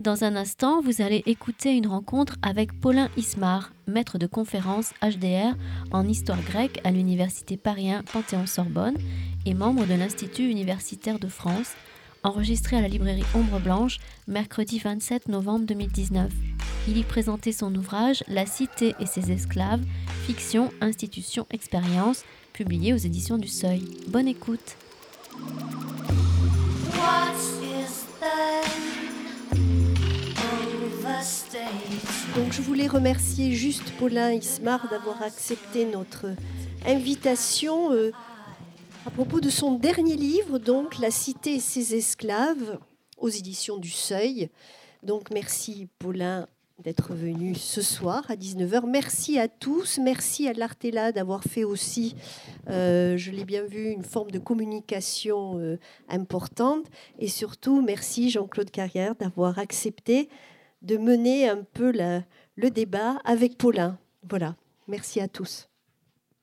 Dans 0.00 0.24
un 0.24 0.34
instant, 0.34 0.80
vous 0.80 1.02
allez 1.02 1.22
écouter 1.26 1.76
une 1.76 1.86
rencontre 1.86 2.36
avec 2.40 2.80
Paulin 2.80 3.10
Ismar, 3.18 3.70
maître 3.86 4.16
de 4.16 4.26
conférence 4.26 4.94
HDR 5.02 5.54
en 5.90 6.08
histoire 6.08 6.40
grecque 6.40 6.80
à 6.84 6.90
l'université 6.90 7.58
Paris 7.58 7.90
Panthéon-Sorbonne 8.10 8.96
et 9.44 9.52
membre 9.52 9.84
de 9.84 9.92
l'Institut 9.92 10.48
universitaire 10.48 11.18
de 11.18 11.28
France, 11.28 11.74
enregistré 12.22 12.78
à 12.78 12.80
la 12.80 12.88
librairie 12.88 13.26
Ombre 13.34 13.60
Blanche 13.60 13.98
mercredi 14.26 14.78
27 14.78 15.28
novembre 15.28 15.66
2019. 15.66 16.32
Il 16.88 16.96
y 16.96 17.02
présentait 17.02 17.52
son 17.52 17.74
ouvrage 17.74 18.24
La 18.26 18.46
cité 18.46 18.94
et 19.00 19.06
ses 19.06 19.30
esclaves, 19.30 19.82
fiction, 20.26 20.70
institution, 20.80 21.46
expérience, 21.50 22.24
publié 22.54 22.94
aux 22.94 22.96
éditions 22.96 23.36
du 23.36 23.48
Seuil. 23.48 23.84
Bonne 24.08 24.28
écoute. 24.28 24.78
Donc 32.36 32.52
je 32.52 32.62
voulais 32.62 32.86
remercier 32.86 33.52
juste 33.52 33.92
Paulin 33.98 34.32
Ismar 34.32 34.88
d'avoir 34.88 35.20
accepté 35.22 35.84
notre 35.84 36.26
invitation 36.86 37.92
euh, 37.92 38.12
à 39.04 39.10
propos 39.10 39.40
de 39.40 39.50
son 39.50 39.74
dernier 39.74 40.14
livre, 40.14 40.58
donc 40.58 40.98
La 40.98 41.10
cité 41.10 41.56
et 41.56 41.60
ses 41.60 41.96
esclaves, 41.96 42.78
aux 43.18 43.28
éditions 43.28 43.78
du 43.78 43.90
Seuil. 43.90 44.48
Donc 45.02 45.30
merci 45.32 45.88
Paulin 45.98 46.46
d'être 46.78 47.14
venu 47.14 47.54
ce 47.56 47.82
soir 47.82 48.24
à 48.28 48.36
19h. 48.36 48.86
Merci 48.86 49.38
à 49.38 49.48
tous, 49.48 49.98
merci 49.98 50.48
à 50.48 50.52
l'Artella 50.52 51.12
d'avoir 51.12 51.42
fait 51.42 51.64
aussi, 51.64 52.14
euh, 52.68 53.16
je 53.16 53.32
l'ai 53.32 53.44
bien 53.44 53.64
vu, 53.64 53.90
une 53.90 54.04
forme 54.04 54.30
de 54.30 54.38
communication 54.38 55.58
euh, 55.58 55.78
importante. 56.08 56.86
Et 57.18 57.28
surtout, 57.28 57.82
merci 57.82 58.30
Jean-Claude 58.30 58.70
Carrière 58.70 59.14
d'avoir 59.16 59.58
accepté 59.58 60.28
de 60.82 60.96
mener 60.96 61.48
un 61.48 61.62
peu 61.62 61.92
le 62.56 62.70
débat 62.70 63.20
avec 63.24 63.58
Paulin. 63.58 63.98
Voilà, 64.28 64.56
merci 64.88 65.20
à 65.20 65.28
tous. 65.28 65.68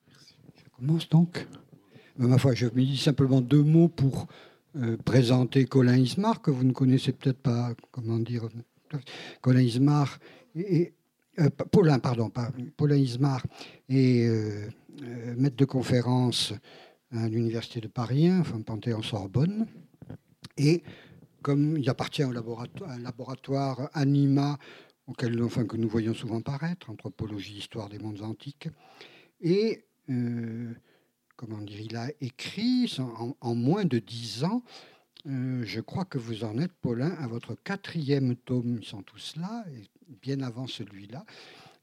Je 0.08 0.68
commence 0.76 1.08
donc. 1.08 1.46
Ma 2.16 2.38
foi, 2.38 2.54
je 2.54 2.66
me 2.66 2.84
dis 2.84 2.98
simplement 2.98 3.40
deux 3.40 3.62
mots 3.62 3.88
pour 3.88 4.26
euh, 4.76 4.96
présenter 4.96 5.64
Colin 5.64 5.96
Ismar, 5.96 6.42
que 6.42 6.50
vous 6.50 6.64
ne 6.64 6.72
connaissez 6.72 7.12
peut-être 7.12 7.38
pas, 7.38 7.74
comment 7.92 8.18
dire? 8.18 8.48
Colin 9.40 9.60
Ismar 9.60 10.18
et, 10.56 10.94
euh, 11.38 11.48
Paulin, 11.70 11.98
pardon, 11.98 12.30
Paulin 12.76 12.96
Ismar 12.96 13.44
est 13.88 14.26
euh, 14.26 14.68
maître 15.36 15.56
de 15.56 15.64
conférence 15.64 16.52
à 17.12 17.28
l'université 17.28 17.80
de 17.80 17.88
Paris, 17.88 18.30
enfin 18.32 18.60
Panthéon-Sorbonne, 18.60 19.66
et 20.56 20.82
comme 21.42 21.76
il 21.76 21.88
appartient 21.88 22.24
au 22.24 22.32
laboratoire, 22.32 22.90
un 22.90 22.98
laboratoire 22.98 23.90
Anima, 23.94 24.58
auquel, 25.06 25.36
que 25.36 25.76
nous 25.76 25.88
voyons 25.88 26.14
souvent 26.14 26.40
paraître, 26.40 26.90
anthropologie, 26.90 27.58
histoire 27.58 27.88
des 27.88 27.98
mondes 27.98 28.22
antiques, 28.22 28.68
et 29.40 29.84
euh, 30.10 30.72
comment 31.36 31.58
dire, 31.58 31.80
il 31.80 31.96
a 31.96 32.10
écrit 32.20 32.94
en, 33.40 33.54
moins 33.54 33.84
de 33.84 33.98
dix 33.98 34.44
ans, 34.44 34.62
euh, 35.26 35.62
je 35.64 35.80
crois 35.80 36.04
que 36.04 36.18
vous 36.18 36.44
en 36.44 36.58
êtes, 36.58 36.72
Paulin, 36.72 37.10
à 37.18 37.26
votre 37.26 37.54
quatrième 37.54 38.36
tome, 38.36 38.78
ils 38.80 38.86
sont 38.86 39.02
tous 39.02 39.34
là, 39.36 39.64
et 39.72 39.84
bien 40.22 40.40
avant 40.40 40.66
celui-là. 40.66 41.24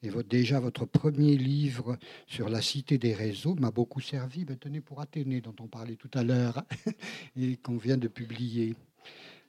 Et 0.04 0.12
déjà, 0.30 0.60
votre 0.60 0.86
premier 0.86 1.36
livre 1.36 1.98
sur 2.28 2.50
la 2.50 2.62
cité 2.62 2.98
des 2.98 3.14
réseaux 3.14 3.56
m'a 3.56 3.72
beaucoup 3.72 4.02
servi. 4.02 4.46
Ben, 4.46 4.58
tenez, 4.58 4.82
pour 4.82 5.02
Athénée, 5.02 5.42
dont 5.42 5.56
on 5.60 5.68
parlait 5.68 5.96
tout 5.96 6.12
à 6.14 6.24
l'heure, 6.24 6.64
et 7.36 7.58
qu'on 7.58 7.78
vient 7.78 7.98
de 7.98 8.08
publier. 8.08 8.76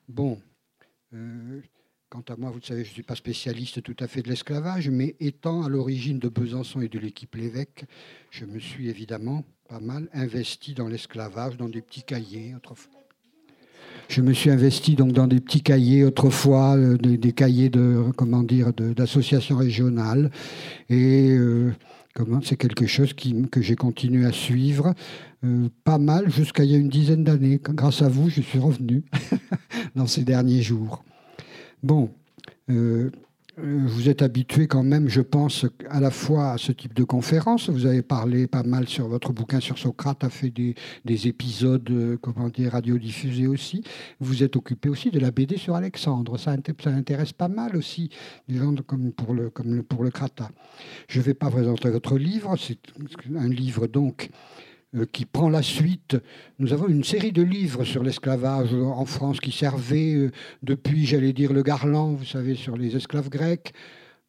Bon, 0.09 0.39
euh, 1.15 1.61
quant 2.09 2.23
à 2.29 2.37
moi, 2.37 2.51
vous 2.51 2.61
savez, 2.61 2.85
je 2.85 2.91
ne 2.91 2.95
suis 2.95 3.03
pas 3.03 3.17
spécialiste 3.17 3.83
tout 3.83 3.97
à 3.99 4.07
fait 4.07 4.23
de 4.23 4.29
l'esclavage, 4.29 4.89
mais 4.89 5.17
étant 5.19 5.63
à 5.63 5.69
l'origine 5.69 6.21
de 6.21 6.29
Besançon 6.29 6.81
et 6.81 6.89
de 6.89 6.99
l'équipe 6.99 7.35
Lévesque, 7.35 7.85
je 8.31 8.45
me 8.45 8.61
suis 8.61 8.89
évidemment 8.89 9.45
pas 9.69 9.81
mal 9.81 10.09
investi 10.13 10.75
dans 10.75 10.87
l'esclavage, 10.87 11.57
dans 11.57 11.69
des 11.69 11.83
petits 11.83 12.05
cahiers 12.05 12.55
autrefois. 12.55 12.93
Je 14.09 14.21
me 14.21 14.33
suis 14.33 14.51
investi 14.51 14.95
donc 14.95 15.13
dans 15.13 15.27
des 15.27 15.41
petits 15.41 15.63
cahiers 15.63 16.05
autrefois, 16.05 16.77
euh, 16.77 16.97
des, 16.97 17.33
cahiers 17.33 17.71
de 17.71 18.13
comment 18.17 18.45
dire 18.45 18.73
d'associations 18.73 19.57
régionales 19.57 20.31
et 20.89 21.31
euh, 21.31 21.73
c'est 22.43 22.57
quelque 22.57 22.87
chose 22.87 23.15
que 23.15 23.61
j'ai 23.61 23.77
continué 23.77 24.27
à 24.27 24.33
suivre 24.33 24.95
euh, 25.45 25.69
pas 25.85 25.99
mal 25.99 26.31
jusqu'à 26.31 26.65
il 26.65 26.71
y 26.71 26.75
a 26.75 26.79
une 26.79 26.89
dizaine 26.89 27.25
d'années. 27.25 27.61
Grâce 27.63 28.03
à 28.03 28.09
vous, 28.09 28.31
je 28.31 28.41
suis 28.41 28.59
revenu 28.59 29.05
dans 29.97 30.07
ces 30.07 30.25
derniers 30.25 30.63
jours. 30.63 31.05
Bon, 31.83 32.11
euh, 32.71 33.11
vous 33.59 34.11
êtes 34.11 34.21
habitué 34.21 34.67
quand 34.67 34.83
même, 34.83 35.09
je 35.09 35.23
pense, 35.23 35.65
à 35.89 36.01
la 36.01 36.11
fois 36.11 36.53
à 36.53 36.59
ce 36.59 36.73
type 36.73 36.93
de 36.93 37.05
conférence. 37.05 37.71
Vous 37.71 37.87
avez 37.87 38.03
parlé 38.03 38.47
pas 38.47 38.63
mal 38.63 38.87
sur 38.87 39.09
votre 39.09 39.33
bouquin 39.33 39.61
sur 39.61 39.79
Socrate, 39.79 40.25
a 40.25 40.31
fait 40.31 40.51
des, 40.51 40.75
épisodes, 41.27 42.19
comment 42.21 42.51
dire, 42.51 42.73
radiodiffusés 42.73 43.47
aussi. 43.47 43.83
Vous 44.21 44.43
êtes 44.43 44.57
occupé 44.57 44.91
aussi 44.91 45.11
de 45.11 45.19
la 45.19 45.31
BD 45.31 45.57
sur 45.57 45.75
Alexandre. 45.75 46.37
Ça, 46.37 46.55
ça 46.83 46.91
intéresse 46.91 47.33
pas 47.33 47.49
mal 47.49 47.77
aussi 47.77 48.11
les 48.49 48.59
gens 48.59 48.75
comme 48.87 49.13
pour 49.13 49.33
le, 49.33 49.49
comme 49.49 49.83
pour 49.83 50.05
le 50.05 50.11
Crata. 50.11 50.51
Je 51.09 51.21
ne 51.21 51.25
vais 51.25 51.35
pas 51.35 51.51
présenter 51.51 51.89
votre 51.89 52.19
livre. 52.19 52.57
C'est 52.59 52.79
un 53.35 53.49
livre 53.49 53.87
donc 53.87 54.29
euh, 54.29 54.66
qui 55.13 55.25
prend 55.27 55.49
la 55.49 55.63
suite. 55.63 56.17
Nous 56.59 56.73
avons 56.73 56.89
une 56.89 57.05
série 57.05 57.33
de 57.33 57.43
livres 57.43 57.85
sur 57.85 58.03
l'esclavage 58.03 58.73
en 58.73 59.05
France 59.05 59.41
qui 59.41 59.53
servaient 59.53 60.15
euh, 60.15 60.31
depuis, 60.63 61.07
j'allais 61.07 61.33
dire, 61.33 61.53
le 61.53 61.63
Garland, 61.63 62.15
vous 62.15 62.25
savez, 62.25 62.55
sur 62.55 62.77
les 62.77 62.97
esclaves 62.97 63.29
grecs. 63.29 63.73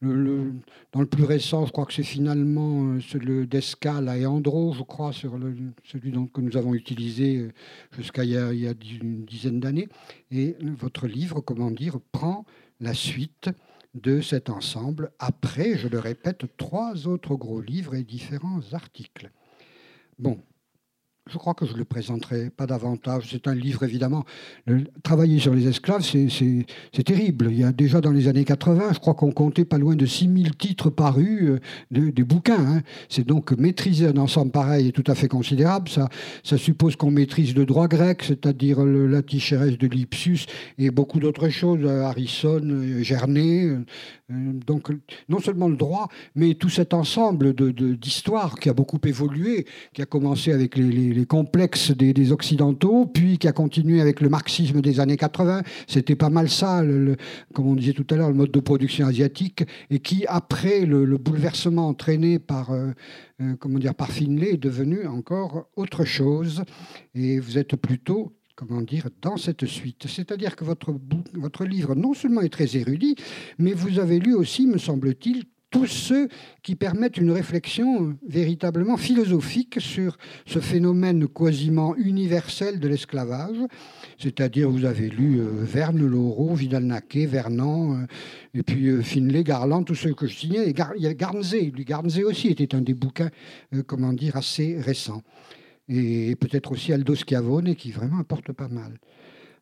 Dans 0.02 1.02
le 1.02 1.08
plus 1.08 1.24
récent, 1.24 1.66
je 1.66 1.72
crois 1.72 1.86
que 1.86 1.94
c'est 1.94 2.04
finalement 2.04 2.84
euh, 2.84 3.00
celui 3.00 3.48
d'Escale 3.48 4.10
à 4.10 4.18
Eandro, 4.18 4.74
je 4.74 4.84
crois, 4.84 5.12
sur 5.12 5.40
celui 5.84 6.12
dont, 6.12 6.28
que 6.28 6.42
nous 6.42 6.58
avons 6.58 6.74
utilisé 6.74 7.50
jusqu'à 7.96 8.24
il, 8.24 8.32
y 8.32 8.68
a 8.68 8.74
une 9.02 9.26
dizaine 9.26 9.60
d'années. 9.60 9.88
Et 10.32 10.56
votre 10.62 11.08
livre, 11.08 11.42
comment 11.42 11.72
dire, 11.72 12.00
prend 12.12 12.46
la 12.80 12.94
suite 12.94 13.50
de 13.96 14.22
cet 14.22 14.50
ensemble, 14.50 15.12
après, 15.18 15.78
je 15.78 15.88
le 15.88 16.00
répète, 16.00 16.46
trois 16.58 17.08
autres 17.08 17.36
gros 17.36 17.62
livres 17.62 17.96
et 17.96 18.04
différents 18.04 18.62
articles. 18.74 19.32
Bon, 20.20 20.44
je 21.30 21.38
crois 21.38 21.54
que 21.54 21.66
je 21.66 21.74
ne 21.74 21.78
le 21.78 21.86
présenterai 21.86 22.50
pas 22.50 22.66
davantage. 22.66 23.28
C'est 23.32 23.48
un 23.48 23.56
livre, 23.56 23.84
évidemment. 23.84 24.26
travailler 25.04 25.40
sur 25.40 25.54
les 25.54 25.68
esclaves, 25.68 26.04
c'est 26.04 27.04
terrible. 27.04 27.48
Il 27.52 27.60
y 27.60 27.64
a 27.64 27.72
déjà 27.72 28.02
dans 28.02 28.12
les 28.12 28.28
années 28.28 28.46
80, 28.46 28.94
je 28.94 29.00
crois 29.00 29.14
qu'on 29.14 29.32
comptait 29.32 29.66
pas 29.66 29.78
loin 29.78 29.96
de 29.96 30.06
6000 30.06 30.56
titres 30.56 30.90
parus 30.90 31.52
euh, 31.52 32.12
des 32.12 32.24
bouquins. 32.24 32.60
Hein. 32.60 32.82
C'est 33.10 33.26
donc 33.26 33.52
maîtriser 33.52 34.08
un 34.08 34.18
ensemble 34.18 34.52
pareil 34.52 34.90
est 34.90 34.92
tout 34.92 35.04
à 35.08 35.16
fait 35.16 35.28
considérable. 35.28 35.90
Ça, 35.90 36.10
ça 36.44 36.58
suppose 36.58 36.96
qu'on 36.96 37.12
maîtrise 37.12 37.56
le 37.56 37.66
droit 37.66 37.88
grec, 37.88 38.24
c'est-à-dire 38.24 38.84
le 38.84 39.08
latichérès 39.08 39.78
de 39.78 39.88
Lipsius 39.88 40.46
et 40.78 40.92
beaucoup 40.92 41.20
d'autres 41.20 41.50
choses, 41.50 41.80
euh, 41.84 42.04
Harrison, 42.04 42.62
euh, 42.64 43.04
Gernet. 43.04 43.70
Donc, 44.30 44.90
non 45.30 45.40
seulement 45.40 45.70
le 45.70 45.78
droit, 45.78 46.10
mais 46.36 46.56
tout 46.56 46.70
cet 46.70 46.94
ensemble 46.94 47.54
d'histoires 47.54 48.56
de, 48.56 48.60
qui 48.60 48.70
a 48.70 48.74
beaucoup 48.74 49.00
évolué, 49.06 49.66
qui 49.94 50.02
a 50.02 50.06
commencé 50.06 50.52
avec 50.52 50.76
les 50.76 51.17
complexes 51.26 51.92
des, 51.92 52.32
Occidentaux, 52.32 53.06
puis 53.06 53.38
qui 53.38 53.48
a 53.48 53.52
continué 53.52 54.02
avec 54.02 54.22
le 54.22 54.30
marxisme 54.30 54.82
des 54.82 55.00
années 55.00 55.18
80. 55.18 55.64
C'était 55.88 56.16
pas 56.16 56.30
mal 56.30 56.50
ça, 56.50 56.84
comme 57.54 57.68
on 57.68 57.76
disait 57.76 57.94
tout 57.94 58.06
à 58.10 58.16
l'heure, 58.16 58.30
le 58.30 58.36
mode 58.36 58.52
de 58.52 58.60
production 58.60 59.08
asiatique, 59.08 59.64
et 59.90 60.00
qui, 60.00 60.26
après 60.28 60.86
le, 60.86 61.18
bouleversement 61.18 61.88
entraîné 61.88 62.40
par, 62.40 62.72
euh, 62.72 62.92
euh, 63.42 63.56
comment 63.60 63.80
dire, 63.80 63.96
par 63.96 64.12
Finlay, 64.12 64.54
est 64.54 64.58
devenu 64.58 65.08
encore 65.08 65.68
autre 65.76 66.06
chose. 66.06 66.64
Et 67.16 67.40
vous 67.40 67.58
êtes 67.58 67.76
plutôt 67.76 68.34
comment 68.56 68.82
dire, 68.82 69.08
dans 69.22 69.38
cette 69.38 69.68
suite. 69.68 70.08
C'est-à-dire 70.08 70.56
que 70.56 70.66
votre, 70.66 70.92
votre 71.36 71.64
livre, 71.64 71.94
non 71.94 72.16
seulement 72.16 72.42
est 72.42 72.50
très 72.50 72.76
érudit, 72.76 73.16
mais 73.60 73.74
vous 73.74 74.00
avez 74.00 74.20
lu 74.20 74.34
aussi, 74.34 74.66
me 74.66 74.80
semble-t-il, 74.80 75.44
tous 75.70 75.88
ceux 75.88 76.30
qui 76.64 76.76
permettent 76.76 77.18
une 77.18 77.32
réflexion 77.32 78.16
véritablement 78.28 78.96
philosophique 78.96 79.78
sur 79.80 80.18
ce 80.46 80.60
phénomène 80.60 81.28
quasiment 81.28 81.96
universel 81.96 82.80
de 82.80 82.88
l'esclavage. 82.88 83.58
C'est-à-dire, 84.18 84.70
vous 84.70 84.86
avez 84.86 85.10
lu 85.10 85.40
euh, 85.40 85.64
Verne, 85.64 86.06
Laureau, 86.06 86.56
Vidal-Naquet, 86.56 87.26
Vernon, 87.26 87.96
euh, 87.96 88.06
et 88.54 88.64
puis 88.64 88.88
euh, 88.88 89.02
Finlay, 89.02 89.44
Garland, 89.44 89.84
tous 89.84 89.96
ceux 89.96 90.14
que 90.14 90.28
je 90.28 90.36
signais. 90.36 90.74
Il 90.96 91.04
y 91.04 91.08
a 91.08 91.14
Garnzé, 91.14 91.72
lui, 91.72 92.24
aussi 92.24 92.48
était 92.48 92.74
un 92.74 92.82
des 92.82 92.94
bouquins, 92.94 93.30
comment 93.86 94.14
dire, 94.14 94.38
assez 94.38 94.80
récents. 94.80 95.22
Et 95.90 96.36
peut-être 96.36 96.72
aussi 96.72 96.94
Aldo 96.94 97.16
Schiavone, 97.16 97.76
qui 97.76 97.92
vraiment 97.92 98.20
apporte 98.20 98.52
pas 98.52 98.68
mal. 98.68 98.98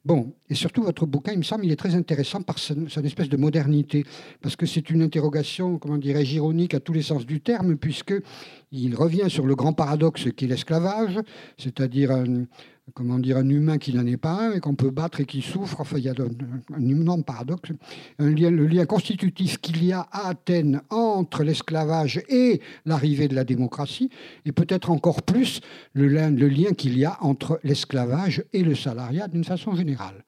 Bon, 0.05 0.35
et 0.51 0.53
surtout 0.53 0.83
votre 0.83 1.07
bouquin, 1.07 1.31
il 1.31 1.39
me 1.39 1.43
semble, 1.43 1.65
il 1.65 1.71
est 1.71 1.75
très 1.75 1.95
intéressant 1.95 2.43
par 2.43 2.59
son, 2.59 2.85
espèce 3.03 3.27
de 3.27 3.37
modernité, 3.37 4.05
parce 4.39 4.55
que 4.55 4.67
c'est 4.67 4.91
une 4.91 5.01
interrogation, 5.01 5.79
comment 5.79 5.97
dirais-je, 5.97 6.35
ironique 6.35 6.75
à 6.75 6.79
tous 6.79 6.93
les 6.93 7.01
sens 7.01 7.25
du 7.25 7.41
terme, 7.41 7.75
puisque 7.75 8.13
il 8.71 8.95
revient 8.95 9.29
sur 9.29 9.47
le 9.47 9.55
grand 9.55 9.73
paradoxe 9.73 10.27
qui 10.37 10.45
est 10.45 10.47
l'esclavage, 10.47 11.19
c'est-à-dire 11.57 12.23
comment 12.93 13.19
dire, 13.19 13.37
un 13.37 13.49
humain 13.49 13.77
qui 13.77 13.93
n'en 13.93 14.05
est 14.05 14.17
pas 14.17 14.49
un 14.49 14.53
et 14.53 14.59
qu'on 14.59 14.75
peut 14.75 14.91
battre 14.91 15.21
et 15.21 15.25
qui 15.25 15.41
souffre. 15.41 15.81
Enfin, 15.81 15.97
il 15.97 16.03
y 16.03 16.09
a 16.09 16.13
un, 16.13 16.89
énorme 16.89 17.23
paradoxe. 17.23 17.71
Le 18.19 18.67
lien 18.67 18.85
constitutif 18.85 19.59
qu'il 19.59 19.83
y 19.83 19.91
a 19.91 20.01
à 20.11 20.29
Athènes 20.29 20.81
entre 20.89 21.43
l'esclavage 21.43 22.21
et 22.29 22.61
l'arrivée 22.85 23.27
de 23.27 23.35
la 23.35 23.43
démocratie, 23.43 24.09
et 24.45 24.51
peut-être 24.51 24.91
encore 24.91 25.23
plus 25.23 25.61
le 25.93 26.07
lien 26.07 26.73
qu'il 26.73 26.97
y 26.97 27.05
a 27.05 27.17
entre 27.21 27.59
l'esclavage 27.63 28.43
et 28.53 28.63
le 28.63 28.75
salariat 28.75 29.27
d'une 29.27 29.43
façon 29.43 29.75
générale. 29.75 30.24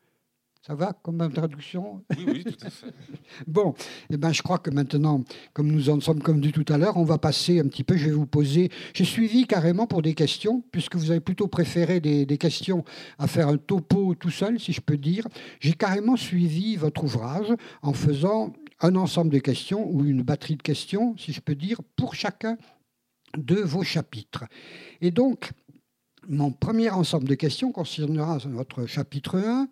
Ça 0.68 0.75
va 0.75 0.92
comme 1.02 1.22
introduction 1.22 2.04
Oui, 2.18 2.25
oui, 2.28 2.44
tout 2.44 2.66
à 2.66 2.69
fait. 2.69 2.88
bon, 3.48 3.74
eh 4.10 4.18
ben, 4.18 4.34
je 4.34 4.42
crois 4.42 4.58
que 4.58 4.69
maintenant, 4.69 5.24
comme 5.54 5.72
nous 5.72 5.90
en 5.90 6.02
sommes 6.02 6.22
comme 6.22 6.42
dit 6.42 6.52
tout 6.52 6.66
à 6.68 6.78
l'heure, 6.78 6.98
on 6.98 7.06
va 7.06 7.18
passer 7.18 7.62
un 7.62 7.68
petit 7.69 7.86
peu, 7.86 7.96
je 7.96 8.08
vais 8.08 8.12
vous 8.12 8.25
poser... 8.25 8.69
J'ai 8.94 9.06
suivi 9.06 9.48
carrément 9.48 9.88
pour 9.88 10.02
des 10.02 10.14
questions, 10.14 10.62
puisque 10.74 10.98
vous 10.98 11.10
avez 11.10 11.22
plutôt 11.22 11.48
préféré 11.48 12.02
des, 12.02 12.25
des 12.25 12.38
questions 12.38 12.84
à 13.18 13.28
faire 13.28 13.48
un 13.48 13.56
topo 13.56 14.14
tout 14.14 14.30
seul, 14.30 14.60
si 14.60 14.74
je 14.74 14.81
peux 14.81 14.98
dire. 14.98 15.25
J'ai 15.62 15.72
carrément 15.72 16.18
suivi 16.18 16.75
votre 16.75 17.06
ouvrage 17.06 17.54
en 17.81 17.94
faisant 17.94 18.52
un 18.81 18.98
ensemble 18.98 19.31
de 19.31 19.40
questions, 19.40 19.90
ou 19.90 20.04
une 20.04 20.22
batterie 20.22 20.58
de 20.58 20.64
questions, 20.64 21.16
si 21.18 21.31
je 21.31 21.40
peux 21.40 21.56
dire, 21.56 21.80
pour 21.96 22.14
chacun 22.14 22.58
de 23.38 23.56
vos 23.56 23.84
chapitres. 23.84 24.44
Et 25.00 25.12
donc, 25.12 25.52
mon 26.28 26.52
premier 26.52 26.90
ensemble 26.90 27.25
de 27.25 27.36
questions 27.36 27.72
concernera 27.72 28.38
votre 28.40 28.86
chapitre 28.86 29.40
1, 29.40 29.69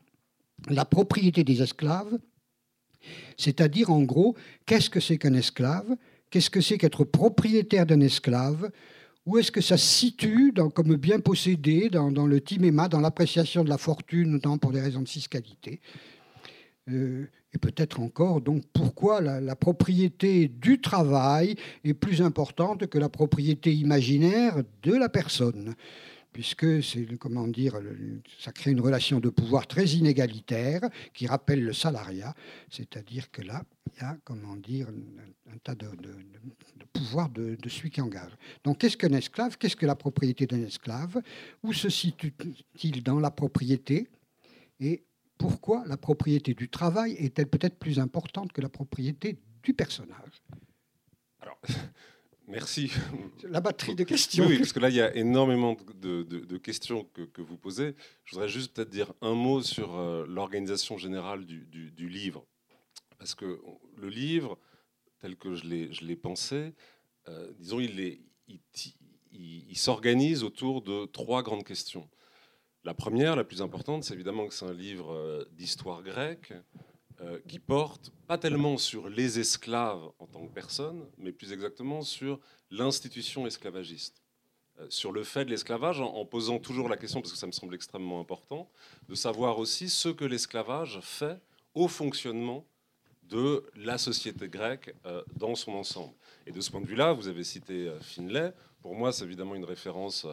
la 0.70 0.86
propriété 0.86 1.44
des 1.44 1.62
esclaves, 1.62 2.18
c'est-à-dire 3.38 3.92
en 3.92 4.02
gros, 4.04 4.36
qu'est-ce 4.66 4.90
que 4.90 5.00
c'est 5.00 5.18
qu'un 5.18 5.34
esclave 5.34 5.96
Qu'est-ce 6.32 6.50
que 6.50 6.62
c'est 6.62 6.78
qu'être 6.78 7.04
propriétaire 7.04 7.86
d'un 7.86 8.02
esclave 8.02 8.72
Où 9.26 9.38
est-ce 9.38 9.52
que 9.52 9.62
ça 9.62 9.78
se 9.78 9.86
situe 9.86 10.54
comme 10.74 10.96
bien 10.96 11.20
possédé 11.20 11.90
dans, 11.90 12.10
le 12.10 12.42
timéma, 12.42 12.90
dans 12.90 13.00
l'appréciation 13.00 13.64
de 13.64 13.70
la 13.70 13.78
fortune, 13.78 14.32
notamment 14.32 14.58
pour 14.58 14.72
des 14.72 14.82
raisons 14.82 15.02
de 15.02 15.10
fiscalité. 15.10 15.80
Euh, 16.90 17.26
Et 17.54 17.58
peut-être 17.58 18.00
encore, 18.00 18.42
donc, 18.42 18.64
pourquoi 18.74 19.22
la, 19.22 19.56
propriété 19.56 20.48
du 20.48 20.82
travail 20.82 21.56
est 21.84 21.94
plus 21.94 22.22
importante 22.22 22.88
que 22.88 22.98
la 22.98 23.10
propriété 23.10 23.74
imaginaire 23.74 24.62
de 24.84 24.94
la 24.94 25.10
personne 25.10 25.76
puisque 26.36 26.84
c'est 26.84 27.06
comment 27.18 27.48
dire, 27.48 27.80
ça 28.40 28.52
crée 28.52 28.72
une 28.72 28.82
relation 28.82 29.22
de 29.22 29.30
pouvoir 29.30 29.68
très 29.68 29.86
inégalitaire 29.86 30.82
qui 31.14 31.28
rappelle 31.28 31.64
le 31.64 31.72
salariat, 31.72 32.34
c'est-à-dire 32.70 33.32
que 33.32 33.42
là, 33.42 33.64
il 33.88 34.02
y 34.02 34.04
a 34.04 34.18
comment 34.26 34.58
dire 34.58 34.90
un, 34.90 35.58
tas 35.64 35.76
de, 35.76 35.88
pouvoir 36.92 37.30
de, 37.30 37.56
celui 37.70 37.90
qui 37.90 38.02
engage. 38.02 38.34
Donc, 38.66 38.80
qu'est-ce 38.80 38.98
qu'un 38.98 39.14
esclave? 39.14 39.58
Qu'est-ce 39.58 39.78
que 39.78 39.86
la 39.86 39.96
propriété 39.96 40.46
d'un 40.46 40.62
esclave? 40.62 41.22
Où 41.64 41.72
se 41.72 41.88
situe-t-il 41.88 43.02
dans 43.02 43.22
la 43.22 43.32
propriété? 43.32 44.10
Et 44.82 45.06
pourquoi 45.38 45.86
la 45.88 45.96
propriété 45.96 46.54
du 46.54 46.68
travail 46.68 47.14
est-elle 47.14 47.48
peut-être 47.48 47.80
plus 47.80 47.98
importante 47.98 48.52
que 48.52 48.60
la 48.60 48.68
propriété 48.68 49.38
du 49.64 49.74
personnage? 49.74 50.44
Alors. 51.40 51.62
Merci. 52.48 52.92
La 53.44 53.60
batterie 53.60 53.96
de 53.96 54.04
questions. 54.04 54.46
Oui, 54.46 54.58
parce 54.58 54.74
que 54.74 54.80
là, 54.80 54.90
il 54.90 54.96
y 54.96 55.02
a 55.02 55.16
énormément 55.16 55.76
de, 55.96 56.58
questions 56.58 57.08
que, 57.14 57.42
vous 57.42 57.58
posez. 57.58 57.96
Je 58.24 58.34
voudrais 58.34 58.50
juste 58.50 58.74
peut-être 58.74 58.90
dire 58.90 59.14
un 59.22 59.34
mot 59.34 59.62
sur 59.62 59.96
euh, 59.96 60.26
l'organisation 60.28 60.98
générale 60.98 61.46
du, 61.46 62.10
livre. 62.10 62.46
Parce 63.18 63.34
que 63.36 63.60
le 63.98 64.10
livre, 64.10 64.60
tel 65.20 65.36
que 65.36 65.56
je 65.56 65.66
l'ai 66.06 66.16
pensé, 66.16 66.74
euh, 67.28 67.52
disons, 67.58 67.80
il, 67.80 68.20
il 69.32 69.78
s'organise 69.78 70.44
autour 70.44 70.82
de 70.82 71.06
trois 71.06 71.42
grandes 71.42 71.64
questions. 71.64 72.08
La 72.86 72.94
première, 72.94 73.36
la 73.36 73.44
plus 73.44 73.64
importante, 73.64 74.04
c'est 74.04 74.14
évidemment 74.14 74.48
que 74.48 74.54
c'est 74.54 74.66
un 74.66 74.74
livre 74.74 75.12
euh, 75.12 75.44
d'histoire 75.54 76.04
grecque, 76.04 76.54
euh, 77.22 77.40
qui 77.48 77.60
porte 77.60 78.12
pas 78.28 78.38
tellement 78.38 78.78
sur 78.78 79.08
les 79.08 79.40
esclaves 79.40 80.12
en 80.20 80.28
tant 80.28 80.46
que 80.46 80.52
personnes, 80.52 81.06
mais 81.18 81.32
plus 81.32 81.54
exactement 81.54 82.02
sur 82.02 82.42
l'institution 82.72 83.48
esclavagiste. 83.48 84.22
Euh, 84.82 84.88
sur 84.90 85.14
le 85.14 85.24
fait 85.24 85.46
de 85.46 85.50
l'esclavage, 85.50 86.02
en, 86.02 86.26
posant 86.26 86.60
toujours 86.60 86.90
la 86.90 86.98
question, 86.98 87.22
parce 87.22 87.32
que 87.32 87.38
ça 87.38 87.48
me 87.48 87.54
semble 87.54 87.74
extrêmement 87.74 88.20
important, 88.20 88.70
de 89.08 89.16
savoir 89.16 89.60
aussi 89.60 89.88
ce 89.90 90.10
que 90.10 90.26
l'esclavage 90.26 91.00
fait 91.02 91.40
au 91.74 91.88
fonctionnement 91.88 92.66
de 93.24 93.64
la 93.78 93.98
société 93.98 94.50
grecque 94.50 94.94
euh, 95.06 95.24
dans 95.38 95.56
son 95.56 95.72
ensemble. 95.72 96.14
Et 96.46 96.52
de 96.52 96.60
ce 96.60 96.70
point 96.70 96.82
de 96.82 96.88
vue-là, 96.88 97.14
vous 97.14 97.30
avez 97.30 97.46
cité 97.46 97.94
Finlay. 98.02 98.52
Pour 98.82 98.94
moi, 98.94 99.14
c'est 99.14 99.24
évidemment 99.24 99.56
une 99.56 99.64
référence 99.64 100.28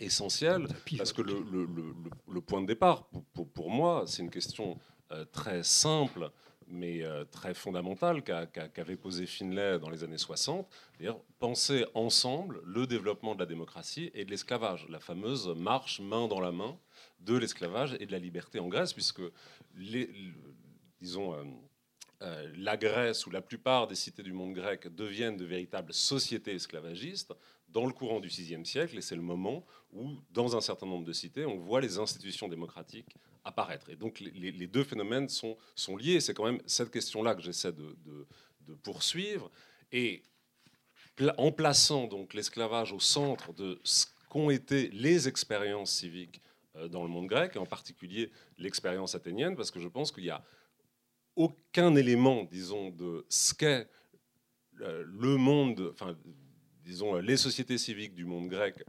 essentielle, 0.00 0.66
parce 0.96 1.12
que 1.12 1.20
le, 1.20 2.40
point 2.40 2.62
de 2.62 2.66
départ, 2.66 3.06
pour 3.52 3.70
moi, 3.70 4.04
c'est 4.06 4.22
une 4.22 4.30
question 4.30 4.78
très 5.32 5.62
simple 5.62 6.30
mais 6.68 7.02
euh, 7.02 7.24
très 7.24 7.54
fondamentale 7.54 8.22
qu'avait 8.22 8.96
posé 8.96 9.26
Finlay 9.26 9.78
dans 9.78 9.90
les 9.90 10.04
années 10.04 10.18
60, 10.18 10.68
c'est-à-dire 10.68 11.18
penser 11.38 11.84
ensemble 11.94 12.60
le 12.64 12.86
développement 12.86 13.34
de 13.34 13.40
la 13.40 13.46
démocratie 13.46 14.10
et 14.14 14.24
de 14.24 14.30
l'esclavage, 14.30 14.86
la 14.88 15.00
fameuse 15.00 15.48
marche 15.48 16.00
main 16.00 16.28
dans 16.28 16.40
la 16.40 16.52
main 16.52 16.78
de 17.20 17.36
l'esclavage 17.36 17.96
et 18.00 18.06
de 18.06 18.12
la 18.12 18.18
liberté 18.18 18.58
en 18.58 18.68
Grèce, 18.68 18.92
puisque 18.92 19.22
disons, 21.00 21.34
euh, 22.22 22.52
la 22.56 22.76
Grèce 22.76 23.26
ou 23.26 23.30
la 23.30 23.42
plupart 23.42 23.86
des 23.86 23.94
cités 23.94 24.22
du 24.22 24.32
monde 24.32 24.54
grec 24.54 24.88
deviennent 24.94 25.36
de 25.36 25.44
véritables 25.44 25.92
sociétés 25.92 26.54
esclavagistes 26.54 27.32
dans 27.68 27.86
le 27.86 27.92
courant 27.92 28.20
du 28.20 28.28
VIe 28.28 28.64
siècle, 28.64 28.96
et 28.96 29.02
c'est 29.02 29.16
le 29.16 29.22
moment 29.22 29.66
où, 29.92 30.16
dans 30.30 30.56
un 30.56 30.60
certain 30.60 30.86
nombre 30.86 31.04
de 31.04 31.12
cités, 31.12 31.44
on 31.44 31.58
voit 31.58 31.80
les 31.80 31.98
institutions 31.98 32.48
démocratiques 32.48 33.14
apparaître. 33.46 33.88
Et 33.88 33.96
donc 33.96 34.20
les, 34.20 34.66
deux 34.66 34.84
phénomènes 34.84 35.28
sont, 35.28 35.56
liés. 35.96 36.20
C'est 36.20 36.34
quand 36.34 36.44
même 36.44 36.60
cette 36.66 36.90
question-là 36.90 37.34
que 37.34 37.40
j'essaie 37.40 37.72
de, 37.72 37.96
poursuivre. 38.82 39.50
Et 39.92 40.22
en 41.38 41.52
plaçant 41.52 42.08
donc 42.08 42.34
l'esclavage 42.34 42.92
au 42.92 43.00
centre 43.00 43.54
de 43.54 43.80
ce 43.84 44.06
qu'ont 44.28 44.50
été 44.50 44.88
les 44.88 45.28
expériences 45.28 45.92
civiques 45.92 46.42
euh, 46.74 46.88
dans 46.88 47.04
le 47.04 47.08
monde 47.08 47.28
grec, 47.28 47.52
et 47.54 47.58
en 47.58 47.64
particulier 47.64 48.30
l'expérience 48.58 49.14
athénienne, 49.14 49.54
parce 49.56 49.70
que 49.70 49.80
je 49.80 49.88
pense 49.88 50.10
qu'il 50.10 50.24
n'y 50.24 50.30
a 50.30 50.44
aucun 51.36 51.94
élément, 51.94 52.44
disons, 52.44 52.90
de 52.90 53.24
ce 53.28 53.54
qu'est 53.54 53.88
euh, 54.80 55.04
le 55.06 55.36
monde, 55.36 55.90
enfin, 55.92 56.18
disons, 56.82 57.14
les 57.16 57.36
sociétés 57.36 57.78
civiques 57.78 58.14
du 58.14 58.24
monde 58.24 58.48
grec 58.48 58.82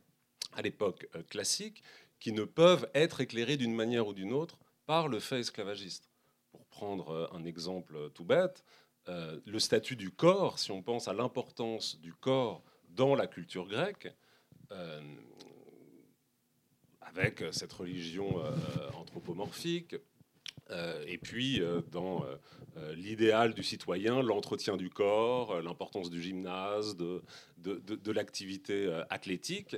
à 0.53 0.63
l'époque 0.63 1.07
euh, 1.15 1.21
classique, 1.23 1.83
qui 2.19 2.31
ne 2.31 2.43
peuvent 2.43 2.89
être 2.93 3.21
éclairés 3.21 3.57
d'une 3.57 3.75
manière 3.75 4.07
ou 4.07 4.13
d'une 4.13 4.33
autre 4.33 4.57
par 4.85 5.07
le 5.07 5.19
fait 5.19 5.39
esclavagiste. 5.39 6.09
Pour 6.51 6.65
prendre 6.65 7.09
euh, 7.09 7.27
un 7.33 7.43
exemple 7.45 7.95
euh, 7.95 8.09
tout 8.09 8.25
bête, 8.25 8.63
euh, 9.09 9.39
le 9.45 9.59
statut 9.59 9.95
du 9.95 10.11
corps, 10.11 10.59
si 10.59 10.71
on 10.71 10.81
pense 10.81 11.07
à 11.07 11.13
l'importance 11.13 11.99
du 11.99 12.13
corps 12.13 12.63
dans 12.89 13.15
la 13.15 13.27
culture 13.27 13.67
grecque, 13.67 14.13
avec 16.99 17.41
cette 17.51 17.71
religion 17.71 18.43
anthropomorphique, 18.95 19.95
euh, 20.71 21.03
et 21.07 21.17
puis, 21.17 21.61
euh, 21.61 21.81
dans 21.91 22.23
euh, 22.77 22.93
l'idéal 22.95 23.53
du 23.53 23.63
citoyen, 23.63 24.21
l'entretien 24.21 24.77
du 24.77 24.89
corps, 24.89 25.61
l'importance 25.61 26.09
du 26.09 26.21
gymnase, 26.21 26.95
de, 26.95 27.23
de, 27.57 28.11
l'activité 28.11 28.89
athlétique, 29.09 29.75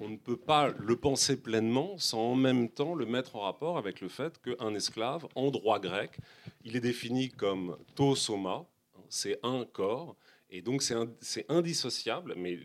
on 0.00 0.08
ne 0.08 0.16
peut 0.16 0.36
pas 0.36 0.72
le 0.78 0.96
penser 0.96 1.40
pleinement 1.40 1.96
sans 1.98 2.32
en 2.32 2.34
même 2.34 2.68
temps 2.68 2.94
le 2.94 3.06
mettre 3.06 3.36
en 3.36 3.40
rapport 3.40 3.78
avec 3.78 4.00
le 4.00 4.08
fait 4.08 4.40
qu'un 4.42 4.74
esclave, 4.74 5.26
en 5.34 5.50
droit 5.50 5.78
grec, 5.78 6.18
il 6.64 6.76
est 6.76 6.80
défini 6.80 7.28
comme 7.28 7.76
to 7.94 8.16
soma, 8.16 8.64
c'est 9.08 9.38
un 9.42 9.64
corps, 9.64 10.16
et 10.50 10.62
donc 10.62 10.82
c'est 10.82 11.46
indissociable, 11.48 12.34
mais 12.36 12.58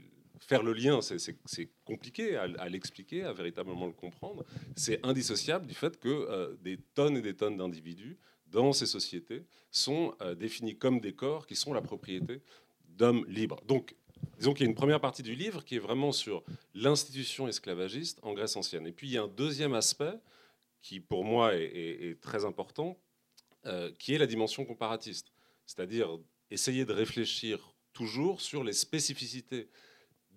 faire 0.49 0.63
le 0.63 0.73
lien, 0.73 0.99
c'est 1.01 1.69
compliqué 1.85 2.35
à, 2.35 2.67
l'expliquer, 2.69 3.23
à 3.23 3.33
véritablement 3.33 3.85
le 3.85 3.91
comprendre. 3.93 4.43
C'est 4.75 4.99
indissociable 5.05 5.67
du 5.67 5.75
fait 5.75 5.99
que 5.99 6.09
euh, 6.09 6.55
des 6.59 6.77
tonnes 6.95 7.17
et 7.17 7.21
des 7.21 7.35
tonnes 7.35 7.55
d'individus 7.55 8.17
dans 8.47 8.73
ces 8.73 8.87
sociétés 8.87 9.45
sont 9.69 10.15
euh, 10.21 10.33
définis 10.33 10.75
comme 10.75 11.01
des 11.01 11.13
corps 11.13 11.45
qui 11.45 11.55
sont 11.55 11.71
la 11.71 11.83
propriété 11.83 12.41
d'hommes 12.83 13.25
libres. 13.27 13.61
Donc, 13.67 13.95
disons 14.39 14.53
qu'il 14.55 14.65
y 14.65 14.67
a 14.67 14.71
une 14.71 14.75
première 14.75 14.99
partie 14.99 15.21
du 15.21 15.35
livre 15.35 15.63
qui 15.63 15.75
est 15.75 15.85
vraiment 15.87 16.11
sur 16.11 16.43
l'institution 16.73 17.47
esclavagiste 17.47 18.17
en 18.23 18.33
Grèce 18.33 18.55
ancienne. 18.55 18.87
Et 18.87 18.91
puis, 18.91 19.07
il 19.07 19.13
y 19.13 19.17
a 19.19 19.21
un 19.21 19.27
deuxième 19.27 19.75
aspect 19.75 20.15
qui, 20.81 20.99
pour 20.99 21.23
moi, 21.25 21.53
est, 21.53 22.19
très 22.21 22.43
important, 22.43 22.97
euh, 23.67 23.91
qui 23.99 24.15
est 24.15 24.17
la 24.17 24.25
dimension 24.25 24.65
comparatiste. 24.65 25.31
C'est-à-dire 25.67 26.17
essayer 26.49 26.85
de 26.85 26.93
réfléchir 26.93 27.75
toujours 27.93 28.41
sur 28.41 28.63
les 28.63 28.73
spécificités 28.73 29.69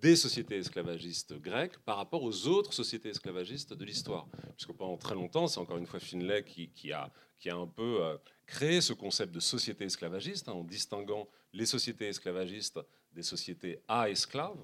des 0.02 0.16
sociétés 0.16 0.58
esclavagistes 0.58 1.40
grecques 1.40 1.78
par 1.78 1.96
rapport 1.96 2.24
aux 2.24 2.48
autres 2.48 2.74
sociétés 2.74 3.10
esclavagistes 3.10 3.72
de 3.72 3.84
l'histoire. 3.84 4.26
Puisque 4.56 4.72
pendant 4.72 4.96
très 4.96 5.14
longtemps, 5.14 5.46
c'est 5.46 5.60
encore 5.60 5.78
une 5.78 5.86
fois 5.86 6.00
Finlay 6.00 6.44
qui, 6.44 6.92
a, 6.92 7.10
qui 7.38 7.48
a 7.48 7.56
un 7.56 7.68
peu 7.68 8.02
euh, 8.02 8.16
créé 8.44 8.80
ce 8.80 8.92
concept 8.92 9.32
de 9.32 9.38
société 9.40 9.84
esclavagiste 9.84 10.48
hein, 10.48 10.54
en 10.54 10.64
distinguant 10.64 11.28
les 11.52 11.66
sociétés 11.66 12.08
esclavagistes 12.08 12.80
des 13.12 13.22
sociétés 13.22 13.78
à 13.86 14.10
esclaves, 14.10 14.58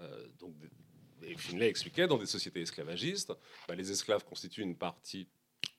euh, 0.00 0.26
donc 0.40 0.54
Finlay 1.36 1.68
expliquait, 1.68 2.08
dans 2.08 2.18
des 2.18 2.26
sociétés 2.26 2.62
esclavagistes, 2.62 3.32
bah, 3.68 3.76
les 3.76 3.90
esclaves 3.90 4.24
constituent 4.24 4.62
une 4.62 4.76
partie 4.76 5.28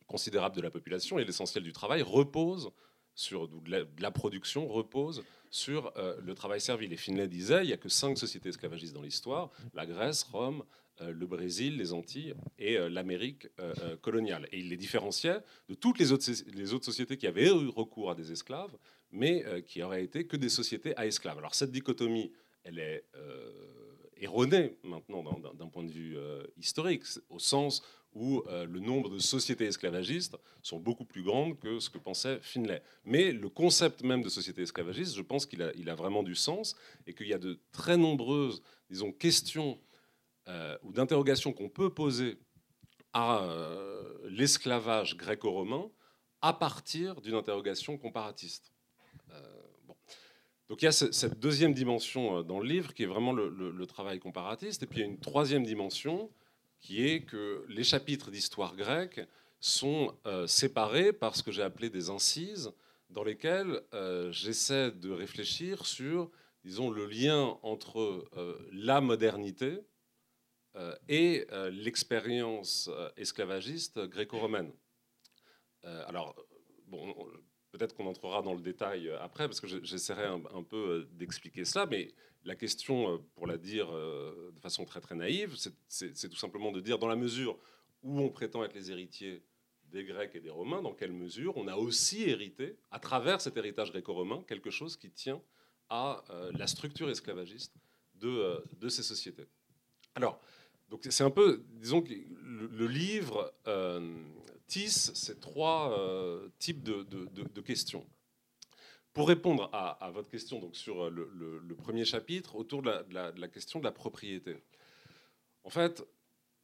considérable 0.07 0.55
de 0.55 0.61
la 0.61 0.71
population 0.71 1.19
et 1.19 1.25
l'essentiel 1.25 1.63
du 1.63 1.73
travail 1.73 2.01
repose 2.01 2.71
sur 3.15 3.47
de 3.47 3.87
la, 3.99 4.11
production 4.11 4.67
repose 4.67 5.23
sur 5.49 5.93
euh, 5.97 6.15
le 6.21 6.33
travail 6.33 6.59
servile. 6.59 6.93
Et 6.93 6.97
Finlay 6.97 7.27
disait, 7.27 7.63
il 7.63 7.67
n'y 7.67 7.73
a 7.73 7.77
que 7.77 7.89
cinq 7.89 8.17
sociétés 8.17 8.49
esclavagistes 8.49 8.93
dans 8.93 9.01
l'histoire, 9.01 9.51
la 9.73 9.85
Grèce, 9.85 10.23
Rome, 10.23 10.63
euh, 11.01 11.11
le 11.11 11.25
Brésil, 11.27 11.77
les 11.77 11.93
Antilles 11.93 12.33
et 12.57 12.77
euh, 12.77 12.89
l'Amérique 12.89 13.47
coloniale. 14.01 14.47
Et 14.51 14.59
il 14.59 14.69
les 14.69 14.77
différenciait 14.77 15.39
de 15.69 15.75
toutes 15.75 15.99
les 15.99 16.11
autres, 16.11 16.25
les 16.53 16.73
autres 16.73 16.85
sociétés 16.85 17.17
qui 17.17 17.27
avaient 17.27 17.47
eu 17.47 17.69
recours 17.69 18.11
à 18.11 18.15
des 18.15 18.31
esclaves, 18.31 18.75
mais 19.11 19.63
qui 19.67 19.83
auraient 19.83 20.03
été 20.03 20.25
que 20.25 20.37
des 20.37 20.49
sociétés 20.49 20.97
à 20.97 21.05
esclaves. 21.05 21.37
Alors 21.37 21.53
cette 21.53 21.71
dichotomie, 21.71 22.31
elle 22.63 22.79
est 22.79 23.05
erronée 24.17 24.75
maintenant 24.83 25.23
d'un 25.53 25.67
point 25.67 25.83
de 25.83 25.91
vue 25.91 26.17
historique, 26.57 27.03
au 27.29 27.37
sens 27.37 27.83
où 28.15 28.43
euh, 28.47 28.65
le 28.65 28.79
nombre 28.79 29.09
de 29.09 29.19
sociétés 29.19 29.65
esclavagistes 29.65 30.37
sont 30.61 30.79
beaucoup 30.79 31.05
plus 31.05 31.23
grandes 31.23 31.59
que 31.59 31.79
ce 31.79 31.89
que 31.89 31.97
pensait 31.97 32.39
Finlay. 32.41 32.81
Mais 33.05 33.31
le 33.31 33.49
concept 33.49 34.03
même 34.03 34.21
de 34.21 34.29
société 34.29 34.61
esclavagiste, 34.61 35.15
je 35.15 35.21
pense 35.21 35.45
qu'il 35.45 35.61
a, 35.61 35.95
vraiment 35.95 36.23
du 36.23 36.35
sens 36.35 36.75
et 37.07 37.13
qu'il 37.13 37.27
y 37.27 37.33
a 37.33 37.39
de 37.39 37.59
très 37.71 37.97
nombreuses, 37.97 38.61
disons, 38.89 39.11
questions 39.11 39.79
euh, 40.47 40.77
ou 40.83 40.91
d'interrogations 40.91 41.53
qu'on 41.53 41.69
peut 41.69 41.89
poser 41.89 42.37
à 43.13 43.43
euh, 43.43 44.17
l'esclavage 44.29 45.17
gréco-romain 45.17 45.89
à 46.41 46.53
partir 46.53 47.21
d'une 47.21 47.35
interrogation 47.35 47.97
comparatiste. 47.97 48.71
Donc 50.69 50.81
il 50.81 50.85
y 50.85 50.87
a 50.87 50.91
cette 50.91 51.39
deuxième 51.39 51.73
dimension 51.73 52.41
dans 52.41 52.59
le 52.59 52.67
livre 52.67 52.93
qui 52.93 53.03
est 53.03 53.07
vraiment 53.07 53.31
le 53.31 53.85
travail 53.85 54.19
comparatiste, 54.19 54.81
et 54.81 54.87
puis 54.87 54.99
il 54.99 55.01
y 55.01 55.05
a 55.05 55.07
une 55.07 55.19
troisième 55.19 55.63
dimension 55.63 56.31
qui 56.83 57.07
est 57.07 57.21
que 57.21 57.65
les 57.69 57.83
chapitres 57.83 58.29
d'histoire 58.29 58.75
grecque 58.75 59.21
sont 59.59 60.13
euh, 60.25 60.45
séparés 60.45 61.13
par 61.13 61.35
ce 61.35 61.41
que 61.41 61.51
j'ai 61.51 61.63
appelé 61.63 61.89
des 61.89 62.09
incises, 62.09 62.71
dans 63.09 63.23
lesquelles 63.23 63.81
euh, 63.93 64.31
j'essaie 64.31 64.91
de 64.91 65.09
réfléchir 65.09 65.85
sur, 65.85 66.29
disons, 66.65 66.91
le 66.91 67.05
lien 67.05 67.57
entre 67.63 68.27
euh, 68.35 68.69
la 68.71 69.01
modernité 69.01 69.79
et 71.07 71.45
l'expérience 71.71 72.89
esclavagiste 73.15 73.99
gréco-romaine. 74.07 74.73
alors, 75.83 76.35
bon, 76.87 77.13
peut-être 77.71 77.93
qu'on 77.93 78.07
entrera 78.07 78.41
dans 78.41 78.55
le 78.55 78.61
détail 78.61 79.11
après, 79.21 79.47
parce 79.47 79.61
que 79.61 79.67
j'essaierai 79.67 80.25
un, 80.25 80.63
peu 80.63 81.07
d'expliquer 81.11 81.63
cela, 81.63 81.85
mais 81.85 82.11
la 82.45 82.55
question, 82.55 83.13
euh, 83.13 83.17
pour 83.35 83.47
la 83.47 83.57
dire 83.57 83.87
euh, 83.91 84.51
de 84.53 84.59
façon 84.59 84.85
très 84.85 85.01
très 85.01 85.15
naïve, 85.15 85.55
c'est 85.87 86.29
tout 86.29 86.35
simplement 86.35 86.71
de 86.71 86.79
dire 86.79 86.99
dans 86.99 87.07
la 87.07 87.15
mesure 87.15 87.57
où 88.03 88.19
on 88.19 88.29
prétend 88.29 88.63
être 88.63 88.73
les 88.73 88.91
héritiers 88.91 89.43
des 89.85 90.03
Grecs 90.03 90.35
et 90.35 90.39
des 90.39 90.49
Romains, 90.49 90.81
dans 90.81 90.93
quelle 90.93 91.13
mesure 91.13 91.55
on 91.57 91.67
a 91.67 91.75
aussi 91.75 92.23
hérité, 92.23 92.77
à 92.91 92.99
travers 92.99 93.41
cet 93.41 93.57
héritage 93.57 93.91
gréco-romain, 93.91 94.43
quelque 94.47 94.71
chose 94.71 94.97
qui 94.97 95.09
tient 95.09 95.41
à 95.89 96.23
euh, 96.31 96.51
la 96.55 96.67
structure 96.67 97.09
esclavagiste 97.09 97.73
de, 98.15 98.89
ces 98.89 99.03
sociétés. 99.03 99.45
Alors, 100.15 100.39
c'est 101.09 101.23
un 101.23 101.29
peu, 101.29 101.63
disons 101.73 102.01
que 102.01 102.13
le, 102.41 102.87
livre 102.87 103.53
tisse 104.67 105.13
ces 105.13 105.37
trois 105.39 105.93
types 106.57 106.83
de 106.83 107.61
questions. 107.61 108.05
Pour 109.13 109.27
répondre 109.27 109.69
à, 109.73 110.09
votre 110.11 110.29
question 110.29 110.59
donc, 110.59 110.75
sur 110.75 111.11
le, 111.11 111.75
premier 111.77 112.03
chapitre, 112.03 112.55
autour 112.55 112.81
de 112.81 112.91
la, 113.11 113.47
question 113.47 113.79
de 113.79 113.83
la 113.83 113.91
propriété. 113.91 114.57
En 115.63 115.69
fait, 115.69 116.03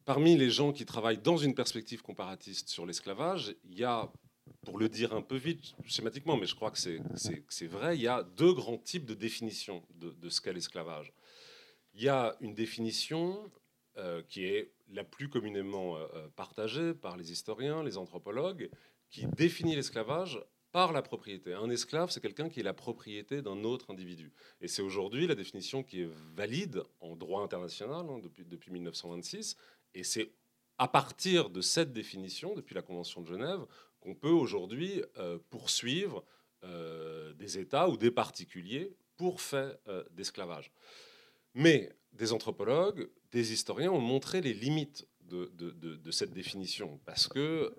parmi 0.03 0.35
les 0.35 0.49
gens 0.49 0.73
qui 0.73 0.83
travaillent 0.83 1.19
dans 1.19 1.37
une 1.37 1.53
perspective 1.53 2.01
comparatiste 2.01 2.69
sur 2.69 2.87
l'esclavage, 2.87 3.55
il 3.65 3.77
y 3.77 3.83
a, 3.83 4.11
pour 4.65 4.79
le 4.79 4.89
dire 4.89 5.13
un 5.13 5.21
peu 5.21 5.35
vite, 5.35 5.75
schématiquement, 5.85 6.37
mais 6.37 6.47
je 6.47 6.55
crois 6.55 6.71
que 6.71 6.79
c'est 6.79 7.67
vrai, 7.67 7.95
il 7.95 8.01
y 8.01 8.07
a 8.07 8.23
deux 8.23 8.53
grands 8.53 8.79
types 8.79 9.05
de 9.05 9.13
définitions 9.13 9.83
de, 9.93 10.29
ce 10.29 10.41
qu'est 10.41 10.53
l'esclavage. 10.53 11.13
Il 11.93 12.01
y 12.01 12.09
a 12.09 12.35
une 12.41 12.55
définition 12.55 13.51
euh, 13.97 14.23
qui 14.27 14.45
est 14.45 14.71
la 14.87 15.03
plus 15.03 15.29
communément 15.29 15.97
euh, 15.97 16.27
partagée 16.35 16.95
par 16.95 17.15
les 17.15 17.31
historiens, 17.31 17.83
les 17.83 17.97
anthropologues, 17.97 18.71
qui 19.11 19.27
définit 19.27 19.75
l'esclavage 19.75 20.39
par 20.71 20.93
la 20.93 21.01
propriété. 21.01 21.53
Un 21.53 21.69
esclave, 21.69 22.11
c'est 22.11 22.21
quelqu'un 22.21 22.49
qui 22.49 22.59
est 22.59 22.63
la 22.63 22.73
propriété 22.73 23.41
d'un 23.41 23.63
autre 23.63 23.91
individu. 23.91 24.31
Et 24.61 24.67
c'est 24.67 24.81
aujourd'hui 24.81 25.27
la 25.27 25.35
définition 25.35 25.83
qui 25.83 26.01
est 26.01 26.09
valide 26.35 26.83
en 26.99 27.15
droit 27.15 27.41
international 27.41 28.05
hein, 28.09 28.19
depuis, 28.19 28.45
depuis 28.45 28.71
1926. 28.71 29.55
Et 29.95 30.03
c'est 30.03 30.31
à 30.77 30.87
partir 30.87 31.49
de 31.49 31.61
cette 31.61 31.91
définition, 31.91 32.53
depuis 32.53 32.75
la 32.75 32.81
Convention 32.81 33.21
de 33.21 33.27
Genève, 33.27 33.65
qu'on 33.99 34.15
peut 34.15 34.29
aujourd'hui 34.29 35.03
euh, 35.17 35.37
poursuivre 35.49 36.23
euh, 36.63 37.33
des 37.33 37.57
États 37.57 37.89
ou 37.89 37.97
des 37.97 38.11
particuliers 38.11 38.95
pour 39.17 39.41
fait 39.41 39.77
euh, 39.87 40.03
d'esclavage. 40.11 40.71
Mais 41.53 41.91
des 42.13 42.31
anthropologues, 42.31 43.09
des 43.31 43.51
historiens 43.51 43.91
ont 43.91 43.99
montré 43.99 44.41
les 44.41 44.53
limites 44.53 45.07
de 45.29 46.09
cette 46.09 46.31
définition, 46.31 46.99
parce 47.05 47.27
que, 47.27 47.75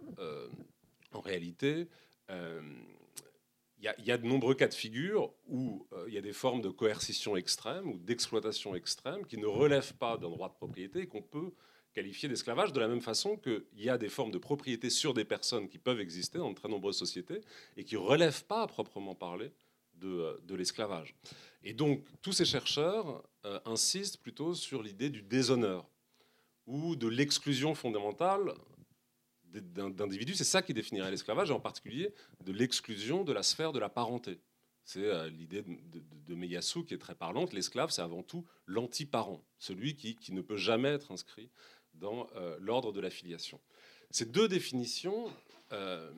en 1.11 1.20
réalité, 1.20 1.88
il 2.31 3.89
euh, 3.89 3.93
y, 3.99 4.11
a 4.11 4.19
de 4.19 4.27
nombreux 4.27 4.55
cas 4.55 4.69
de 4.69 4.75
figure 4.75 5.33
où 5.49 5.87
euh, 5.93 6.05
il 6.09 6.15
y 6.15 6.19
a 6.19 6.21
des 6.21 6.33
formes 6.33 6.61
de 6.61 6.69
coercition 6.69 7.37
extrême 7.37 7.89
ou 7.89 7.99
d'exploitation 7.99 8.75
extrême 8.75 9.27
qui 9.27 9.39
ne 9.39 9.47
relèvent 9.47 9.95
pas 9.95 10.17
d'un 10.17 10.31
droit 10.31 10.49
de 10.49 10.55
propriété 10.55 11.01
et 11.01 11.07
qu'on 11.07 11.23
peut 11.23 11.53
qualifier 11.93 12.29
d'esclavage 12.29 12.73
de 12.73 12.79
la 12.79 12.87
même 12.87 13.01
façon 13.01 13.37
qu'il 13.37 13.65
y 13.77 13.89
a 13.89 13.99
des 13.99 14.09
formes 14.09 14.31
de 14.31 14.39
propriété 14.39 14.91
sur 14.91 15.13
des 15.13 15.25
personnes 15.25 15.69
qui 15.69 15.79
peuvent 15.79 16.01
exister 16.01 16.39
dans 16.39 16.51
de 16.51 16.55
très 16.55 16.69
nombreuses 16.69 16.99
sociétés 16.99 17.41
et 17.77 17.85
qui 17.85 17.95
ne 17.95 18.01
relèvent 18.01 18.45
pas 18.45 18.63
à 18.63 18.67
proprement 18.69 19.15
parler 19.15 19.51
euh, 20.05 20.39
de 20.45 20.55
l'esclavage. 20.55 21.17
Et 21.65 21.73
donc 21.73 22.05
tous 22.23 22.33
ces 22.33 22.45
chercheurs 22.45 23.23
insistent 23.65 24.19
plutôt 24.19 24.55
sur 24.55 24.83
l'idée 24.83 25.11
du 25.11 25.23
déshonneur 25.23 25.89
ou 26.67 26.95
de 26.95 27.09
l'exclusion 27.09 27.75
fondamentale 27.75 28.55
d'individus. 29.50 30.35
C'est 30.35 30.45
ça 30.45 30.62
qui 30.62 30.75
définirait 30.75 31.11
l'esclavage, 31.11 31.50
et 31.50 31.52
en 31.52 31.61
particulier 31.61 32.14
de 32.45 32.52
l'exclusion 32.52 33.25
de 33.25 33.33
la 33.33 33.42
sphère 33.42 33.73
de 33.73 33.78
la 33.78 33.88
parenté. 33.88 34.40
C'est 34.85 35.04
euh, 35.04 35.28
l'idée 35.28 35.62
de, 35.62 36.02
de, 36.26 36.35
Meyassou 36.35 36.85
qui 36.85 36.95
est 36.95 36.99
très 36.99 37.14
parlante. 37.14 37.52
L'esclave, 37.52 37.90
c'est 37.90 38.02
avant 38.02 38.23
tout 38.23 38.45
l'anti-parent, 38.66 39.45
celui 39.59 39.95
qui, 39.95 40.33
ne 40.33 40.40
peut 40.40 40.57
jamais 40.57 40.88
être 40.88 41.12
inscrit 41.12 41.50
dans 41.95 42.28
euh, 42.35 42.57
l'ordre 42.61 42.92
de 42.92 43.00
la 43.00 43.11
filiation. 43.11 43.61
Ces 44.11 44.25
deux 44.25 44.49
définitions, 44.49 45.33
euh, 45.73 46.11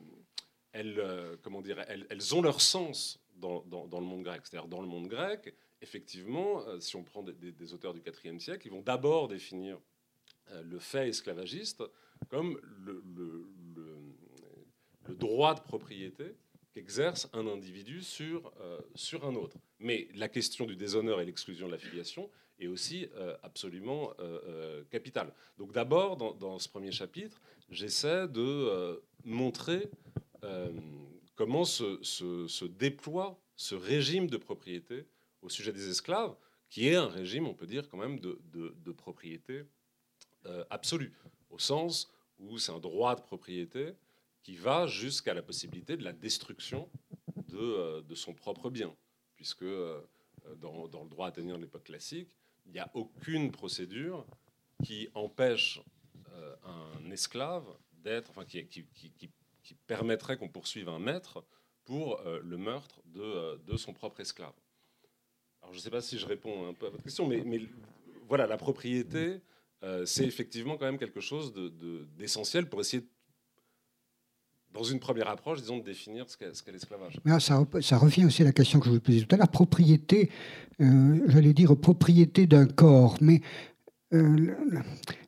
elles, 0.71 0.99
comment 1.43 1.61
dire, 1.61 1.85
elles, 1.87 2.35
ont 2.35 2.41
leur 2.41 2.61
sens 2.61 3.19
dans, 3.35 3.63
le 3.69 4.05
monde 4.05 4.23
grec. 4.23 4.41
C'est-à-dire 4.43 4.67
dans 4.67 4.81
le 4.81 4.87
monde 4.87 5.07
grec, 5.07 5.53
effectivement, 5.81 6.63
si 6.79 6.95
on 6.95 7.03
prend 7.03 7.21
des, 7.21 7.51
des 7.51 7.73
auteurs 7.75 7.93
du 7.93 8.01
IVe 8.01 8.39
siècle, 8.39 8.65
ils 8.65 8.71
vont 8.71 8.81
d'abord 8.81 9.27
définir 9.27 9.79
le 10.63 10.79
fait 10.79 11.09
esclavagiste 11.09 11.83
comme 12.29 12.59
le, 12.85 13.05
droit 15.09 15.53
de 15.53 15.61
propriété 15.61 16.35
qu'exerce 16.73 17.29
un 17.33 17.47
individu 17.47 18.01
sur, 18.01 18.51
euh, 18.59 18.79
sur 18.95 19.25
un 19.25 19.35
autre. 19.35 19.57
Mais 19.79 20.07
la 20.15 20.27
question 20.27 20.65
du 20.65 20.75
déshonneur 20.75 21.21
et 21.21 21.25
l'exclusion 21.25 21.67
de 21.67 21.71
la 21.71 21.77
filiation 21.77 22.29
est 22.59 22.67
aussi 22.67 23.07
euh, 23.15 23.35
absolument 23.43 24.13
euh, 24.19 24.83
capitale. 24.89 25.33
Donc 25.57 25.71
d'abord, 25.71 26.17
dans, 26.17 26.59
ce 26.59 26.67
premier 26.67 26.91
chapitre, 26.91 27.39
j'essaie 27.69 28.27
de 28.27 29.01
montrer 29.23 29.89
comment 31.35 31.63
se, 31.63 32.65
déploie 32.65 33.39
ce 33.55 33.75
régime 33.75 34.27
de 34.27 34.37
propriété 34.37 35.05
au 35.41 35.49
sujet 35.49 35.71
des 35.71 35.89
esclaves, 35.89 36.35
qui 36.69 36.87
est 36.87 36.95
un 36.95 37.07
régime, 37.07 37.47
on 37.47 37.53
peut 37.53 37.67
dire, 37.67 37.87
quand 37.87 37.97
même 37.97 38.19
de, 38.19 38.39
de 38.51 38.91
propriété 38.91 39.63
absolue, 40.69 41.13
au 41.53 41.59
sens 41.59 42.11
où 42.39 42.57
c'est 42.57 42.71
un 42.71 42.79
droit 42.79 43.15
de 43.15 43.21
propriété 43.21 43.93
qui 44.41 44.55
va 44.55 44.87
jusqu'à 44.87 45.33
la 45.33 45.41
possibilité 45.41 45.95
de 45.95 46.03
la 46.03 46.11
destruction 46.11 46.89
de, 47.47 47.57
euh, 47.57 48.15
son 48.15 48.33
propre 48.33 48.69
bien, 48.69 48.93
puisque 49.35 49.61
euh, 49.61 50.01
dans, 50.57 51.03
le 51.03 51.09
droit 51.09 51.27
athénien 51.27 51.55
de 51.55 51.61
l'époque 51.61 51.85
classique, 51.85 52.35
il 52.65 52.71
n'y 52.73 52.79
a 52.79 52.89
aucune 52.93 53.51
procédure 53.51 54.25
qui 54.83 55.09
empêche 55.13 55.81
euh, 56.33 56.55
un 56.65 57.11
esclave 57.11 57.65
d'être, 57.93 58.31
enfin 58.31 58.45
qui, 58.45 58.65
permettrait 59.87 60.37
qu'on 60.37 60.49
poursuive 60.49 60.89
un 60.89 60.99
maître 60.99 61.45
pour 61.85 62.21
le 62.21 62.57
meurtre 62.57 63.01
de, 63.05 63.77
son 63.77 63.93
propre 63.93 64.19
esclave. 64.19 64.53
Alors 65.61 65.73
je 65.73 65.79
ne 65.79 65.81
sais 65.81 65.89
pas 65.89 66.01
si 66.01 66.17
je 66.17 66.25
réponds 66.25 66.67
un 66.67 66.73
peu 66.73 66.87
à 66.87 66.89
votre 66.89 67.03
question, 67.03 67.25
mais 67.27 67.43
voilà, 68.27 68.45
la 68.45 68.57
propriété, 68.57 69.41
euh, 69.83 70.05
c'est 70.05 70.25
effectivement 70.25 70.77
quand 70.77 70.85
même 70.85 70.97
quelque 70.97 71.19
chose 71.19 71.53
d'essentiel 72.17 72.69
pour 72.69 72.79
essayer, 72.81 73.03
dans 74.71 74.83
une 74.83 74.99
première 74.99 75.29
approche, 75.29 75.59
disons, 75.59 75.77
de 75.77 75.83
définir 75.83 76.29
ce 76.29 76.37
qu'est 76.37 76.71
l'esclavage. 76.71 77.19
Ça, 77.39 77.65
ça, 77.81 77.97
revient 77.97 78.25
aussi 78.25 78.41
à 78.41 78.45
la 78.45 78.53
question 78.53 78.79
que 78.79 78.85
je 78.85 78.91
vous 78.91 78.99
posais 78.99 79.21
tout 79.21 79.35
à 79.35 79.37
l'heure, 79.37 79.49
propriété, 79.49 80.31
euh, 80.81 81.19
j'allais 81.27 81.53
dire 81.53 81.75
propriété 81.77 82.47
d'un 82.47 82.65
corps, 82.65 83.17
mais 83.21 83.41
propriété 84.09 85.22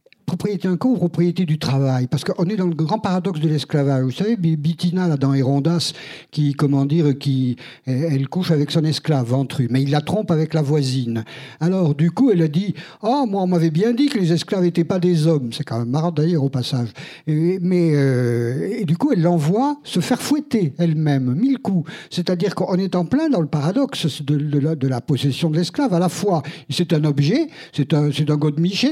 corps 0.78 0.92
ou 0.92 0.96
propriété 0.96 1.46
du 1.46 1.58
travail 1.58 2.08
Parce 2.08 2.24
qu'on 2.24 2.46
est 2.46 2.56
dans 2.56 2.68
le 2.68 2.76
grand 2.76 3.00
paradoxe 3.00 3.40
de 3.40 3.48
l'esclavage. 3.48 4.04
Vous 4.04 4.12
savez, 4.12 4.36
Bitina, 4.36 5.08
là, 5.08 5.18
dans 5.18 5.34
Hérondas, 5.34 5.94
qui, 6.32 6.54
comment 6.54 6.86
dire, 6.86 7.18
qui, 7.18 7.56
elle 7.86 8.28
couche 8.28 8.52
avec 8.52 8.72
son 8.72 8.84
esclave, 8.84 9.28
Ventru, 9.28 9.68
mais 9.70 9.82
il 9.82 9.92
la 9.92 10.02
trompe 10.02 10.32
avec 10.32 10.54
la 10.54 10.62
voisine. 10.62 11.24
Alors, 11.60 11.96
du 11.96 12.12
coup, 12.12 12.32
elle 12.32 12.42
a 12.42 12.48
dit 12.48 12.76
Oh, 13.02 13.26
moi, 13.28 13.44
on 13.44 13.48
m'avait 13.48 13.72
bien 13.72 13.94
dit 13.94 14.08
que 14.08 14.20
les 14.20 14.32
esclaves 14.32 14.64
n'étaient 14.64 14.84
pas 14.84 15.00
des 15.00 15.28
hommes. 15.28 15.50
C'est 15.52 15.64
quand 15.64 15.80
même 15.80 15.90
marrant 15.90 16.12
d'ailleurs 16.12 16.44
au 16.44 16.50
passage. 16.50 16.90
Et, 17.28 17.60
mais, 17.62 17.92
euh, 17.94 18.84
du 18.86 18.98
coup, 18.98 19.12
elle 19.12 19.22
l'envoie 19.22 19.78
se 19.84 20.00
faire 20.00 20.22
fouetter 20.22 20.74
elle-même, 20.78 21.34
mille 21.36 21.60
coups. 21.60 21.90
C'est-à-dire 22.10 22.56
qu'on 22.56 22.76
est 22.76 22.96
en 22.96 23.06
plein 23.06 23.30
dans 23.30 23.42
le 23.42 23.48
paradoxe 23.48 24.22
de, 24.22 24.88
la, 24.88 25.02
possession 25.02 25.50
de 25.50 25.58
l'esclave. 25.58 25.94
À 25.94 26.00
la 26.00 26.10
fois, 26.10 26.44
c'est 26.70 26.94
un 26.94 27.04
objet, 27.04 27.48
c'est 27.74 27.94
un, 27.94 28.12
c'est 28.12 28.30
un 28.30 28.38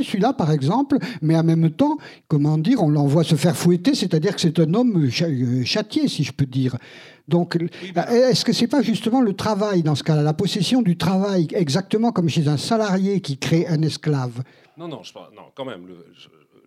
celui-là, 0.04 0.34
par 0.34 0.52
exemple, 0.52 0.98
mais 1.22 1.33
en 1.36 1.44
même 1.44 1.70
temps, 1.72 1.98
comment 2.28 2.58
dire, 2.58 2.82
on 2.82 2.90
l'envoie 2.90 3.24
se 3.24 3.36
faire 3.36 3.56
fouetter, 3.56 3.96
c'est-à-dire 3.96 4.36
que 4.36 4.42
c'est 4.42 4.60
un 4.60 4.74
homme 4.74 5.06
euh, 5.06 5.64
châtié, 5.64 6.08
si 6.08 6.24
je 6.24 6.32
peux 6.32 6.46
dire. 6.46 6.78
Donc, 7.28 7.58
est-ce 7.96 8.44
que 8.44 8.52
c'est 8.52 8.68
pas 8.68 8.82
justement 8.82 9.22
le 9.22 9.34
travail 9.34 9.82
dans 9.82 9.96
ce 9.96 10.04
cas-là, 10.04 10.24
la 10.24 10.34
possession 10.34 10.82
du 10.82 10.98
travail, 10.98 11.48
exactement 11.52 12.12
comme 12.12 12.30
chez 12.30 12.48
un 12.48 12.58
salarié 12.58 13.22
qui 13.22 13.38
crée 13.38 13.66
un 13.68 13.82
esclave? 13.82 14.44
Non, 14.78 14.88
non, 14.88 15.04
je, 15.04 15.14
non, 15.14 15.52
quand 15.56 15.66
même. 15.66 15.88
Le, 15.88 16.06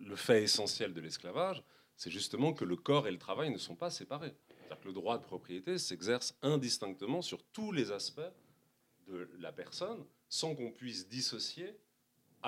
le 0.07 0.15
fait 0.15 0.43
essentiel 0.43 0.93
de 0.93 1.01
l'esclavage, 1.01 1.61
c'est 1.95 2.09
justement 2.09 2.53
que 2.53 2.65
le 2.65 2.75
corps 2.75 3.07
et 3.07 3.11
le 3.11 3.17
travail 3.17 3.51
ne 3.51 3.57
sont 3.57 3.75
pas 3.75 3.89
séparés. 3.89 4.33
C'est-à-dire 4.49 4.79
que 4.81 4.87
le 4.87 4.93
droit 4.93 5.17
de 5.17 5.23
propriété 5.23 5.77
s'exerce 5.77 6.35
indistinctement 6.41 7.21
sur 7.21 7.43
tous 7.53 7.71
les 7.71 7.91
aspects 7.91 8.21
de 9.07 9.29
la 9.39 9.51
personne, 9.51 10.03
sans 10.29 10.55
qu'on 10.55 10.71
puisse 10.71 11.07
dissocier 11.07 11.75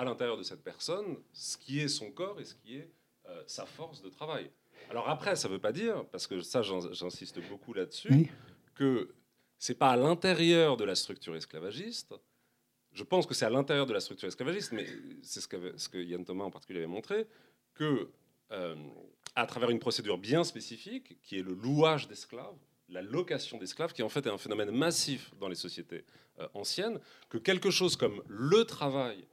à 0.00 0.04
l'intérieur 0.04 0.38
de 0.38 0.42
cette 0.42 0.62
personne 0.62 1.18
ce 1.34 1.58
qui 1.58 1.80
est 1.80 1.88
son 1.88 2.10
corps 2.10 2.40
et 2.40 2.44
ce 2.44 2.54
qui 2.54 2.76
est 2.76 2.90
euh, 3.28 3.42
sa 3.46 3.66
force 3.66 4.00
de 4.00 4.08
travail. 4.08 4.50
Alors 4.88 5.10
après, 5.10 5.36
ça 5.36 5.46
ne 5.46 5.52
veut 5.52 5.58
pas 5.58 5.72
dire, 5.72 6.06
parce 6.06 6.26
que 6.26 6.40
ça 6.40 6.62
j'insiste 6.62 7.38
beaucoup 7.48 7.74
là-dessus, 7.74 8.30
que 8.74 9.14
c'est 9.58 9.74
pas 9.74 9.90
à 9.90 9.96
l'intérieur 9.96 10.78
de 10.78 10.84
la 10.84 10.94
structure 10.94 11.36
esclavagiste. 11.36 12.14
Je 12.92 13.04
pense 13.04 13.26
que 13.26 13.34
c'est 13.34 13.44
à 13.44 13.50
l'intérieur 13.50 13.84
de 13.84 13.92
la 13.92 14.00
structure 14.00 14.26
esclavagiste, 14.26 14.72
mais 14.72 14.86
c'est 15.22 15.42
ce 15.42 15.46
que, 15.46 15.76
ce 15.76 15.90
que 15.90 15.98
Yann 15.98 16.24
Thomas 16.24 16.44
en 16.44 16.50
particulier 16.50 16.78
avait 16.78 16.88
montré, 16.88 17.26
que 17.74 18.08
euh, 18.52 18.74
à 19.36 19.46
travers 19.46 19.68
une 19.68 19.80
procédure 19.80 20.16
bien 20.16 20.44
spécifique, 20.44 21.20
qui 21.22 21.38
est 21.38 21.42
le 21.42 21.52
louage 21.52 22.08
d'esclaves, 22.08 22.56
la 22.88 23.02
location 23.02 23.58
d'esclaves, 23.58 23.92
qui 23.92 24.02
en 24.02 24.08
fait 24.08 24.26
est 24.26 24.30
un 24.30 24.38
phénomène 24.38 24.70
massif 24.70 25.30
dans 25.38 25.46
les 25.46 25.54
sociétés 25.54 26.04
euh, 26.38 26.48
anciennes, 26.54 26.98
que 27.28 27.36
quelque 27.36 27.70
chose 27.70 27.96
comme 27.96 28.22
le 28.28 28.64
travail 28.64 29.28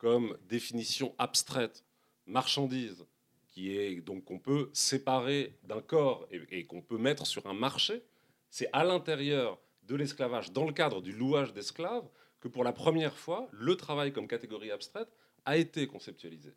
comme 0.00 0.34
définition 0.48 1.14
abstraite, 1.18 1.84
marchandise, 2.26 3.04
qui 3.48 3.76
est 3.76 4.00
donc 4.00 4.24
qu'on 4.24 4.38
peut 4.38 4.70
séparer 4.72 5.58
d'un 5.64 5.82
corps 5.82 6.26
et, 6.30 6.64
qu'on 6.64 6.80
peut 6.80 6.96
mettre 6.96 7.26
sur 7.26 7.46
un 7.46 7.52
marché, 7.52 8.02
c'est 8.48 8.70
à 8.72 8.82
l'intérieur 8.82 9.60
de 9.82 9.94
l'esclavage, 9.94 10.52
dans 10.52 10.64
le 10.64 10.72
cadre 10.72 11.02
du 11.02 11.12
louage 11.12 11.52
d'esclaves, 11.52 12.08
que 12.40 12.48
pour 12.48 12.64
la 12.64 12.72
première 12.72 13.14
fois, 13.14 13.46
le 13.52 13.76
travail 13.76 14.10
comme 14.12 14.26
catégorie 14.26 14.70
abstraite 14.70 15.14
a 15.44 15.58
été 15.58 15.86
conceptualisé. 15.86 16.54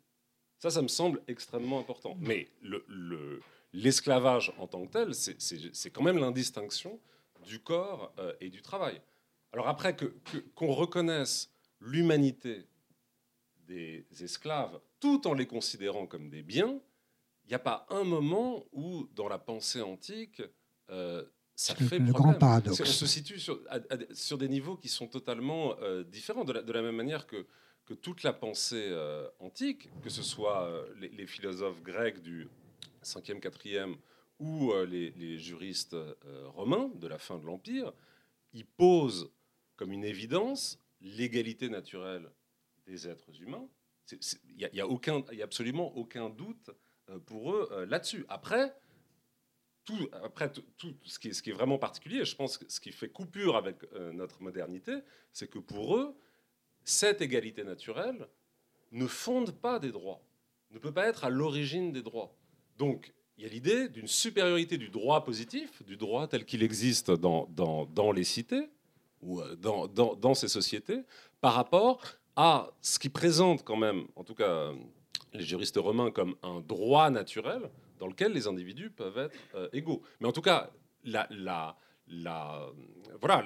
Ça, 0.58 0.70
ça 0.70 0.80
me 0.80 0.88
semble 0.88 1.20
extrêmement 1.28 1.78
important. 1.78 2.16
Mais 2.20 2.48
l'esclavage 3.74 4.54
le, 4.56 4.62
en 4.62 4.66
tant 4.66 4.86
que 4.86 4.92
tel, 4.92 5.14
c'est 5.14 5.90
quand 5.90 6.02
même 6.02 6.16
l'indistinction 6.16 6.98
du 7.44 7.58
corps 7.58 8.14
euh, 8.18 8.32
et 8.40 8.48
du 8.48 8.62
travail. 8.62 9.02
Alors 9.52 9.68
après, 9.68 9.94
qu'on 9.94 10.08
que, 10.54 10.64
reconnaisse 10.64 11.50
l'humanité 11.80 12.64
des 13.66 14.06
esclaves 14.20 14.80
tout 15.00 15.26
en 15.26 15.34
les 15.34 15.46
considérant 15.46 16.06
comme 16.06 16.30
des 16.30 16.42
biens, 16.42 16.80
il 17.44 17.48
n'y 17.48 17.54
a 17.54 17.58
pas 17.58 17.86
un 17.90 18.04
moment 18.04 18.64
où, 18.72 19.06
dans 19.14 19.28
la 19.28 19.38
pensée 19.38 19.82
antique, 19.82 20.42
euh, 20.90 21.24
ça 21.54 21.74
fait 21.74 21.98
le 21.98 22.12
grand 22.12 22.34
paradoxe. 22.34 22.80
On 22.80 22.84
se 22.84 23.06
situe 23.06 23.38
sur, 23.38 23.60
sur, 24.12 24.38
des 24.38 24.48
niveaux 24.48 24.76
qui 24.76 24.88
sont 24.88 25.06
totalement 25.06 25.78
euh, 25.80 26.04
différents, 26.04 26.44
de 26.44 26.52
la, 26.52 26.82
même 26.82 26.96
manière 26.96 27.26
que, 27.26 27.46
que 27.84 27.94
toute 27.94 28.22
la 28.22 28.32
pensée 28.32 28.88
euh, 28.88 29.28
antique, 29.40 29.90
que 30.02 30.10
ce 30.10 30.22
soit 30.22 30.84
les, 30.98 31.26
philosophes 31.26 31.82
grecs 31.82 32.22
du 32.22 32.48
5e, 33.02 33.40
4e 33.40 33.96
ou 34.40 34.72
les, 34.88 35.10
les, 35.10 35.38
juristes 35.38 35.96
romains 36.54 36.90
de 36.96 37.06
la 37.06 37.18
fin 37.18 37.38
de 37.38 37.44
l'Empire, 37.44 37.92
ils 38.52 38.66
posent 38.66 39.30
comme 39.76 39.92
une 39.92 40.04
évidence 40.04 40.78
l'égalité 41.00 41.68
naturelle 41.68 42.30
des 42.86 43.08
êtres 43.08 43.40
humains. 43.40 43.68
Il 44.10 44.68
n'y 44.72 44.80
a, 44.80 44.84
a, 44.84 45.44
absolument 45.44 45.96
aucun 45.96 46.28
doute 46.28 46.70
euh, 47.10 47.18
pour 47.18 47.52
eux 47.52 47.68
euh, 47.72 47.86
là-dessus. 47.86 48.24
Après, 48.28 48.74
tout, 49.84 50.08
après 50.12 50.50
tout, 50.50 50.94
ce, 51.04 51.18
qui 51.18 51.28
est, 51.28 51.32
ce, 51.32 51.42
qui 51.42 51.50
est, 51.50 51.54
vraiment 51.54 51.78
particulier, 51.78 52.24
je 52.24 52.34
pense 52.34 52.58
que 52.58 52.64
ce 52.68 52.80
qui 52.80 52.92
fait 52.92 53.08
coupure 53.08 53.56
avec 53.56 53.76
euh, 53.94 54.12
notre 54.12 54.42
modernité, 54.42 54.98
c'est 55.32 55.48
que 55.48 55.58
pour 55.58 55.96
eux, 55.96 56.16
cette 56.84 57.20
égalité 57.20 57.64
naturelle 57.64 58.28
ne 58.92 59.06
fonde 59.06 59.52
pas 59.52 59.78
des 59.78 59.90
droits, 59.90 60.22
ne 60.70 60.78
peut 60.78 60.92
pas 60.92 61.06
être 61.06 61.24
à 61.24 61.30
l'origine 61.30 61.92
des 61.92 62.02
droits. 62.02 62.34
Donc, 62.78 63.12
il 63.36 63.44
y 63.44 63.46
a 63.46 63.50
l'idée 63.50 63.88
d'une 63.88 64.06
supériorité 64.06 64.78
du 64.78 64.90
droit 64.90 65.24
positif, 65.24 65.82
du 65.82 65.96
droit 65.96 66.28
tel 66.28 66.44
qu'il 66.44 66.62
existe 66.62 67.10
dans, 67.10 67.46
dans, 67.46 67.84
dans, 67.86 68.12
les 68.12 68.22
cités 68.22 68.68
ou 69.22 69.42
dans, 69.56 69.88
dans, 69.88 70.34
ces 70.34 70.48
sociétés, 70.48 71.02
par 71.40 71.54
rapport 71.54 72.04
à 72.36 72.70
ce 72.80 72.98
qui 72.98 73.08
présente 73.08 73.64
quand 73.64 73.76
même, 73.76 74.06
en 74.16 74.24
tout 74.24 74.34
cas 74.34 74.72
les 75.32 75.44
juristes 75.44 75.76
romains, 75.76 76.10
comme 76.10 76.36
un 76.42 76.60
droit 76.60 77.10
naturel 77.10 77.70
dans 77.98 78.06
lequel 78.06 78.32
les 78.32 78.46
individus 78.46 78.90
peuvent 78.90 79.18
être 79.18 79.36
euh, 79.54 79.68
égaux. 79.72 80.02
Mais 80.20 80.28
en 80.28 80.32
tout 80.32 80.42
cas, 80.42 80.70
la, 81.04 81.76
voilà, 83.20 83.44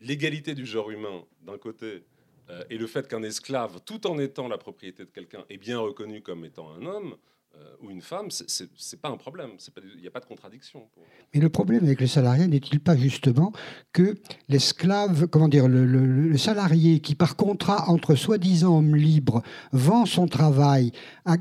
l'égalité 0.00 0.54
du 0.54 0.66
genre 0.66 0.90
humain 0.90 1.24
d'un 1.42 1.58
côté 1.58 2.04
euh, 2.50 2.64
et 2.70 2.76
le 2.76 2.86
fait 2.86 3.08
qu'un 3.08 3.22
esclave, 3.22 3.80
tout 3.84 4.06
en 4.06 4.18
étant 4.18 4.48
la 4.48 4.58
propriété 4.58 5.04
de 5.04 5.10
quelqu'un, 5.10 5.44
est 5.48 5.56
bien 5.56 5.78
reconnu 5.78 6.22
comme 6.22 6.44
étant 6.44 6.70
un 6.72 6.84
homme, 6.84 7.16
euh, 7.56 7.74
ou 7.82 7.90
une 7.90 8.00
femme, 8.00 8.28
c'est 8.30 9.00
pas 9.00 9.10
un 9.10 9.16
problème. 9.16 9.50
Il 9.96 10.00
n'y 10.00 10.06
a 10.06 10.10
pas 10.10 10.20
de 10.20 10.24
contradiction. 10.24 10.88
Mais 11.32 11.40
le 11.40 11.48
problème 11.48 11.84
avec 11.84 12.00
le 12.00 12.06
salarié 12.06 12.46
n'est-il 12.46 12.80
pas 12.80 12.96
justement 12.96 13.52
que 13.92 14.16
l'esclave, 14.48 15.26
comment 15.26 15.48
dire, 15.48 15.68
le, 15.68 16.36
salarié 16.38 17.00
qui 17.00 17.14
par 17.14 17.36
contrat 17.36 17.88
entre 17.88 18.14
soi-disant 18.14 18.78
hommes 18.78 18.96
libres 18.96 19.42
vend 19.72 20.06
son 20.06 20.26
travail, 20.26 20.92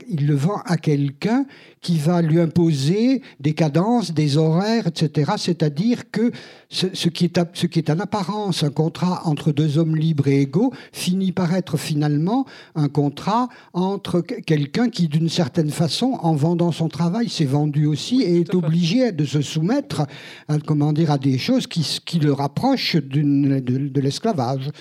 il 0.08 0.28
le 0.28 0.36
vend 0.36 0.62
à 0.66 0.78
quelqu'un 0.78 1.46
qui 1.82 1.98
va 1.98 2.22
lui 2.22 2.40
imposer 2.40 3.22
des 3.40 3.54
cadences, 3.54 4.14
des 4.14 4.38
horaires, 4.38 4.88
etc. 4.88 5.34
C'est-à-dire 5.38 6.12
que 6.12 6.32
ce, 6.70 7.10
qui 7.10 7.26
est, 7.26 7.40
ce 7.54 7.68
qui 7.68 7.80
est 7.80 7.90
en 7.90 8.00
apparence 8.00 8.64
un 8.64 8.72
contrat 8.72 9.22
entre 9.26 9.52
deux 9.52 9.78
hommes 9.78 9.96
libres 9.96 10.28
et 10.28 10.42
égaux 10.42 10.74
finit 10.92 11.32
par 11.32 11.54
être 11.54 11.78
finalement 11.78 12.46
un 12.76 12.90
contrat 12.90 13.48
entre 13.74 14.22
quelqu'un 14.22 14.90
qui, 14.90 15.08
d'une 15.08 15.30
certaine 15.30 15.70
façon, 15.70 16.03
en 16.06 16.36
vendant 16.36 16.72
son 16.72 16.90
travail, 16.90 17.30
s'est 17.30 17.46
vendu 17.46 17.86
aussi 17.86 18.22
et 18.22 18.42
est 18.42 18.56
obligé 18.56 19.12
de 19.12 19.26
se 19.26 19.42
soumettre 19.42 20.04
à, 20.48 20.60
comment 20.60 20.94
dire, 20.94 21.12
à 21.12 21.18
des 21.18 21.38
choses 21.38 21.68
qui, 21.68 22.00
qui 22.06 22.20
le 22.20 22.34
rapprochent 22.34 22.96
de, 22.96 23.60
de 23.60 24.02
l'esclavage. 24.02 24.72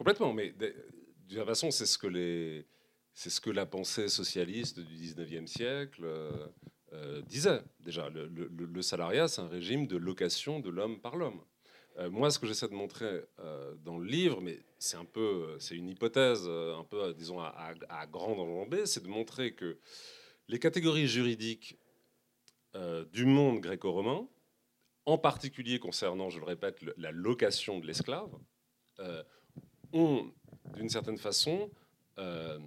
Complètement, 0.00 0.32
mais 0.32 0.54
de, 0.58 0.74
toute 1.28 1.44
façon, 1.44 1.70
c'est 1.70 1.84
ce 1.84 1.98
que 1.98 2.06
les, 2.06 2.66
c'est 3.12 3.28
ce 3.28 3.38
que 3.38 3.50
la 3.50 3.66
pensée 3.66 4.08
socialiste 4.08 4.80
du 4.80 4.94
19e 4.94 5.46
siècle 5.46 6.00
euh, 6.04 6.30
euh, 6.94 7.20
disait. 7.20 7.60
Déjà, 7.80 8.08
le, 8.08 8.26
le, 8.26 8.82
salariat, 8.82 9.28
c'est 9.28 9.42
un 9.42 9.48
régime 9.48 9.86
de 9.86 9.98
location 9.98 10.58
de 10.58 10.70
l'homme 10.70 10.98
par 11.00 11.16
l'homme. 11.16 11.42
Euh, 11.98 12.08
moi, 12.08 12.30
ce 12.30 12.38
que 12.38 12.46
j'essaie 12.46 12.68
de 12.68 12.74
montrer 12.74 13.24
dans 13.84 13.98
le 13.98 14.06
livre, 14.06 14.40
mais 14.40 14.58
c'est 14.78 14.96
un 14.96 15.04
peu, 15.04 15.56
c'est 15.58 15.76
une 15.76 15.90
hypothèse, 15.90 16.48
un 16.48 16.84
peu, 16.88 17.12
disons, 17.12 17.40
à, 17.40 17.54
à, 17.90 18.00
à 18.00 18.06
grande 18.06 18.40
enjambée, 18.40 18.86
c'est 18.86 19.02
de 19.02 19.08
montrer 19.08 19.52
que 19.52 19.76
les 20.50 20.58
catégories 20.58 21.06
juridiques 21.06 21.78
euh, 22.74 23.04
du 23.12 23.24
monde 23.24 23.60
gréco-romain, 23.60 24.28
en 25.06 25.16
particulier 25.16 25.78
concernant, 25.78 26.28
je 26.28 26.40
le 26.40 26.44
répète, 26.44 26.84
la 26.96 27.12
location 27.12 27.78
de 27.78 27.86
l'esclave, 27.86 28.30
euh, 28.98 29.22
ont 29.92 30.32
d'une 30.74 30.88
certaine 30.88 31.18
façon 31.18 31.70
euh, 32.18 32.58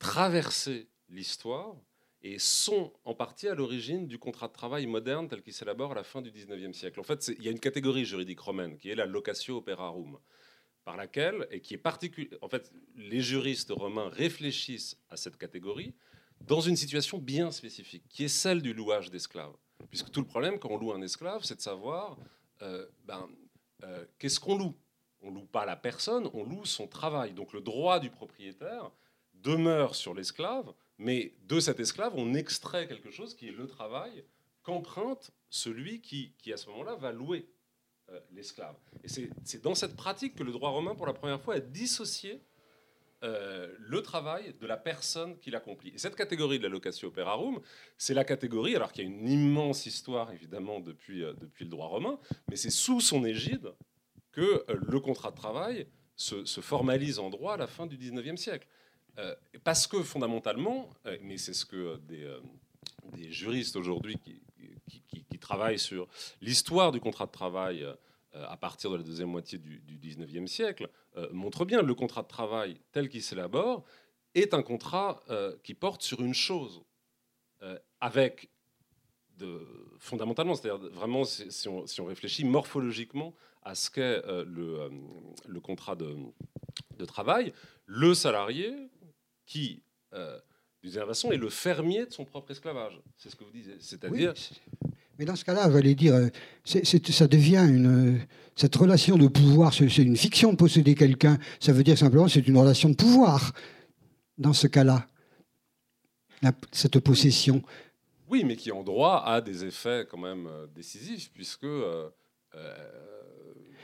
traversé 0.00 0.88
l'histoire 1.08 1.76
et 2.22 2.38
sont 2.40 2.92
en 3.04 3.14
partie 3.14 3.46
à 3.46 3.54
l'origine 3.54 4.08
du 4.08 4.18
contrat 4.18 4.48
de 4.48 4.52
travail 4.52 4.86
moderne 4.86 5.28
tel 5.28 5.42
qu'il 5.42 5.54
s'élabore 5.54 5.92
à 5.92 5.94
la 5.94 6.04
fin 6.04 6.20
du 6.20 6.32
XIXe 6.32 6.76
siècle. 6.76 6.98
En 6.98 7.04
fait, 7.04 7.28
il 7.28 7.44
y 7.44 7.48
a 7.48 7.52
une 7.52 7.60
catégorie 7.60 8.04
juridique 8.04 8.40
romaine 8.40 8.76
qui 8.76 8.90
est 8.90 8.96
la 8.96 9.06
locatio 9.06 9.58
operarum, 9.58 10.18
par 10.84 10.96
laquelle, 10.96 11.46
et 11.52 11.60
qui 11.60 11.74
est 11.74 11.78
particulière, 11.78 12.38
en 12.42 12.48
fait, 12.48 12.72
les 12.96 13.20
juristes 13.20 13.70
romains 13.70 14.08
réfléchissent 14.08 14.98
à 15.08 15.16
cette 15.16 15.36
catégorie 15.36 15.94
dans 16.40 16.60
une 16.60 16.76
situation 16.76 17.18
bien 17.18 17.50
spécifique, 17.50 18.04
qui 18.08 18.24
est 18.24 18.28
celle 18.28 18.62
du 18.62 18.72
louage 18.72 19.10
d'esclaves. 19.10 19.54
Puisque 19.88 20.10
tout 20.10 20.20
le 20.20 20.26
problème 20.26 20.58
quand 20.58 20.70
on 20.70 20.78
loue 20.78 20.92
un 20.92 21.02
esclave, 21.02 21.42
c'est 21.44 21.56
de 21.56 21.60
savoir 21.60 22.18
euh, 22.62 22.86
ben, 23.04 23.28
euh, 23.84 24.04
qu'est-ce 24.18 24.40
qu'on 24.40 24.56
loue? 24.56 24.74
On 25.22 25.30
loue 25.30 25.46
pas 25.46 25.66
la 25.66 25.76
personne, 25.76 26.30
on 26.32 26.44
loue 26.44 26.64
son 26.64 26.86
travail. 26.86 27.32
Donc 27.32 27.52
le 27.52 27.60
droit 27.60 28.00
du 28.00 28.10
propriétaire 28.10 28.90
demeure 29.34 29.94
sur 29.94 30.14
l'esclave, 30.14 30.72
mais 30.98 31.34
de 31.46 31.60
cet 31.60 31.80
esclave, 31.80 32.12
on 32.16 32.34
extrait 32.34 32.86
quelque 32.86 33.10
chose 33.10 33.34
qui 33.34 33.48
est 33.48 33.52
le 33.52 33.66
travail 33.66 34.24
qu'emprunte 34.62 35.30
celui 35.48 36.00
qui, 36.00 36.34
qui, 36.38 36.52
à 36.52 36.56
ce 36.56 36.68
moment-là, 36.68 36.94
va 36.94 37.12
louer 37.12 37.48
euh, 38.10 38.20
l'esclave. 38.32 38.76
Et 39.02 39.08
c'est 39.08 39.62
dans 39.62 39.74
cette 39.74 39.96
pratique 39.96 40.34
que 40.34 40.42
le 40.42 40.52
droit 40.52 40.70
romain, 40.70 40.94
pour 40.94 41.06
la 41.06 41.12
première 41.12 41.40
fois, 41.40 41.54
a 41.54 41.60
dissocié 41.60 42.42
euh, 43.22 43.74
le 43.78 44.02
travail 44.02 44.54
de 44.60 44.66
la 44.66 44.76
personne 44.76 45.38
qui 45.38 45.50
l'accomplit. 45.50 45.90
Et 45.94 45.98
cette 45.98 46.16
catégorie 46.16 46.58
de 46.58 46.64
la 46.64 46.68
locatio 46.68 47.08
operarum, 47.08 47.60
c'est 47.98 48.14
la 48.14 48.24
catégorie, 48.24 48.76
alors 48.76 48.92
qu'il 48.92 49.04
y 49.04 49.06
a 49.06 49.10
une 49.10 49.28
immense 49.28 49.86
histoire 49.86 50.32
évidemment 50.32 50.80
depuis, 50.80 51.22
euh, 51.22 51.32
depuis 51.34 51.64
le 51.64 51.70
droit 51.70 51.88
romain, 51.88 52.18
mais 52.48 52.56
c'est 52.56 52.70
sous 52.70 53.00
son 53.00 53.24
égide 53.24 53.72
que 54.32 54.64
le 54.68 55.00
contrat 55.00 55.30
de 55.30 55.36
travail 55.36 55.86
se, 56.16 56.44
se, 56.44 56.60
formalise 56.60 57.18
en 57.18 57.30
droit 57.30 57.54
à 57.54 57.56
la 57.56 57.66
fin 57.66 57.86
du 57.86 57.98
19e 57.98 58.36
siècle. 58.36 58.66
parce 59.64 59.86
que 59.86 60.02
fondamentalement, 60.02 60.88
mais 61.20 61.36
c'est 61.36 61.52
ce 61.52 61.66
que 61.66 61.98
des, 62.06 63.32
juristes 63.32 63.74
aujourd'hui 63.76 64.16
qui, 64.16 64.40
qui, 65.08 65.38
travaillent 65.40 65.78
sur 65.78 66.06
l'histoire 66.40 66.92
du 66.92 67.00
contrat 67.00 67.26
de 67.26 67.32
travail 67.32 67.82
euh, 67.82 67.94
à 68.32 68.56
partir 68.56 68.90
de 68.90 68.96
la 68.96 69.02
deuxième 69.02 69.28
moitié 69.28 69.58
du, 69.58 69.80
du 69.80 69.98
19e 69.98 70.46
siècle, 70.46 70.88
euh, 71.16 71.28
montrent 71.32 71.64
bien 71.64 71.82
le 71.82 71.94
contrat 71.94 72.22
de 72.22 72.28
travail 72.28 72.80
tel 72.92 73.08
qu'il 73.08 73.22
s'élabore 73.22 73.84
est 74.34 74.54
un 74.54 74.62
contrat 74.62 75.22
euh, 75.30 75.56
qui 75.64 75.74
porte 75.74 76.02
sur 76.02 76.20
une 76.20 76.34
chose, 76.34 76.82
avec 78.00 78.48
fondamentalement, 79.98 80.54
c'est-à-dire 80.54 80.90
vraiment 80.92 81.24
si 81.24 81.68
on, 81.68 82.04
réfléchit 82.06 82.44
morphologiquement 82.44 83.34
à 83.62 83.74
ce 83.74 83.90
qu'est 83.90 84.22
le, 84.26 85.60
contrat 85.60 85.94
de, 85.94 87.04
travail, 87.04 87.52
le 87.84 88.14
salarié 88.14 88.74
qui 89.44 89.82
d'une 90.82 90.92
certaine 90.92 91.08
façon, 91.08 91.32
est 91.32 91.36
le 91.36 91.50
fermier 91.50 92.06
de 92.06 92.12
son 92.12 92.24
propre 92.24 92.50
esclavage. 92.50 93.00
C'est 93.16 93.28
ce 93.28 93.36
que 93.36 93.44
vous 93.44 93.50
disiez. 93.50 93.76
C'est-à-dire. 93.80 94.34
Mais 95.20 95.26
dans 95.26 95.36
ce 95.36 95.44
cas-là, 95.44 95.70
j'allais 95.70 95.94
dire, 95.94 96.14
euh, 96.14 96.28
ça 96.64 97.28
devient 97.28 97.66
une. 97.68 98.20
Cette 98.56 98.74
relation 98.74 99.18
de 99.18 99.28
pouvoir, 99.28 99.74
c'est 99.74 99.98
une 99.98 100.16
fiction 100.16 100.50
de 100.52 100.56
posséder 100.56 100.94
quelqu'un. 100.94 101.36
Ça 101.60 101.74
veut 101.74 101.82
dire 101.82 101.98
simplement 101.98 102.26
c'est 102.26 102.48
une 102.48 102.56
relation 102.56 102.88
de 102.88 102.94
pouvoir, 102.94 103.52
dans 104.38 104.54
ce 104.54 104.66
cas-là. 104.66 105.06
Cette 106.72 107.00
possession. 107.00 107.62
Oui, 108.30 108.44
mais 108.44 108.56
qui 108.56 108.72
en 108.72 108.82
droit 108.82 109.22
a 109.26 109.42
des 109.42 109.62
effets 109.66 110.06
quand 110.10 110.16
même 110.16 110.46
euh, 110.46 110.66
décisifs, 110.74 111.30
puisque. 111.34 111.64
Euh, 111.64 112.08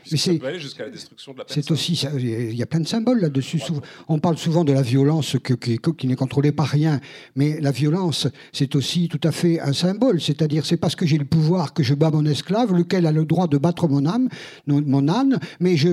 ça 0.07 0.35
peut 0.35 0.47
aller 0.47 0.59
jusqu'à 0.59 0.85
la 0.85 0.91
destruction 0.91 1.33
de 1.33 1.39
la 1.39 1.45
personne. 1.45 1.63
C'est 1.63 1.71
aussi, 1.71 2.01
il 2.19 2.55
y 2.55 2.63
a 2.63 2.67
plein 2.67 2.81
de 2.81 2.87
symboles 2.89 3.21
là-dessus. 3.21 3.61
On 4.09 4.19
parle 4.19 4.39
souvent 4.39 4.65
de 4.65 4.73
la 4.73 4.83
violence 4.83 5.37
qui, 5.45 5.79
qui 5.79 6.07
n'est 6.07 6.17
contrôlée 6.17 6.53
par 6.53 6.67
rien, 6.67 7.01
mais 7.35 7.61
la 7.61 7.71
violence, 7.71 8.29
c'est 8.53 8.75
aussi 8.77 9.09
tout 9.09 9.21
à 9.25 9.33
fait 9.33 9.61
un 9.61 9.73
symbole. 9.73 10.21
C'est-à-dire, 10.21 10.65
c'est 10.67 10.77
parce 10.77 10.95
que 10.97 11.07
j'ai 11.07 11.19
le 11.19 11.25
pouvoir 11.25 11.75
que 11.75 11.83
je 11.83 11.95
bats 11.95 12.11
mon 12.11 12.25
esclave, 12.25 12.73
lequel 12.75 13.07
a 13.07 13.13
le 13.13 13.25
droit 13.25 13.47
de 13.47 13.59
battre 13.59 13.89
mon 13.89 14.07
âme, 14.07 14.29
mon 14.67 15.09
âne. 15.09 15.39
Mais 15.61 15.77
je, 15.77 15.91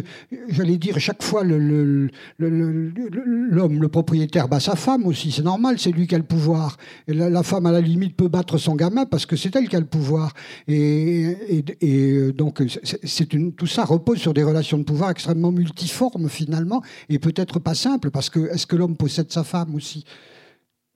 j'allais 0.50 0.78
dire, 0.78 1.00
chaque 1.00 1.24
fois, 1.24 1.44
l'homme, 1.44 2.10
le, 2.40 3.88
propriétaire 3.88 4.48
bat 4.48 4.60
sa 4.60 4.76
femme 4.76 5.06
aussi. 5.06 5.32
C'est 5.32 5.44
normal, 5.44 5.80
c'est 5.80 5.92
lui 5.92 6.08
qui 6.08 6.16
a 6.16 6.18
le 6.18 6.24
pouvoir. 6.24 6.78
Et 7.08 7.14
la, 7.14 7.44
femme, 7.44 7.66
à 7.66 7.72
la 7.72 7.82
limite, 7.82 8.16
peut 8.16 8.28
battre 8.28 8.58
son 8.58 8.76
gamin 8.76 9.06
parce 9.06 9.26
que 9.26 9.36
c'est 9.36 9.56
elle 9.56 9.68
qui 9.70 9.76
a 9.76 9.80
le 9.80 9.86
pouvoir. 9.86 10.34
Et, 10.68 11.64
et, 11.82 12.32
donc, 12.32 12.64
c'est 13.04 13.34
une, 13.34 13.54
tout 13.54 13.68
ça 13.68 13.84
repose 14.04 14.20
sur 14.20 14.34
des 14.34 14.44
relations 14.44 14.78
de 14.78 14.84
pouvoir 14.84 15.12
extrêmement 15.12 15.54
multiformes 15.54 16.28
finalement, 16.28 16.82
et 17.08 17.20
peut-être 17.20 17.60
pas 17.60 17.74
simples, 17.74 18.12
parce 18.12 18.30
que 18.30 18.52
est-ce 18.52 18.68
que 18.68 18.76
l'homme 18.76 18.98
possède 18.98 19.32
sa 19.32 19.46
femme 19.46 19.74
aussi? 19.76 20.04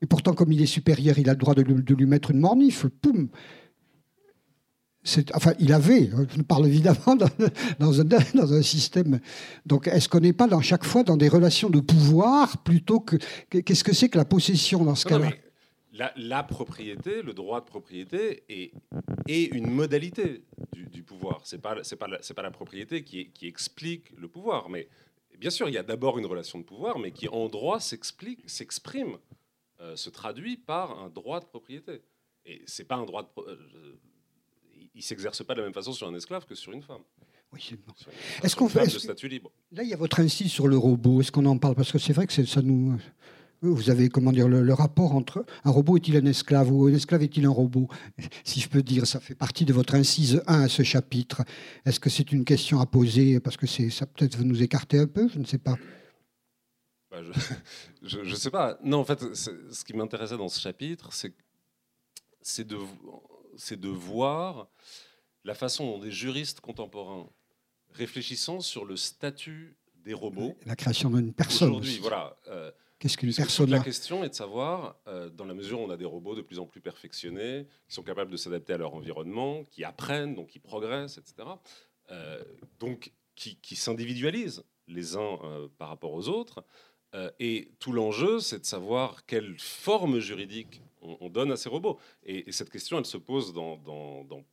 Et 0.02 0.06
pourtant, 0.06 0.34
comme 0.34 0.52
il 0.52 0.62
est 0.62 0.68
supérieur, 0.68 1.18
il 1.18 1.30
a 1.30 1.34
le 1.34 1.40
droit 1.40 1.56
de, 1.56 1.62
lui 1.62 2.06
mettre 2.06 2.32
une 2.32 2.40
mornifle. 2.40 2.90
Poum 2.90 3.30
Enfin, 5.34 5.54
il 5.60 5.72
avait, 5.72 6.10
je 6.36 6.42
parle 6.42 6.68
évidemment 6.68 7.16
dans, 7.80 8.02
un, 8.02 8.04
dans 8.36 8.54
un, 8.54 8.62
système. 8.62 9.22
Donc, 9.66 9.88
est-ce 9.88 10.10
qu'on 10.10 10.20
n'est 10.20 10.34
pas 10.34 10.48
dans 10.48 10.60
chaque 10.60 10.84
fois 10.84 11.04
dans 11.04 11.16
des 11.16 11.30
relations 11.30 11.70
de 11.70 11.80
pouvoir 11.80 12.58
plutôt 12.58 13.00
que. 13.00 13.16
Qu'est-ce 13.50 13.86
que 13.86 13.94
c'est 13.94 14.10
que 14.10 14.18
la 14.18 14.26
possession 14.26 14.84
dans 14.84 14.96
ce 14.96 15.06
cas-là? 15.06 15.30
La, 16.16 16.44
propriété, 16.44 17.22
le 17.22 17.34
droit 17.34 17.62
de 17.62 17.66
propriété 17.66 18.44
est, 18.50 18.72
est 19.28 19.46
une 19.56 19.70
modalité 19.70 20.44
du, 20.74 21.04
pouvoir. 21.04 21.42
Ce 21.46 21.56
n'est 21.56 21.62
pas, 21.62 21.76
pas, 21.76 22.08
la, 22.08 22.20
pas 22.20 22.42
la 22.42 22.52
propriété 22.52 23.04
qui, 23.04 23.30
qui, 23.32 23.48
explique 23.48 24.12
le 24.18 24.28
pouvoir. 24.28 24.70
Mais 24.70 24.88
bien 25.38 25.50
sûr, 25.50 25.70
il 25.70 25.76
y 25.76 25.78
a 25.78 25.84
d'abord 25.84 26.18
une 26.20 26.26
relation 26.26 26.60
de 26.60 26.64
pouvoir, 26.64 27.00
mais 27.00 27.12
qui 27.12 27.28
en 27.28 27.48
droit 27.48 27.80
s'explique, 27.80 28.50
s'exprime, 28.50 29.18
euh, 29.80 29.96
se 29.96 30.10
traduit 30.10 30.58
par 30.58 31.00
un 31.00 31.10
droit 31.10 31.40
de 31.40 31.46
propriété. 31.46 32.02
Et 32.46 32.62
c'est 32.66 32.86
pas 32.86 32.96
un 32.96 33.06
droit 33.06 33.24
de. 33.24 33.42
Euh, 33.42 34.00
il 34.96 35.04
s'exerce 35.04 35.44
pas 35.44 35.54
de 35.54 35.60
la 35.60 35.66
même 35.66 35.74
façon 35.74 35.94
sur 35.94 36.08
un 36.08 36.16
esclave 36.16 36.46
que 36.46 36.56
sur 36.56 36.72
une 36.72 36.82
femme. 36.82 37.04
Oui, 37.54 37.72
Est-ce 38.44 38.56
qu'on 38.56 38.68
fait. 38.68 38.86
Là, 39.72 39.84
il 39.84 39.90
y 39.90 39.94
a 39.94 39.98
votre 39.98 40.20
insiste 40.20 40.54
sur 40.54 40.68
le 40.68 40.78
robot. 40.78 41.22
Est-ce 41.22 41.32
qu'on 41.32 41.46
en 41.46 41.58
parle? 41.58 41.76
Parce 41.76 41.92
que 41.92 42.00
c'est 42.00 42.14
vrai 42.14 42.28
que 42.28 42.46
ça 42.46 42.62
nous. 42.62 42.98
Vous 43.62 43.90
avez 43.90 44.10
comment 44.10 44.32
dire 44.32 44.48
le, 44.48 44.74
rapport 44.74 45.16
entre 45.16 45.46
un 45.64 45.72
robot 45.72 45.98
est-il 45.98 46.16
un 46.18 46.26
esclave 46.26 46.72
ou 46.72 46.86
un 46.86 46.94
esclave 46.94 47.24
est-il 47.24 47.46
un 47.46 47.50
robot? 47.50 47.88
Si 48.44 48.60
je 48.60 48.70
peux 48.70 48.84
dire, 48.84 49.08
ça 49.08 49.20
fait 49.20 49.36
partie 49.36 49.66
de 49.66 49.74
votre 49.74 49.96
incise 49.96 50.44
1 50.46 50.62
à 50.64 50.68
ce 50.68 50.84
chapitre. 50.84 51.44
Est-ce 51.86 52.00
que 52.00 52.10
c'est 52.10 52.32
une 52.32 52.46
question 52.46 52.80
à 52.80 52.86
poser 52.86 53.40
parce 53.40 53.58
que 53.58 53.66
c'est 53.66 53.90
ça 53.90 54.06
peut-être 54.06 54.40
nous 54.44 54.62
écarter 54.62 55.00
un 55.00 55.08
peu? 55.08 55.28
Je 55.28 55.40
ne 55.40 55.46
sais 55.46 55.58
pas. 55.58 55.76
Bah, 57.10 57.22
je 58.04 58.20
ne 58.22 58.36
sais 58.36 58.52
pas. 58.52 58.78
Non, 58.84 59.00
en 59.00 59.06
fait, 59.06 59.34
ce 59.34 59.84
qui 59.84 59.94
m'intéressait 59.94 60.38
dans 60.38 60.50
ce 60.50 60.60
chapitre, 60.60 61.10
c'est 62.42 62.68
de, 62.68 62.78
de 63.72 63.90
voir 63.90 64.68
la 65.44 65.56
façon 65.56 65.86
dont 65.86 66.00
des 66.00 66.12
juristes 66.12 66.60
contemporains 66.60 67.28
réfléchissant 67.94 68.60
sur 68.60 68.86
le 68.86 68.98
statut 68.98 69.78
des 70.04 70.14
robots. 70.14 70.56
La 70.66 70.76
création 70.76 71.10
d'une 71.10 71.34
personne. 71.34 71.70
Aujourd'hui, 71.70 71.98
voilà. 72.00 72.38
Euh, 72.48 72.72
Qu'est-ce 73.00 73.16
qu'une 73.16 73.34
personne 73.34 73.70
La 73.70 73.80
question 73.80 74.24
est 74.24 74.30
de 74.30 74.34
savoir, 74.34 74.96
euh, 75.08 75.30
dans 75.30 75.46
la 75.46 75.54
mesure 75.54 75.80
où 75.80 75.84
on 75.84 75.90
a 75.92 75.98
des 75.98 76.06
robots 76.06 76.34
de 76.34 76.42
plus 76.42 76.58
en 76.58 76.66
plus 76.66 76.82
perfectionnés, 76.82 77.68
qui 77.88 77.94
sont 77.94 78.02
capables 78.02 78.32
de 78.32 78.38
s'adapter 78.38 78.74
à 78.74 78.78
leur 78.78 78.96
environnement, 78.96 79.64
qui 79.66 79.84
apprennent, 79.84 80.34
donc 80.34 80.48
qui 80.48 80.60
progressent, 80.60 81.20
etc. 81.20 81.48
Euh, 82.10 82.44
donc 82.80 83.12
qui, 83.36 83.76
s'individualisent 83.76 84.64
les 84.88 85.16
uns 85.16 85.40
euh, 85.44 85.68
par 85.78 85.90
rapport 85.90 86.14
aux 86.14 86.28
autres. 86.28 86.64
et 87.40 87.72
tout 87.80 87.94
l'enjeu, 87.94 88.40
c'est 88.40 88.60
de 88.60 88.66
savoir 88.66 89.26
quelle 89.26 89.58
forme 89.60 90.20
juridique 90.20 90.82
on, 91.02 91.30
donne 91.30 91.52
à 91.52 91.56
ces 91.56 91.70
robots. 91.70 92.00
Et, 92.24 92.52
cette 92.52 92.70
question, 92.70 92.98
elle 92.98 93.06
se 93.06 93.18
pose 93.18 93.54
dans, 93.54 93.78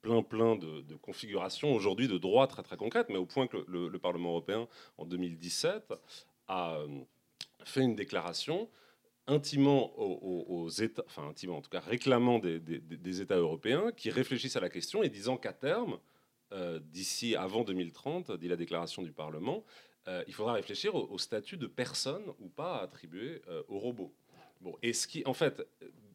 plein, 0.03 0.23
plein 0.23 0.57
de, 0.57 0.97
configurations 0.97 1.75
aujourd'hui 1.75 2.09
de 2.09 2.19
droits 2.19 2.47
très, 2.47 2.63
très 2.63 2.77
concrètes, 2.77 3.09
mais 3.09 3.17
au 3.17 3.27
point 3.27 3.47
que 3.47 3.65
le, 3.67 3.89
le 3.89 3.99
Parlement 3.99 4.31
européen, 4.31 4.69
en 4.99 5.07
2017, 5.07 5.95
a 6.49 6.79
fait 7.65 7.83
une 7.83 7.97
déclaration 7.97 8.69
intimement 9.27 9.99
aux, 9.99 10.69
États, 10.69 11.03
enfin 11.07 11.29
intimement 11.29 11.59
en 11.59 11.63
tout 11.63 11.71
cas 11.71 11.81
réclamant 11.81 12.39
des, 12.39 13.21
États 13.21 13.37
européens 13.37 13.91
qui 13.97 14.11
réfléchissent 14.11 14.57
à 14.57 14.61
la 14.61 14.69
question 14.69 15.03
et 15.03 15.09
disant 15.09 15.37
qu'à 15.37 15.53
terme, 15.53 15.99
euh, 16.53 16.79
d'ici 16.79 17.35
avant 17.35 17.65
2030, 17.65 18.33
dit 18.33 18.49
la 18.49 18.57
déclaration 18.57 19.03
du 19.03 19.13
Parlement, 19.13 19.65
euh, 20.09 20.23
il 20.27 20.35
faudra 20.35 20.53
réfléchir 20.53 20.95
au, 20.95 21.19
statut 21.19 21.57
de 21.57 21.67
personne 21.67 22.25
ou 22.39 22.49
pas 22.49 22.83
attribué 22.83 23.41
euh, 23.49 23.63
aux 23.69 23.79
robots. 23.79 24.13
Bon, 24.61 24.77
et 24.83 24.93
ce 24.93 25.07
qui, 25.07 25.23
en 25.25 25.35
fait, 25.35 25.67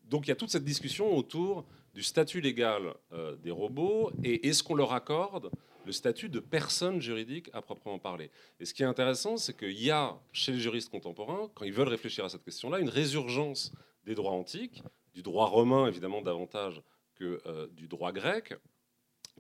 donc 0.06 0.28
il 0.28 0.30
y 0.30 0.32
a 0.32 0.36
toute 0.36 0.52
cette 0.52 0.64
discussion 0.64 1.16
autour 1.16 1.66
du 1.94 2.04
statut 2.04 2.42
légal 2.42 2.94
des 3.42 3.52
robots 3.52 4.12
et 4.24 4.48
est-ce 4.48 4.64
qu'on 4.64 4.76
leur 4.76 4.94
accorde 4.94 5.50
le 5.90 5.94
statut 5.94 6.30
de 6.30 6.40
personne 6.40 7.02
juridique 7.02 7.50
à 7.52 7.64
proprement 7.64 7.98
parler. 7.98 8.30
Et 8.60 8.66
ce 8.66 8.76
qui 8.76 8.84
est 8.84 8.86
intéressant, 8.86 9.38
c'est 9.38 9.58
qu'il 9.58 9.82
y 9.82 9.90
a 9.90 10.20
chez 10.32 10.52
les 10.52 10.60
juristes 10.60 10.92
contemporains, 10.92 11.50
quand 11.56 11.66
ils 11.66 11.74
veulent 11.74 11.88
réfléchir 11.88 12.24
à 12.24 12.30
cette 12.30 12.44
question-là, 12.44 12.78
une 12.78 12.90
résurgence 12.90 13.72
des 14.06 14.14
droits 14.14 14.34
antiques, 14.34 14.84
du 15.16 15.24
droit 15.24 15.48
romain 15.48 15.88
évidemment 15.88 16.22
davantage 16.22 16.84
que 17.16 17.42
euh, 17.48 17.66
du 17.72 17.88
droit 17.88 18.12
grec, 18.12 18.54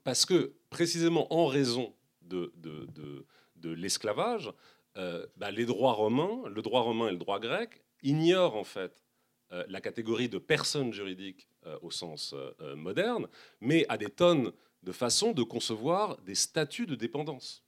parce 0.03 0.25
que 0.25 0.55
précisément 0.71 1.31
en 1.31 1.45
raison 1.45 1.93
de, 2.23 2.51
de, 2.55 3.69
l'esclavage, 3.69 4.51
euh, 4.97 5.27
bah, 5.37 5.51
les 5.51 5.67
droits 5.67 5.93
romains, 5.93 6.49
le 6.49 6.63
droit 6.63 6.81
romain 6.81 7.09
et 7.09 7.11
le 7.11 7.17
droit 7.17 7.39
grec 7.39 7.83
ignorent 8.01 8.55
en 8.55 8.63
fait 8.63 9.03
euh, 9.51 9.63
la 9.67 9.81
catégorie 9.81 10.29
de 10.29 10.39
personne 10.39 10.91
juridique 10.93 11.47
au 11.81 11.91
sens 11.91 12.33
moderne, 12.75 13.27
mais 13.59 13.85
à 13.89 13.97
des 13.97 14.09
tonnes 14.09 14.53
de 14.83 14.91
façon 14.91 15.31
de 15.31 15.43
concevoir 15.43 16.17
des 16.21 16.35
statuts 16.35 16.87
de 16.87 16.95
dépendance. 16.95 17.63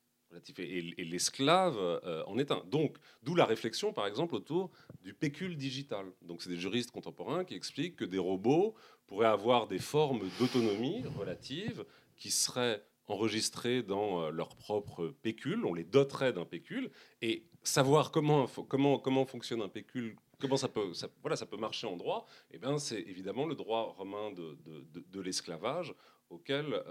Et, 0.57 0.81
l'esclave 1.03 1.77
euh, 1.77 2.23
en 2.25 2.37
est 2.37 2.51
un. 2.51 2.63
Donc, 2.65 2.97
d'où 3.21 3.35
la 3.35 3.45
réflexion, 3.45 3.91
par 3.91 4.07
exemple, 4.07 4.35
autour 4.35 4.71
du 5.01 5.13
pécule 5.13 5.57
digital. 5.57 6.05
Donc, 6.21 6.41
c'est 6.41 6.49
des 6.49 6.57
juristes 6.57 6.91
contemporains 6.91 7.43
qui 7.43 7.53
expliquent 7.53 7.97
que 7.97 8.05
des 8.05 8.17
robots 8.17 8.73
pourraient 9.07 9.27
avoir 9.27 9.67
des 9.67 9.79
formes 9.79 10.21
d'autonomie 10.39 11.03
relative 11.17 11.83
qui 12.15 12.31
seraient 12.31 12.81
enregistrés 13.07 13.83
dans 13.83 14.29
leur 14.29 14.55
propre 14.55 15.13
pécule, 15.21 15.65
on 15.65 15.73
les 15.73 15.83
doterait 15.83 16.31
d'un 16.31 16.45
pécule, 16.45 16.91
et 17.21 17.43
savoir 17.63 18.11
comment, 18.11 18.47
comment, 18.47 18.99
comment 18.99 19.25
fonctionne 19.25 19.61
un 19.61 19.69
pécule, 19.69 20.15
comment 20.39 20.57
ça 20.57 20.67
peut, 20.67 20.91
voilà, 21.21 21.35
ça 21.35 21.45
peut 21.45 21.57
marcher 21.57 21.87
en 21.87 21.97
droit, 21.97 22.25
eh 22.51 22.57
bien, 22.57 22.77
c'est 22.77 22.99
évidemment 23.01 23.45
le 23.45 23.55
droit 23.55 23.95
romain 23.97 24.31
de, 24.31 24.57
de, 24.93 25.21
l'esclavage 25.21 25.93
auquel 26.31 26.81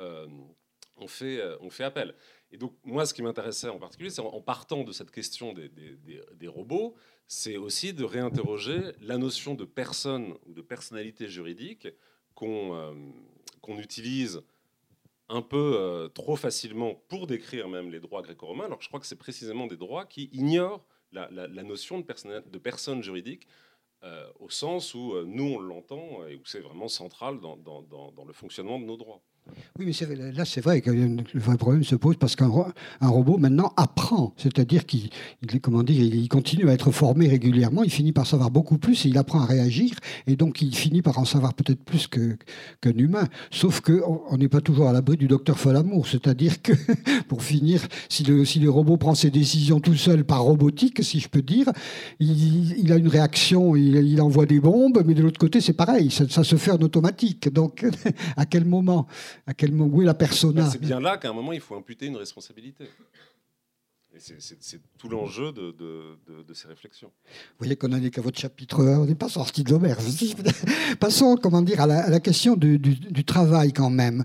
on, 0.97 1.09
fait, 1.09 1.43
on 1.61 1.71
fait 1.71 1.85
appel. 1.85 2.15
Et 2.53 2.57
donc, 2.57 2.75
moi, 2.85 3.07
ce 3.07 3.15
qui 3.15 3.23
m'intéressait 3.23 3.69
en 3.69 3.79
particulier, 3.79 4.11
c'est 4.11 4.21
en 4.21 4.41
partant 4.41 4.85
de 4.85 4.93
cette 4.93 5.11
question 5.11 5.53
des, 5.53 6.49
robots, 6.49 6.95
c'est 7.27 7.57
aussi 7.57 7.93
de 7.93 8.05
réinterroger 8.05 8.93
la 9.01 9.19
notion 9.19 9.55
de 9.55 9.65
personne 9.65 10.35
ou 10.47 10.53
de 10.53 10.63
personnalité 10.63 11.29
juridique 11.29 11.89
qu'on 12.35 12.95
qu'on 13.61 13.79
utilise 13.79 14.43
un 15.29 15.43
peu 15.43 15.77
euh, 15.77 16.09
trop 16.09 16.37
facilement 16.37 16.95
pour 17.09 17.27
décrire 17.27 17.69
même 17.69 17.91
les 17.91 18.01
droits 18.01 18.23
gréco-romains, 18.23 18.65
alors 18.65 18.79
que 18.79 18.85
je 18.85 18.89
crois 18.89 19.01
que 19.01 19.07
c'est 19.07 19.17
précisément 19.17 19.67
des 19.67 19.77
droits 19.77 20.05
qui 20.05 20.29
ignorent 20.33 20.85
la, 21.13 21.29
notion 21.63 22.01
de, 22.01 22.59
personne 22.59 23.03
juridique 23.03 23.47
euh, 24.03 24.31
au 24.39 24.49
sens 24.49 24.95
où 24.95 25.15
euh, 25.15 25.25
nous 25.25 25.45
on 25.45 25.59
l'entend 25.59 26.27
et 26.27 26.37
où 26.37 26.45
c'est 26.45 26.61
vraiment 26.61 26.89
central 26.89 27.41
dans, 27.41 28.25
le 28.27 28.33
fonctionnement 28.33 28.79
de 28.79 28.85
nos 28.85 28.97
droits. 28.97 29.23
Oui, 29.79 29.97
mais 30.09 30.33
là, 30.33 30.45
c'est 30.45 30.61
vrai 30.61 30.81
que 30.81 30.91
le 30.91 31.25
vrai 31.35 31.57
problème 31.57 31.85
se 31.85 31.95
pose 31.95 32.17
parce 32.17 32.37
qu'un 32.37 32.51
un 33.01 33.09
robot, 33.09 33.39
maintenant, 33.39 33.73
apprend. 33.77 34.35
C'est-à-dire 34.37 34.85
qu'il 34.85 35.11
il 35.43 36.29
continue 36.29 36.69
à 36.69 36.73
être 36.73 36.91
formé 36.91 37.29
régulièrement, 37.29 37.83
il 37.83 37.91
finit 37.91 38.13
par 38.13 38.27
savoir 38.27 38.51
beaucoup 38.51 38.79
plus 38.79 39.07
et 39.07 39.09
il 39.09 39.19
apprend 39.19 39.41
à 39.41 39.47
réagir. 39.47 39.93
Et 40.27 40.37
donc, 40.37 40.61
il 40.61 40.75
finit 40.75 41.03
par 41.03 41.19
en 41.19 41.25
savoir 41.25 41.55
peut-être 41.55 41.83
plus 41.83 42.09
qu'un 42.09 42.97
humain. 42.97 43.27
Sauf 43.51 43.81
qu'on 43.81 44.37
n'est 44.37 44.49
pas 44.49 44.61
toujours 44.61 44.89
à 44.89 44.93
l'abri 44.93 45.17
du 45.17 45.29
docteur 45.29 45.59
Folamour. 45.59 46.07
C'est-à-dire 46.07 46.61
que, 46.61 46.73
pour 47.29 47.43
finir, 47.43 47.87
si 48.09 48.25
le, 48.25 48.71
robot 48.71 48.99
prend 48.99 49.15
ses 49.15 49.31
décisions 49.31 49.81
tout 49.81 49.95
seul 49.95 50.25
par 50.25 50.43
robotique, 50.43 51.03
si 51.03 51.21
je 51.21 51.29
peux 51.29 51.43
dire, 51.43 51.71
il, 52.19 52.93
a 52.93 52.97
une 52.97 53.09
réaction, 53.09 53.77
il, 53.77 54.21
envoie 54.21 54.47
des 54.47 54.61
bombes, 54.61 55.03
mais 55.07 55.15
de 55.15 55.23
l'autre 55.23 55.39
côté, 55.39 55.61
c'est 55.61 55.73
pareil, 55.73 56.11
ça 56.11 56.45
se 56.45 56.57
fait 56.57 56.73
en 56.73 56.79
automatique. 56.79 57.53
Donc, 57.53 57.87
à 58.37 58.47
quel 58.47 58.65
moment? 58.65 59.07
À 59.47 59.55
quel 59.55 59.73
moment, 59.73 59.97
C'est 60.71 60.81
bien 60.81 61.01
là 61.01 61.17
qu'à 61.19 61.29
un 61.31 61.33
moment, 61.33 61.53
il 61.53 61.61
faut 61.61 61.77
imputer 61.77 62.07
une 62.07 62.17
responsabilité. 62.17 62.89
C'est 64.21 64.81
tout 64.99 65.09
l'enjeu 65.09 65.51
de, 65.53 66.53
ces 66.53 66.69
réflexions. 66.69 67.11
Vous 67.25 67.57
voyez 67.61 67.77
qu'on 67.77 67.89
n'en 67.89 68.03
est 68.03 68.11
qu'à 68.11 68.21
votre 68.21 68.39
chapitre 68.39 68.85
on 68.85 69.07
n'est 69.07 69.15
pas 69.15 69.31
sorti 69.31 69.65
de 69.65 69.71
l'Homère. 69.71 69.97
Passons 71.01 71.37
comment 71.37 71.63
dire, 71.63 71.81
à, 71.81 71.87
la, 71.87 72.21
question 72.21 72.55
du, 72.55 73.25
travail 73.25 73.73
quand 73.73 73.89
même. 73.89 74.23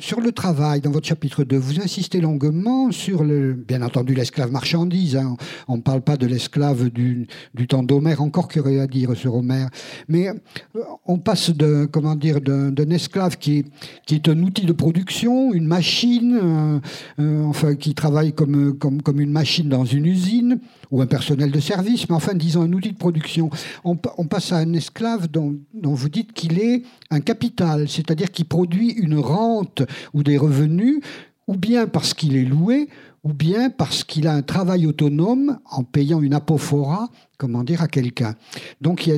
sur 0.00 0.20
le 0.20 0.32
travail, 0.32 0.80
dans 0.80 0.90
votre 0.90 1.06
chapitre 1.06 1.44
2, 1.44 1.56
vous 1.56 1.80
insistez 1.80 2.20
longuement 2.20 2.90
sur, 2.90 3.22
le, 3.22 3.52
bien 3.52 3.82
entendu, 3.82 4.14
l'esclave 4.14 4.50
marchandise. 4.50 5.16
Hein. 5.16 5.36
On 5.68 5.76
ne 5.76 5.82
parle 5.82 6.02
pas 6.02 6.16
de 6.16 6.26
l'esclave 6.26 6.90
du, 6.90 7.28
temps 7.68 7.84
d'Homère, 7.84 8.22
encore 8.22 8.48
qu'il 8.48 8.62
y 8.62 8.64
aurait 8.64 8.80
à 8.80 8.88
dire 8.88 9.16
sur 9.16 9.34
Homère. 9.34 9.68
Mais 10.08 10.28
euh, 10.28 10.82
on 11.04 11.18
passe 11.18 11.50
d'un 11.50 12.90
esclave 12.90 13.36
qui 13.38 13.58
est, 13.58 13.64
qui 14.06 14.16
est 14.16 14.28
un 14.28 14.42
outil 14.42 14.66
de 14.66 14.72
production, 14.72 15.52
une 15.52 15.66
machine, 15.66 16.80
enfin, 17.18 17.76
qui 17.76 17.94
travaille 17.94 18.32
comme, 18.32 18.76
comme, 18.78 19.02
comme 19.02 19.20
une 19.20 19.35
machine 19.36 19.68
dans 19.68 19.84
une 19.84 20.06
usine 20.06 20.60
ou 20.90 21.02
un 21.02 21.06
personnel 21.06 21.50
de 21.50 21.60
service, 21.60 22.08
mais 22.08 22.14
enfin, 22.14 22.32
disons, 22.32 22.62
un 22.62 22.72
outil 22.72 22.92
de 22.92 22.96
production. 22.96 23.50
On, 23.84 23.96
passe 23.96 24.52
à 24.52 24.56
un 24.56 24.72
esclave 24.72 25.28
dont, 25.28 25.56
vous 25.74 26.08
dites 26.08 26.32
qu'il 26.32 26.58
est 26.58 26.82
un 27.10 27.20
capital, 27.20 27.86
c'est-à-dire 27.86 28.30
qu'il 28.30 28.46
produit 28.46 28.92
une 28.92 29.18
rente 29.18 29.82
ou 30.14 30.22
des 30.22 30.38
revenus, 30.38 31.00
ou 31.48 31.54
bien 31.54 31.86
parce 31.86 32.14
qu'il 32.14 32.34
est 32.34 32.44
loué, 32.44 32.88
ou 33.24 33.34
bien 33.34 33.68
parce 33.68 34.04
qu'il 34.04 34.26
a 34.26 34.32
un 34.32 34.42
travail 34.42 34.86
autonome 34.86 35.58
en 35.70 35.84
payant 35.84 36.22
une 36.22 36.32
apophora, 36.32 37.10
comment 37.36 37.62
dire, 37.62 37.82
à 37.82 37.88
quelqu'un. 37.88 38.36
Donc, 38.80 39.10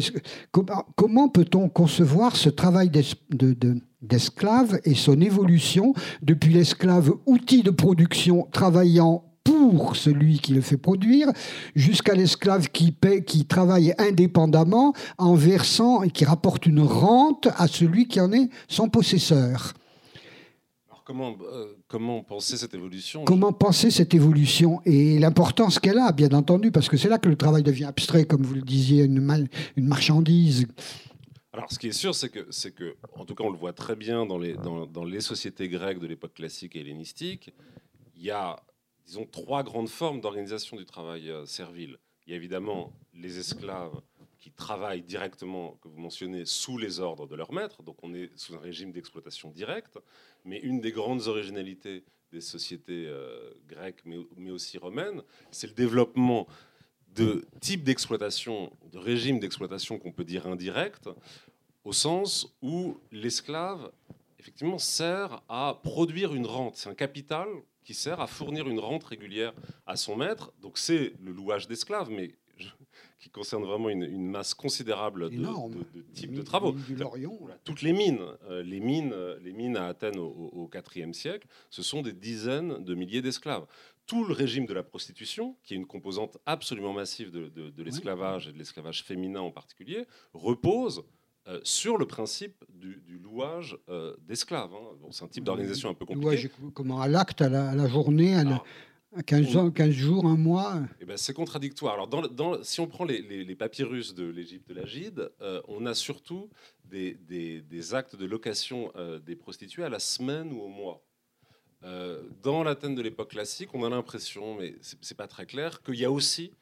comment 0.97 1.29
peut-on 1.29 1.69
concevoir 1.69 2.35
ce 2.35 2.49
travail 2.49 2.91
d'esclave 4.03 4.81
et 4.85 4.95
son 4.95 5.21
évolution 5.21 5.95
depuis 6.23 6.53
l'esclave 6.53 7.13
outil 7.27 7.63
de 7.63 7.71
production 7.71 8.49
travaillant 8.51 9.28
pour 9.49 9.97
celui 9.97 10.41
qui 10.41 10.53
le 10.53 10.61
fait 10.61 10.77
produire, 10.77 11.29
jusqu'à 11.75 12.15
l'esclave 12.15 12.69
qui, 12.69 12.93
paie, 12.93 13.25
qui 13.25 13.47
travaille 13.47 13.95
indépendamment 13.97 14.93
en 15.17 15.35
versant 15.35 16.03
et 16.03 16.11
qui 16.11 16.27
rapporte 16.27 16.67
une 16.67 16.81
rente 16.81 17.49
à 17.57 17.67
celui 17.67 18.09
qui 18.09 18.21
en 18.21 18.31
est 18.31 18.51
son 18.69 18.91
possesseur. 18.91 19.73
Alors 20.91 21.03
comment, 21.03 21.35
euh, 21.51 21.79
comment 21.89 22.23
penser 22.23 22.59
cette 22.59 22.75
évolution? 22.75 23.25
Comment 23.25 23.55
penser 23.55 23.91
cette 23.91 24.13
évolution 24.13 24.83
et 24.85 25.19
l'importance 25.19 25.79
qu'elle 25.79 25.99
a, 25.99 26.13
bien 26.13 26.33
entendu, 26.33 26.71
parce 26.71 26.91
que 26.91 26.99
c'est 26.99 27.09
là 27.09 27.17
que 27.17 27.31
le 27.31 27.37
travail 27.37 27.63
devient 27.63 27.87
abstrait, 27.87 28.27
comme 28.27 28.43
vous 28.43 28.55
le 28.55 28.63
disiez, 28.63 29.05
une, 29.05 29.49
une 29.77 29.87
marchandise. 29.87 30.67
Alors, 31.55 31.73
ce 31.73 31.79
qui 31.79 31.89
est 31.89 31.93
sûr, 31.93 32.15
c'est 32.15 32.29
que, 32.29 32.47
c'est 32.51 32.75
que, 32.75 32.97
en 33.17 33.25
tout 33.25 33.35
cas, 33.35 33.45
on 33.45 33.51
le 33.51 33.57
voit 33.57 33.73
très 33.73 33.97
bien 33.97 34.27
dans 34.27 34.39
les, 34.39 34.55
dans, 34.55 34.85
dans 34.85 35.05
les 35.05 35.23
sociétés 35.23 35.71
grecques 35.71 36.01
de 36.01 36.07
l'époque 36.07 36.35
classique 36.35 36.77
et 36.77 36.81
hellénistique, 36.81 37.55
il 38.15 38.25
y 38.25 38.31
a 38.31 38.61
disons, 39.09 39.25
trois 39.25 39.63
grandes 39.63 39.89
formes 39.89 40.21
d'organisation 40.21 40.77
du 40.77 40.85
travail 40.85 41.31
euh, 41.31 41.47
servile. 41.47 41.99
Il 42.27 42.31
y 42.31 42.33
a 42.35 42.37
évidemment 42.37 42.93
les 43.15 43.39
esclaves 43.39 44.01
qui 44.39 44.53
travaillent 44.53 45.03
directement, 45.03 45.79
que 45.83 45.89
vous 45.89 45.99
mentionnez, 45.99 46.45
sous 46.45 46.77
les 46.77 47.01
ordres 47.01 47.27
de 47.27 47.35
leur 47.35 47.53
maître, 47.53 47.83
donc 47.83 47.97
on 48.03 48.13
est 48.15 48.31
sous 48.39 48.55
un 48.55 48.59
régime 48.59 48.93
d'exploitation 48.93 49.51
directe, 49.51 49.99
mais 50.45 50.59
une 50.59 50.81
des 50.81 50.93
grandes 50.93 51.27
originalités 51.27 52.05
des 52.31 52.43
sociétés 52.43 53.07
euh, 53.07 53.51
grecques, 53.67 54.03
mais, 54.05 54.19
mais, 54.37 54.51
aussi 54.51 54.77
romaines, 54.77 55.23
c'est 55.51 55.67
le 55.67 55.73
développement 55.73 56.47
de 57.15 57.47
types 57.61 57.85
d'exploitation, 57.85 58.71
de 58.93 58.99
régimes 58.99 59.41
d'exploitation 59.41 59.99
qu'on 59.99 60.13
peut 60.13 60.25
dire 60.25 60.47
indirects, 60.47 61.09
au 61.85 61.95
sens 61.95 62.55
où 62.61 62.99
l'esclave, 63.11 63.91
effectivement, 64.39 64.79
sert 64.79 65.43
à 65.49 65.81
produire 65.83 66.35
une 66.35 66.47
rente. 66.47 66.77
C'est 66.77 66.91
un 66.91 66.95
capital 66.95 67.49
qui 67.89 67.95
sert 67.95 68.21
à 68.21 68.27
fournir 68.27 68.69
une 68.69 68.81
rente 68.81 69.05
régulière 69.05 69.55
à 69.87 69.97
son 69.97 70.15
maître. 70.15 70.53
Donc 70.61 70.77
c'est 70.77 71.15
le 71.23 71.33
louage 71.33 71.69
d'esclaves, 71.69 72.11
mais 72.11 72.35
qui 73.19 73.31
concerne 73.31 73.65
vraiment 73.65 73.89
une, 73.89 74.29
masse 74.29 74.53
considérable 74.53 75.31
de, 75.31 75.37
de, 75.39 76.03
types 76.13 76.35
de 76.35 76.43
travaux. 76.43 76.77
toutes 77.65 77.81
les 77.81 77.95
mines, 77.95 78.21
euh, 78.51 78.63
les 78.63 78.81
mines, 78.81 79.15
les 79.41 79.55
mines 79.55 79.79
à 79.79 79.87
Athènes 79.87 80.19
au 80.19 80.69
IVe 80.95 81.13
siècle, 81.15 81.49
ce 81.71 81.83
sont 81.83 82.03
des 82.03 82.13
dizaines 82.13 82.85
de 82.85 82.95
milliers 82.95 83.23
d'esclaves. 83.23 83.67
Tout 84.05 84.27
le 84.27 84.35
régime 84.35 84.67
de 84.67 84.75
la 84.75 84.83
prostitution, 84.83 85.57
qui 85.63 85.73
est 85.73 85.79
une 85.79 85.87
composante 85.87 86.37
absolument 86.45 86.93
massive 86.93 87.31
de, 87.31 87.83
l'esclavage 87.83 88.49
et 88.49 88.53
de 88.53 88.59
l'esclavage 88.59 89.03
féminin 89.03 89.41
en 89.41 89.51
particulier, 89.51 90.05
repose 90.35 91.05
euh, 91.49 91.61
sur 91.63 91.97
le 91.97 92.05
principe 92.05 92.63
du, 92.75 93.01
louage 93.23 93.79
euh, 93.89 94.15
d'esclaves. 94.27 94.71
Hein. 94.75 95.09
c'est 95.11 95.25
un 95.25 95.29
type 95.29 95.45
d'organisation 95.45 95.89
un 95.89 95.95
peu 95.95 96.05
compliqué. 96.05 96.51
comment 96.75 97.01
à 97.01 97.09
l'acte, 97.09 97.41
à, 97.41 97.49
la, 97.49 97.89
journée, 97.89 98.35
à, 98.35 98.45
15, 99.23 99.73
15, 99.73 99.91
jours, 99.91 100.27
un 100.27 100.37
mois 100.37 100.83
eh 101.01 101.07
ben, 101.07 101.17
C'est 101.17 101.33
contradictoire. 101.33 101.95
Alors, 101.95 102.07
dans, 102.07 102.63
si 102.63 102.81
on 102.81 102.87
prend 102.87 103.05
les, 103.05 103.23
les, 103.23 103.55
papyrus 103.55 104.15
de 104.15 104.27
l'Égypte 104.27 104.69
de 104.69 104.75
l'Agide, 104.75 105.31
euh, 105.41 105.63
on 105.69 105.87
a 105.87 105.95
surtout 105.95 106.51
des, 106.85 107.15
des, 107.15 107.95
actes 107.95 108.15
de 108.15 108.27
location 108.27 108.93
des 109.25 109.37
prostituées 109.37 109.85
à 109.85 109.89
la 109.89 110.01
semaine 110.01 110.53
ou 110.53 110.61
au 110.61 110.69
mois. 110.69 111.03
dans 112.43 112.63
l'Athènes 112.63 112.95
de 112.95 113.03
l'époque 113.03 113.31
classique, 113.31 113.71
on 113.73 113.85
a 113.85 113.89
l'impression, 113.89 114.57
mais 114.57 114.75
c'est, 114.83 115.01
n'est 115.11 115.17
pas 115.17 115.29
très 115.29 115.47
clair, 115.47 115.83
qu'il 115.83 115.97
y 115.97 116.05
a 116.05 116.11
aussi 116.11 116.53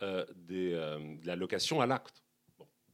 des, 0.00 0.72
de 0.72 1.26
la 1.26 1.36
location 1.36 1.80
à 1.80 1.86
l'acte. 1.86 2.21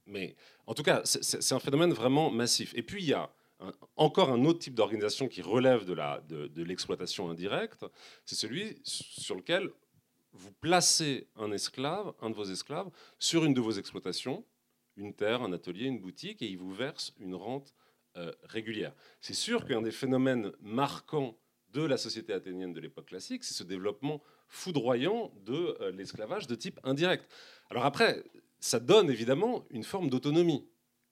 Mais 0.09 0.35
en 0.65 0.73
tout 0.73 0.83
cas, 0.83 1.01
c'est 1.05 1.53
un 1.53 1.59
phénomène 1.59 1.93
vraiment 1.93 2.29
massif. 2.29 2.73
Et 2.75 2.83
puis, 2.83 3.03
il 3.03 3.09
y 3.09 3.13
a 3.13 3.31
encore 3.95 4.29
un 4.29 4.45
autre 4.45 4.59
type 4.59 4.73
d'organisation 4.73 5.27
qui 5.27 5.41
relève 5.41 5.85
de 5.85 6.63
l'exploitation 6.63 7.29
indirecte, 7.29 7.85
c'est 8.25 8.35
celui 8.35 8.79
sur 8.83 9.35
lequel 9.35 9.69
vous 10.31 10.51
placez 10.61 11.27
un 11.35 11.51
esclave, 11.51 12.13
un 12.21 12.29
de 12.29 12.35
vos 12.35 12.45
esclaves, 12.45 12.89
sur 13.17 13.45
une 13.45 13.53
de 13.53 13.61
vos 13.61 13.71
exploitations, 13.71 14.45
une 14.95 15.13
terre, 15.13 15.41
un 15.41 15.53
atelier, 15.53 15.85
une 15.85 15.99
boutique, 15.99 16.41
et 16.41 16.47
il 16.47 16.57
vous 16.57 16.73
verse 16.73 17.13
une 17.19 17.35
rente 17.35 17.73
euh, 18.17 18.31
régulière. 18.43 18.93
C'est 19.21 19.33
sûr 19.33 19.65
qu'un 19.65 19.81
des 19.81 19.91
phénomènes 19.91 20.51
marquants 20.61 21.37
de 21.73 21.83
la 21.83 21.97
société 21.97 22.33
athénienne 22.33 22.73
de 22.73 22.79
l'époque 22.79 23.07
classique, 23.07 23.43
c'est 23.43 23.53
ce 23.53 23.63
développement 23.63 24.21
foudroyant 24.47 25.31
de 25.45 25.77
euh, 25.81 25.91
l'esclavage 25.91 26.47
de 26.47 26.55
type 26.55 26.79
indirect. 26.83 27.29
Alors 27.69 27.85
après, 27.85 28.23
ça 28.59 28.79
donne 28.79 29.09
évidemment 29.09 29.65
une 29.69 29.83
forme 29.83 30.09
d'autonomie 30.09 30.67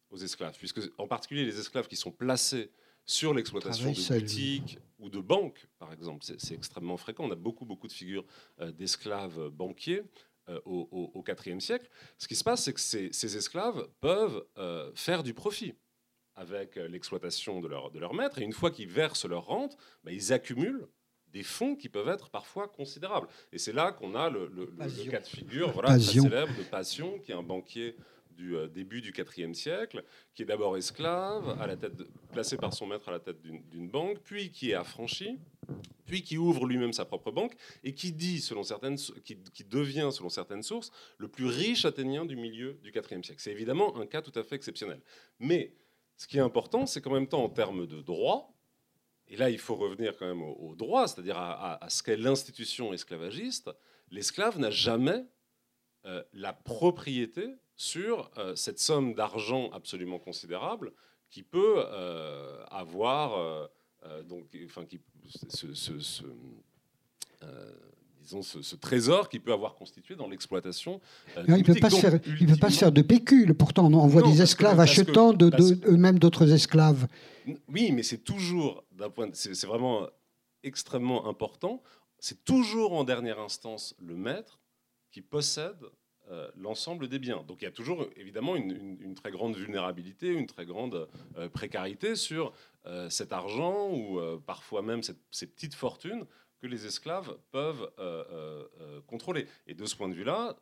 aux 0.09 0.17
esclaves, 0.17 0.57
puisque 0.57 0.79
en 0.97 1.07
particulier 1.07 1.45
les 1.45 1.59
esclaves 1.59 1.87
qui 1.87 1.95
sont 1.95 2.11
placés 2.11 2.71
sur 3.05 3.33
l'exploitation 3.33 3.91
de 3.91 4.19
boutiques 4.19 4.79
ou 4.99 5.09
de 5.09 5.19
banques, 5.19 5.67
par 5.79 5.93
exemple, 5.93 6.25
c'est 6.25 6.53
extrêmement 6.53 6.97
fréquent. 6.97 7.25
On 7.25 7.31
a 7.31 7.35
beaucoup, 7.35 7.65
beaucoup 7.65 7.87
de 7.87 7.93
figures 7.93 8.25
euh, 8.59 8.71
d'esclaves 8.71 9.49
banquiers 9.49 10.03
euh, 10.49 10.59
au 10.65 11.23
IVe 11.25 11.59
siècle. 11.59 11.89
Ce 12.17 12.27
qui 12.27 12.35
se 12.35 12.43
passe, 12.43 12.65
c'est 12.65 12.73
que 12.73 12.79
ces, 12.79 13.37
esclaves 13.37 13.87
peuvent 14.01 14.45
euh, 14.57 14.91
faire 14.95 15.23
du 15.23 15.33
profit 15.33 15.73
avec 16.35 16.75
l'exploitation 16.75 17.61
de 17.61 17.67
leur, 17.67 17.89
de 17.89 17.97
leur 17.97 18.13
maître, 18.13 18.37
et 18.37 18.43
une 18.43 18.53
fois 18.53 18.69
qu'ils 18.69 18.89
versent 18.89 19.25
leur 19.25 19.45
rente, 19.45 19.75
bah, 20.03 20.11
ils 20.11 20.31
accumulent 20.31 20.87
des 21.33 21.43
fonds 21.43 21.75
qui 21.75 21.89
peuvent 21.89 22.07
être 22.09 22.29
parfois 22.29 22.67
considérables. 22.67 23.27
Et 23.51 23.57
c'est 23.57 23.73
là 23.73 23.91
qu'on 23.91 24.15
a 24.15 24.29
le, 24.29 24.49
cas 25.09 25.19
de 25.19 25.27
figure 25.27 25.71
voilà, 25.71 25.89
très 25.89 25.99
célèbre 25.99 26.55
de 26.57 26.63
Passion, 26.63 27.19
qui 27.19 27.31
est 27.31 27.35
un 27.35 27.43
banquier 27.43 27.95
du 28.37 28.55
euh, 28.55 28.67
début 28.67 29.01
du 29.01 29.13
IVe 29.37 29.53
siècle, 29.53 30.03
qui 30.33 30.43
est 30.43 30.45
d'abord 30.45 30.77
esclave, 30.77 31.57
à 31.59 31.67
la 31.67 31.75
tête 31.75 31.93
placé 32.31 32.55
par 32.55 32.73
son 32.73 32.85
maître 32.85 33.09
à 33.09 33.11
la 33.11 33.19
tête 33.19 33.41
d'une 33.41 33.89
banque, 33.89 34.19
puis 34.23 34.51
qui 34.51 34.71
est 34.71 34.75
affranchi, 34.75 35.39
puis 36.05 36.21
qui 36.21 36.37
ouvre 36.37 36.65
lui-même 36.65 36.93
sa 36.93 37.03
propre 37.03 37.31
banque, 37.31 37.55
et 37.83 37.93
qui, 37.93 38.13
dit, 38.13 38.39
selon 38.39 38.63
certaines, 38.63 38.97
qui, 39.25 39.37
qui, 39.53 39.63
devient, 39.63 40.09
selon 40.11 40.29
certaines 40.29 40.63
sources, 40.63 40.91
le 41.17 41.27
plus 41.27 41.47
riche 41.47 41.83
athénien 41.83 42.25
du 42.25 42.35
milieu 42.35 42.79
du 42.83 42.89
IVe 42.89 43.23
siècle. 43.23 43.41
C'est 43.41 43.51
évidemment 43.51 43.97
un 43.97 44.05
cas 44.05 44.21
tout 44.21 44.37
à 44.39 44.43
fait 44.43 44.55
exceptionnel. 44.55 45.01
Mais 45.39 45.73
ce 46.15 46.27
qui 46.27 46.37
est 46.37 46.41
important, 46.41 46.85
c'est 46.85 47.01
qu'en 47.01 47.13
même 47.13 47.27
temps, 47.27 47.43
en 47.43 47.49
termes 47.49 47.87
de 47.87 48.01
droit, 48.01 48.53
et 49.27 49.35
là 49.35 49.49
il 49.49 49.59
faut 49.59 49.75
revenir 49.75 50.15
quand 50.17 50.27
même 50.27 50.41
au, 50.41 50.75
droit, 50.75 51.07
c'est-à-dire 51.07 51.37
à, 51.37 51.79
ce 51.89 52.03
qu'est 52.03 52.17
l'institution 52.17 52.93
esclavagiste, 52.93 53.69
l'esclave 54.11 54.59
n'a 54.59 54.71
jamais 54.71 55.25
euh, 56.05 56.23
la 56.33 56.53
propriété 56.53 57.55
sur 57.75 58.31
euh, 58.37 58.55
cette 58.55 58.79
somme 58.79 59.13
d'argent 59.13 59.69
absolument 59.71 60.19
considérable 60.19 60.93
qui 61.29 61.43
peut 61.43 61.75
euh, 61.77 62.63
avoir, 62.71 63.69
donc, 64.23 64.45
enfin, 64.65 64.85
qui, 64.85 65.01
ce, 65.49 66.23
disons, 68.27 68.41
ce, 68.41 68.75
trésor 68.75 69.29
qui 69.29 69.39
peut 69.39 69.53
avoir 69.53 69.75
constitué 69.75 70.15
dans 70.15 70.27
l'exploitation. 70.27 70.99
il 71.47 71.53
ne 71.53 71.63
peut 71.63 71.75
pas, 71.75 71.89
se 71.89 71.99
faire, 71.99 72.19
il 72.39 72.47
peut 72.47 72.57
pas 72.57 72.69
se 72.69 72.79
faire 72.79 72.91
de 72.91 73.01
pécule. 73.01 73.53
Pourtant, 73.53 73.91
on 73.91 74.07
voit 74.07 74.23
des 74.23 74.41
esclaves 74.41 74.79
achetant 74.79 75.33
de, 75.33 75.49
eux-mêmes 75.87 76.19
d'autres 76.19 76.51
esclaves. 76.51 77.07
Oui, 77.69 77.91
mais 77.91 78.03
c'est 78.03 78.19
toujours, 78.19 78.83
d'un 78.91 79.09
point, 79.09 79.29
c'est 79.33 79.65
vraiment 79.65 80.07
extrêmement 80.63 81.27
important. 81.27 81.81
C'est 82.19 82.43
toujours 82.43 82.93
en 82.93 83.03
dernière 83.03 83.39
instance 83.39 83.95
le 83.99 84.15
maître 84.15 84.59
qui 85.11 85.21
possède 85.21 85.77
euh, 86.29 86.49
l'ensemble 86.57 87.07
des 87.07 87.19
biens. 87.19 87.43
Donc 87.47 87.61
il 87.61 87.65
y 87.65 87.67
a 87.67 87.71
toujours 87.71 88.05
évidemment 88.17 88.57
une, 88.57 89.15
très 89.15 89.31
grande 89.31 89.55
vulnérabilité, 89.55 90.27
une 90.27 90.47
très 90.47 90.65
grande 90.65 91.07
euh, 91.37 91.47
précarité 91.47 92.15
sur 92.15 92.51
euh, 92.85 93.09
cet 93.09 93.31
argent 93.31 93.89
ou 93.91 94.19
parfois 94.45 94.81
même 94.81 95.01
ces 95.03 95.47
petites 95.47 95.75
fortunes 95.75 96.25
que 96.59 96.67
les 96.67 96.85
esclaves 96.85 97.37
peuvent 97.51 97.91
contrôler. 99.07 99.47
Et 99.67 99.73
de 99.73 99.85
ce 99.85 99.95
point 99.95 100.09
de 100.09 100.13
vue-là, 100.13 100.57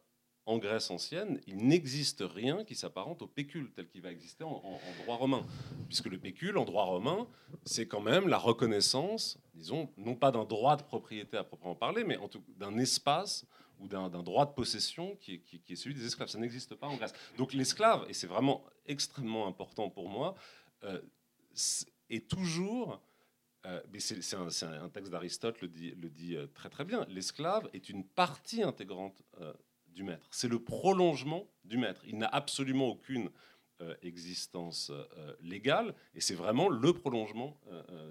en 0.48 0.60
Grèce 0.60 0.92
ancienne, 0.92 1.42
il 1.48 1.58
n'existe 1.58 2.24
rien 2.24 2.64
qui 2.64 2.76
s'apparente 2.76 3.22
au 3.24 3.28
pécule 3.28 3.72
tel 3.72 3.88
qu'il 3.88 4.02
va 4.02 4.12
exister 4.12 4.44
en, 4.44 4.62
droit 5.04 5.16
romain. 5.16 5.46
Puisque 5.88 6.06
le 6.06 6.20
pécule, 6.20 6.58
en 6.58 6.66
droit 6.66 6.84
romain, 6.84 7.28
c'est 7.66 7.88
quand 7.88 8.02
même 8.02 8.28
la 8.28 8.38
reconnaissance, 8.38 9.40
disons, 9.56 9.90
non 9.98 10.16
pas 10.16 10.32
d'un 10.32 10.46
droit 10.46 10.78
de 10.78 10.84
propriété 10.84 11.38
à 11.38 11.44
proprement 11.44 11.76
parler, 11.76 12.04
mais 12.04 12.18
en 12.18 12.28
tout 12.28 12.44
d'un 12.58 12.78
espace 12.78 13.48
ou 13.80 13.88
d'un 13.88 14.10
droit 14.10 14.46
de 14.46 14.52
possession 14.52 15.16
qui 15.16 15.42
est, 15.68 15.76
celui 15.76 15.96
des 15.96 16.06
esclaves. 16.06 16.30
Ça 16.30 16.38
n'existe 16.38 16.76
pas 16.76 16.88
en 16.88 16.96
Grèce. 16.96 17.14
Donc 17.38 17.54
l'esclave, 17.54 18.06
et 18.08 18.14
c'est 18.14 18.28
vraiment 18.28 18.64
extrêmement 18.86 19.48
important 19.48 19.90
pour 19.90 20.08
moi, 20.08 20.36
euh, 20.84 21.02
est 22.12 22.30
toujours, 22.30 23.02
euh, 23.66 23.82
c'est 24.00 24.36
un, 24.36 24.90
texte 24.90 25.12
d'Aristote 25.12 25.62
le 25.62 25.68
dit, 25.68 26.36
euh, 26.36 26.48
très 26.48 26.70
très 26.70 26.86
bien, 26.86 27.06
l'esclave 27.10 27.70
est 27.74 27.90
une 27.90 28.04
partie 28.04 28.64
intégrante 28.64 29.24
du 29.88 30.04
maître. 30.04 30.28
C'est 30.32 30.48
le 30.48 30.60
prolongement 30.60 31.48
du 31.64 31.78
maître. 31.78 32.02
Il 32.06 32.18
n'a 32.18 32.28
absolument 32.28 32.88
aucune 32.88 33.30
existence 34.02 34.90
légale, 35.42 35.94
et 36.14 36.22
c'est 36.22 36.34
vraiment 36.34 36.70
le 36.70 36.94
prolongement 36.94 37.60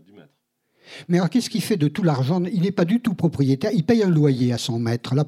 du 0.05 0.13
maître. 0.13 0.35
Mais 1.09 1.19
alors, 1.19 1.31
qu'est-ce 1.31 1.51
qu'il 1.51 1.63
fait 1.63 1.77
de 1.77 1.89
tout 1.89 2.03
l'argent? 2.03 2.43
Il 2.45 2.63
n'est 2.63 2.73
pas 2.73 2.85
du 2.85 3.01
tout 3.01 3.15
propriétaire. 3.15 3.71
Il 3.75 3.85
paye 3.85 4.03
un 4.03 4.11
loyer 4.11 4.53
à 4.53 4.59
son 4.59 4.79
maître, 4.79 5.15
la. 5.15 5.25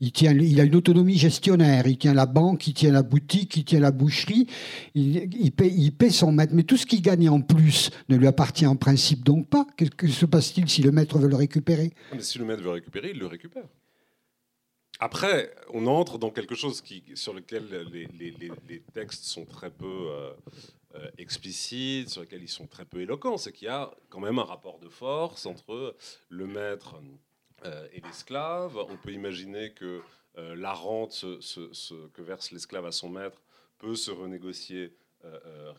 Il, 0.00 0.60
a 0.60 0.64
une 0.64 0.74
autonomie 0.74 1.18
gestionnaire. 1.18 1.86
Il 1.86 1.98
tient 1.98 2.14
la 2.14 2.26
banque, 2.26 2.66
il 2.66 2.74
tient 2.74 2.92
la 2.92 3.02
boutique, 3.02 3.56
il 3.56 3.64
tient 3.64 3.80
la 3.80 3.90
boucherie. 3.90 4.46
Il, 4.94 5.28
il 5.34 5.92
son 6.10 6.32
maître. 6.32 6.52
Mais 6.54 6.62
tout 6.62 6.76
ce 6.76 6.86
qu'il 6.86 7.02
gagne 7.02 7.28
en 7.28 7.40
plus 7.40 7.90
ne 8.08 8.16
lui 8.16 8.26
appartient 8.26 8.66
en 8.66 8.76
principe 8.76 9.24
donc 9.24 9.48
pas. 9.48 9.66
Que, 9.76 10.08
se 10.08 10.26
passe-t-il 10.26 10.68
si 10.68 10.82
le 10.82 10.92
maître 10.92 11.18
veut 11.18 11.28
le 11.28 11.36
récupérer? 11.36 11.92
Mais 12.12 12.20
Si 12.20 12.38
le 12.38 12.44
maître 12.44 12.60
veut 12.60 12.68
le 12.68 12.74
récupérer, 12.74 13.10
il 13.12 13.18
le 13.18 13.26
récupère. 13.26 13.64
Après, 15.00 15.50
on 15.72 15.86
entre 15.86 16.18
dans 16.18 16.30
quelque 16.30 16.54
chose 16.54 16.82
sur 17.14 17.34
lequel 17.34 17.64
les, 17.92 18.06
les, 18.68 18.82
textes 18.92 19.24
sont 19.24 19.44
très 19.44 19.70
peu 19.70 19.86
euh, 19.86 20.30
euh, 20.96 21.10
explicites, 21.18 22.08
sur 22.08 22.20
lesquels 22.20 22.42
ils 22.42 22.48
sont 22.48 22.68
très 22.68 22.84
peu 22.84 23.00
éloquents, 23.00 23.36
c'est 23.36 23.50
qu'il 23.50 23.66
y 23.66 23.70
a 23.70 23.90
quand 24.10 24.20
même 24.20 24.38
un 24.38 24.44
rapport 24.44 24.78
de 24.78 24.88
force 24.88 25.44
entre 25.44 25.96
le 26.28 26.46
maître 26.46 26.94
euh, 27.64 27.88
et 27.92 28.00
l'esclave. 28.00 28.76
On 28.76 28.96
peut 28.96 29.12
imaginer 29.12 29.72
que 29.72 30.02
euh, 30.38 30.54
la 30.54 30.72
rente 30.72 31.24
que 32.12 32.22
verse 32.22 32.52
l'esclave 32.52 32.86
à 32.86 32.92
son 32.92 33.08
maître 33.08 33.42
peut 33.78 33.96
se 33.96 34.10
renégocier 34.10 34.96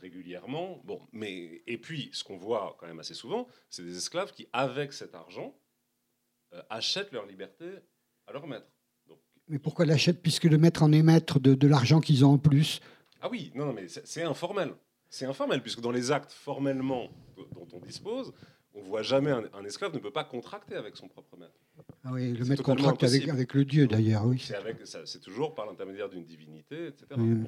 régulièrement. 0.02 0.82
Bon, 0.86 1.00
mais 1.12 1.62
et 1.68 1.78
puis 1.78 2.10
ce 2.14 2.24
qu'on 2.24 2.36
voit 2.36 2.76
quand 2.80 2.88
même 2.88 3.00
assez 3.00 3.14
souvent, 3.14 3.48
c'est 3.70 3.84
des 3.84 3.96
esclaves 3.96 4.34
qui, 4.34 4.48
avec 4.54 4.92
cet 4.92 5.14
argent, 5.14 5.56
achètent 6.72 7.12
leur 7.12 7.28
liberté 7.28 7.66
à 8.26 8.34
leur 8.34 8.48
maître. 8.48 8.66
mais 9.48 9.60
pourquoi 9.60 9.86
l'achètent 9.86 10.24
puisque 10.24 10.46
le 10.46 10.58
maître 10.58 10.82
en 10.82 10.92
est 10.92 11.04
maître 11.04 11.40
de, 11.40 11.54
de 11.54 11.68
l'argent 11.68 12.02
qu'ils 12.02 12.26
ont 12.26 12.34
en 12.34 12.38
plus? 12.40 12.82
Ah 13.22 13.30
oui, 13.30 13.52
non, 13.54 13.68
non 13.68 13.74
mais 13.74 13.88
c'est 13.88 14.24
informel 14.24 14.74
c'est 15.16 15.26
informel, 15.26 15.62
puisque 15.62 15.80
dans 15.80 15.92
les 15.92 16.12
actes 16.12 16.34
formellement 16.34 17.10
dont 17.38 17.68
on 17.72 17.80
dispose, 17.80 18.34
on 18.74 18.82
voit 18.82 19.02
jamais 19.02 19.32
un, 19.32 19.64
esclave 19.64 19.94
ne 19.94 20.00
peut 20.00 20.12
pas 20.12 20.26
contracter 20.26 20.76
avec 20.76 20.98
son 20.98 21.08
propre 21.08 21.38
maître. 21.38 21.58
Ah 22.04 22.10
oui, 22.12 22.34
le 22.34 22.44
maître 22.44 22.64
contracte 22.64 23.02
avec, 23.02 23.30
avec, 23.30 23.54
le 23.54 23.64
Dieu 23.64 23.88
d'ailleurs, 23.88 24.26
oui. 24.26 24.46
C'est 25.06 25.22
toujours 25.22 25.56
par 25.56 25.68
l'intermédiaire 25.68 26.10
d'une 26.10 26.26
divinité, 26.26 26.88
etc. 26.88 27.06
Donc, 27.12 27.48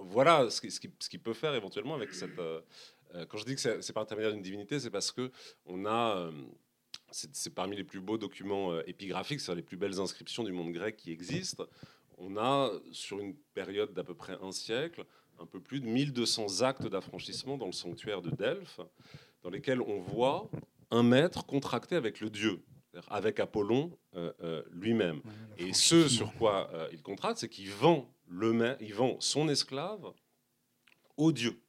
voilà 0.00 0.50
ce 0.50 0.60
qu'il 0.60 0.70
ce 0.70 1.08
qui 1.08 1.18
peut 1.18 1.32
faire 1.32 1.54
éventuellement 1.54 1.94
avec 1.94 2.12
cette. 2.12 2.38
Euh, 2.38 2.60
euh, 3.14 3.24
quand 3.24 3.38
je 3.38 3.46
dis 3.46 3.54
que 3.54 3.80
c'est 3.80 3.92
par 3.94 4.02
l'intermédiaire 4.02 4.34
d'une 4.34 4.42
divinité, 4.42 4.78
c'est 4.78 4.90
parce 4.90 5.10
que 5.10 5.30
on 5.64 5.86
a. 5.86 6.18
Euh, 6.18 6.30
c'est 7.10 7.54
parmi 7.54 7.74
les 7.74 7.84
plus 7.84 8.00
beaux 8.00 8.18
documents 8.18 8.78
épigraphiques, 8.82 9.40
c'est 9.40 9.54
les 9.54 9.62
plus 9.62 9.78
belles 9.78 9.98
inscriptions 9.98 10.42
du 10.42 10.52
monde 10.52 10.72
grec 10.72 10.98
qui 10.98 11.10
existent. 11.10 11.64
On 12.18 12.36
a, 12.36 12.70
sur 12.92 13.18
une 13.18 13.34
période 13.54 13.94
d'à 13.94 14.04
peu 14.04 14.14
près 14.14 14.36
un 14.42 14.52
siècle, 14.52 15.06
un 15.40 15.46
peu 15.46 15.60
plus 15.60 15.80
de 15.80 15.86
1200 15.86 16.62
actes 16.62 16.86
d'affranchissement 16.86 17.56
dans 17.56 17.66
le 17.66 17.72
sanctuaire 17.72 18.22
de 18.22 18.30
Delphes, 18.30 18.80
dans 19.42 19.50
lesquels 19.50 19.80
on 19.80 20.00
voit 20.00 20.50
un 20.90 21.02
maître 21.02 21.44
contracté 21.44 21.96
avec 21.96 22.20
le 22.20 22.30
dieu, 22.30 22.62
avec 23.08 23.40
Apollon 23.40 23.96
euh, 24.14 24.32
euh, 24.42 24.62
lui-même. 24.70 25.20
Et 25.56 25.72
ce 25.72 26.08
sur 26.08 26.32
quoi 26.34 26.70
euh, 26.72 26.88
il 26.92 27.02
contracte, 27.02 27.38
c'est 27.38 27.48
qu'il 27.48 27.70
vend, 27.70 28.12
le 28.26 28.76
il 28.80 28.94
vend 28.94 29.16
son 29.20 29.48
esclave 29.48 30.12
au 31.16 31.32
dieu. 31.32 31.60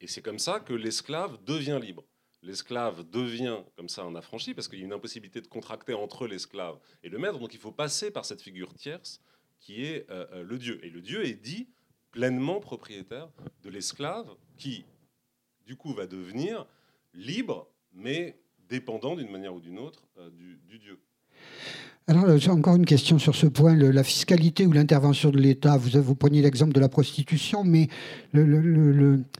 Et 0.00 0.06
c'est 0.06 0.22
comme 0.22 0.38
ça 0.38 0.60
que 0.60 0.72
l'esclave 0.72 1.42
devient 1.44 1.78
libre. 1.80 2.04
L'esclave 2.42 3.08
devient 3.10 3.58
comme 3.76 3.88
ça 3.88 4.02
un 4.02 4.14
affranchi, 4.14 4.54
parce 4.54 4.68
qu'il 4.68 4.78
y 4.78 4.82
a 4.82 4.84
une 4.84 4.92
impossibilité 4.92 5.40
de 5.40 5.48
contracter 5.48 5.94
entre 5.94 6.28
l'esclave 6.28 6.78
et 7.02 7.08
le 7.08 7.18
maître, 7.18 7.38
donc 7.38 7.52
il 7.52 7.58
faut 7.58 7.72
passer 7.72 8.12
par 8.12 8.24
cette 8.24 8.40
figure 8.40 8.74
tierce 8.74 9.20
qui 9.58 9.84
est 9.84 10.06
le 10.08 10.56
dieu. 10.56 10.78
Et 10.84 10.90
le 10.90 11.00
dieu 11.00 11.26
est 11.26 11.34
dit 11.34 11.68
pleinement 12.10 12.60
propriétaire 12.60 13.28
de 13.62 13.70
l'esclave 13.70 14.28
qui, 14.56 14.84
du 15.66 15.76
coup, 15.76 15.92
va 15.92 16.06
devenir 16.06 16.66
libre, 17.14 17.68
mais 17.92 18.40
dépendant 18.68 19.16
d'une 19.16 19.30
manière 19.30 19.54
ou 19.54 19.60
d'une 19.60 19.78
autre 19.78 20.06
euh, 20.18 20.30
du, 20.30 20.60
du 20.66 20.78
Dieu. 20.78 21.00
Alors, 22.10 22.24
euh, 22.24 22.38
encore 22.48 22.76
une 22.76 22.86
question 22.86 23.18
sur 23.18 23.34
ce 23.34 23.46
point, 23.46 23.76
la 23.76 24.02
fiscalité 24.02 24.66
ou 24.66 24.72
l'intervention 24.72 25.28
de 25.28 25.36
l'État. 25.36 25.76
Vous, 25.76 26.00
vous 26.00 26.14
preniez 26.14 26.40
l'exemple 26.40 26.72
de 26.72 26.80
la 26.80 26.88
prostitution, 26.88 27.64
mais 27.64 27.88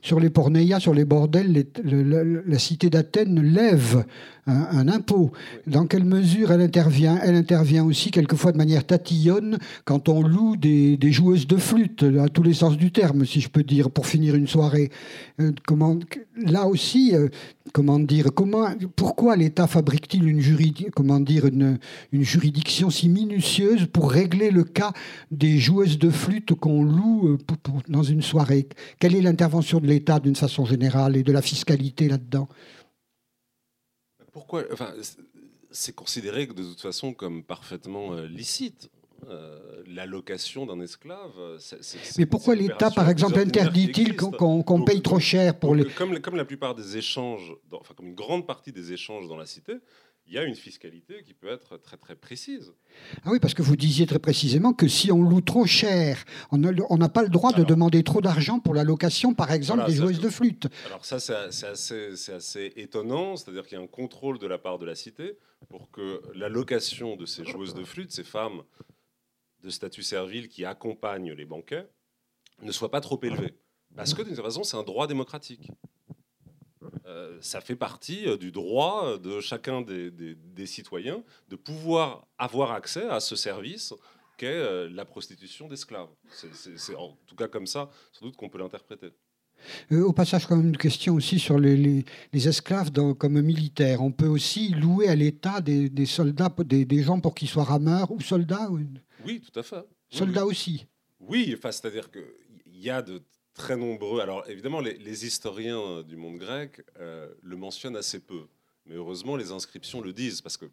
sur 0.03 0.19
les 0.19 0.29
pornéias, 0.29 0.79
sur 0.79 0.93
les 0.93 1.03
bordels, 1.03 1.65
la 1.83 2.59
cité 2.59 2.91
d'Athènes 2.91 3.41
lève 3.41 4.05
un, 4.45 4.87
impôt. 4.87 5.31
Dans 5.67 5.85
quelle 5.87 6.03
mesure 6.03 6.51
elle 6.51 6.61
intervient? 6.61 7.19
Elle 7.23 7.35
intervient 7.35 7.85
aussi 7.85 8.11
quelquefois 8.11 8.51
de 8.51 8.57
manière 8.57 8.85
tatillonne 8.85 9.57
quand 9.85 10.09
on 10.09 10.21
loue 10.21 10.55
des, 10.55 10.97
joueuses 11.11 11.47
de 11.47 11.57
flûte, 11.57 12.03
à 12.19 12.29
tous 12.29 12.43
les 12.43 12.53
sens 12.53 12.77
du 12.77 12.91
terme, 12.91 13.25
si 13.25 13.41
je 13.41 13.49
peux 13.49 13.63
dire, 13.63 13.89
pour 13.89 14.05
finir 14.05 14.35
une 14.35 14.47
soirée. 14.47 14.91
Euh, 15.39 15.51
comment, 15.65 15.97
là 16.37 16.65
aussi, 16.65 17.15
euh, 17.15 17.29
comment 17.73 17.99
dire, 17.99 18.29
comment, 18.33 18.67
pourquoi 18.95 19.35
l'État 19.35 19.67
fabrique-t-il 19.67 20.27
une, 20.27 20.41
comment 20.95 21.19
dire, 21.19 21.45
une, 21.45 21.77
une 22.11 22.23
juridiction 22.23 22.58
si 22.67 23.09
minutieuse 23.09 23.87
pour 23.87 24.11
régler 24.11 24.51
le 24.51 24.63
cas 24.63 24.93
des 25.31 25.57
joueuses 25.57 25.97
de 25.97 26.09
flûte 26.09 26.53
qu'on 26.53 26.83
loue 26.83 27.27
euh, 27.29 27.37
dans 27.87 28.03
une 28.03 28.21
soirée 28.21 28.67
Quelle 28.99 29.15
est 29.15 29.21
l'intervention 29.21 29.79
de 29.79 29.87
l'État 29.87 30.19
d'une 30.19 30.35
façon 30.35 30.65
générale 30.65 31.15
et 31.15 31.23
de 31.23 31.31
la 31.31 31.41
fiscalité 31.41 32.07
là-dedans? 32.07 32.47
Pourquoi 34.31 34.63
enfin, 34.71 34.93
C'est 35.71 35.95
considéré 35.95 36.47
de 36.47 36.63
toute 36.63 36.81
façon 36.81 37.13
comme 37.13 37.43
parfaitement 37.43 38.13
euh, 38.13 38.27
licite. 38.27 38.89
Euh, 39.27 39.83
l'allocation 39.87 40.65
d'un 40.65 40.79
esclave. 40.79 41.31
Mais 42.17 42.25
pourquoi 42.25 42.55
l'État, 42.55 42.89
par 42.89 43.09
exemple, 43.09 43.39
interdit-il 43.39 44.15
qu'on 44.15 44.81
paye 44.83 45.01
trop 45.01 45.19
cher 45.19 45.57
pour 45.59 45.75
les... 45.75 45.85
Comme, 45.85 46.19
comme 46.19 46.35
la 46.35 46.45
plupart 46.45 46.73
des 46.75 46.95
échanges, 46.95 47.53
enfin 47.73 47.93
comme 47.95 48.07
une 48.07 48.15
grande 48.15 48.47
partie 48.47 48.71
des 48.71 48.93
échanges 48.93 49.27
dans 49.27 49.35
la 49.35 49.45
cité, 49.45 49.73
il 50.29 50.35
y 50.35 50.37
a 50.37 50.43
une 50.43 50.55
fiscalité 50.55 51.23
qui 51.23 51.33
peut 51.33 51.49
être 51.49 51.77
très 51.77 51.97
très 51.97 52.15
précise. 52.15 52.71
Ah 53.25 53.29
oui, 53.31 53.39
parce 53.39 53.55
que 53.55 53.63
vous 53.63 53.75
disiez 53.75 54.05
très 54.05 54.19
précisément 54.19 54.73
que 54.73 54.87
si 54.87 55.11
on 55.11 55.23
loue 55.23 55.41
trop 55.41 55.65
cher, 55.65 56.23
on 56.51 56.57
n'a 56.57 57.09
pas 57.09 57.23
le 57.23 57.29
droit 57.29 57.51
de 57.51 57.63
demander 57.63 58.03
trop 58.03 58.21
d'argent 58.21 58.59
pour 58.59 58.75
la 58.75 58.83
location, 58.83 59.33
par 59.33 59.51
exemple, 59.51 59.85
des 59.87 59.95
joueuses 59.95 60.19
de 60.19 60.29
flûte. 60.29 60.67
Alors 60.85 61.03
ça, 61.03 61.19
c'est 61.19 61.33
assez, 61.33 62.31
assez, 62.31 62.73
étonnant, 62.75 63.35
c'est-à-dire 63.35 63.65
qu'il 63.65 63.77
y 63.77 63.81
a 63.81 63.83
un 63.83 63.87
contrôle 63.87 64.37
de 64.37 64.45
la 64.45 64.59
part 64.59 64.77
de 64.77 64.85
la 64.85 64.93
cité 64.93 65.37
pour 65.67 65.89
que 65.89 66.21
la 66.35 66.47
location 66.47 67.15
de 67.15 67.25
ces 67.25 67.43
joueuses 67.43 67.73
de 67.73 67.83
flûte, 67.83 68.11
ces 68.11 68.23
femmes 68.23 68.61
de 69.63 69.69
statut 69.71 70.03
servile 70.03 70.47
qui 70.47 70.63
accompagnent 70.63 71.33
les 71.33 71.45
banquets, 71.45 71.87
ne 72.61 72.71
soit 72.71 72.91
pas 72.91 73.01
trop 73.01 73.19
élevée. 73.23 73.55
Parce 73.95 74.13
que 74.13 74.21
d'une 74.21 74.35
certaine 74.35 74.51
façon, 74.51 74.63
c'est 74.63 74.77
un 74.77 74.83
droit 74.83 75.07
démocratique. 75.07 75.71
Euh, 77.05 77.37
ça 77.41 77.61
fait 77.61 77.75
partie 77.75 78.27
euh, 78.27 78.37
du 78.37 78.51
droit 78.51 79.17
de 79.17 79.41
chacun 79.41 79.81
des, 79.81 80.65
citoyens 80.65 81.23
de 81.49 81.55
pouvoir 81.55 82.27
avoir 82.37 82.71
accès 82.71 83.03
à 83.03 83.19
ce 83.19 83.35
service 83.35 83.93
qu'est 84.37 84.47
euh, 84.47 84.89
la 84.89 85.03
prostitution 85.03 85.67
d'esclaves. 85.67 86.09
C'est 86.31 86.95
en 86.95 87.17
tout 87.27 87.35
cas 87.35 87.47
comme 87.47 87.67
ça, 87.67 87.89
sans 88.13 88.25
doute, 88.25 88.37
qu'on 88.37 88.49
peut 88.49 88.59
l'interpréter. 88.59 89.11
au 89.91 90.13
passage, 90.13 90.47
quand 90.47 90.55
même 90.55 90.67
une 90.67 90.77
question 90.77 91.15
aussi 91.15 91.39
sur 91.39 91.59
les, 91.59 92.05
esclaves 92.33 92.91
comme 93.15 93.41
militaires. 93.41 94.01
On 94.01 94.11
peut 94.11 94.27
aussi 94.27 94.69
louer 94.69 95.09
à 95.09 95.15
l'État 95.15 95.59
des, 95.59 96.05
soldats, 96.05 96.53
des, 96.59 97.03
gens 97.03 97.19
pour 97.19 97.35
qu'ils 97.35 97.49
soient 97.49 97.65
rameurs 97.65 98.11
ou 98.11 98.21
soldats 98.21 98.69
Oui, 99.25 99.41
tout 99.41 99.59
à 99.59 99.63
fait. 99.63 99.85
Soldats 100.09 100.45
aussi 100.45 100.87
Oui, 101.19 101.53
enfin, 101.57 101.71
c'est-à-dire 101.71 102.09
qu'il 102.09 102.77
y 102.77 102.89
a 102.89 103.01
de 103.01 103.21
très 103.59 103.75
nombreux. 103.75 104.21
Alors 104.21 104.49
évidemment, 104.49 104.79
les, 104.79 105.25
historiens 105.25 106.01
du 106.01 106.15
monde 106.15 106.37
grec 106.37 106.81
euh, 106.99 107.27
le 107.43 107.57
mentionnent 107.57 107.97
assez 107.97 108.19
peu, 108.19 108.47
mais 108.85 108.95
heureusement, 108.95 109.35
les 109.35 109.51
inscriptions 109.51 110.01
le 110.01 110.13
disent 110.13 110.41
parce 110.41 110.57
que 110.57 110.65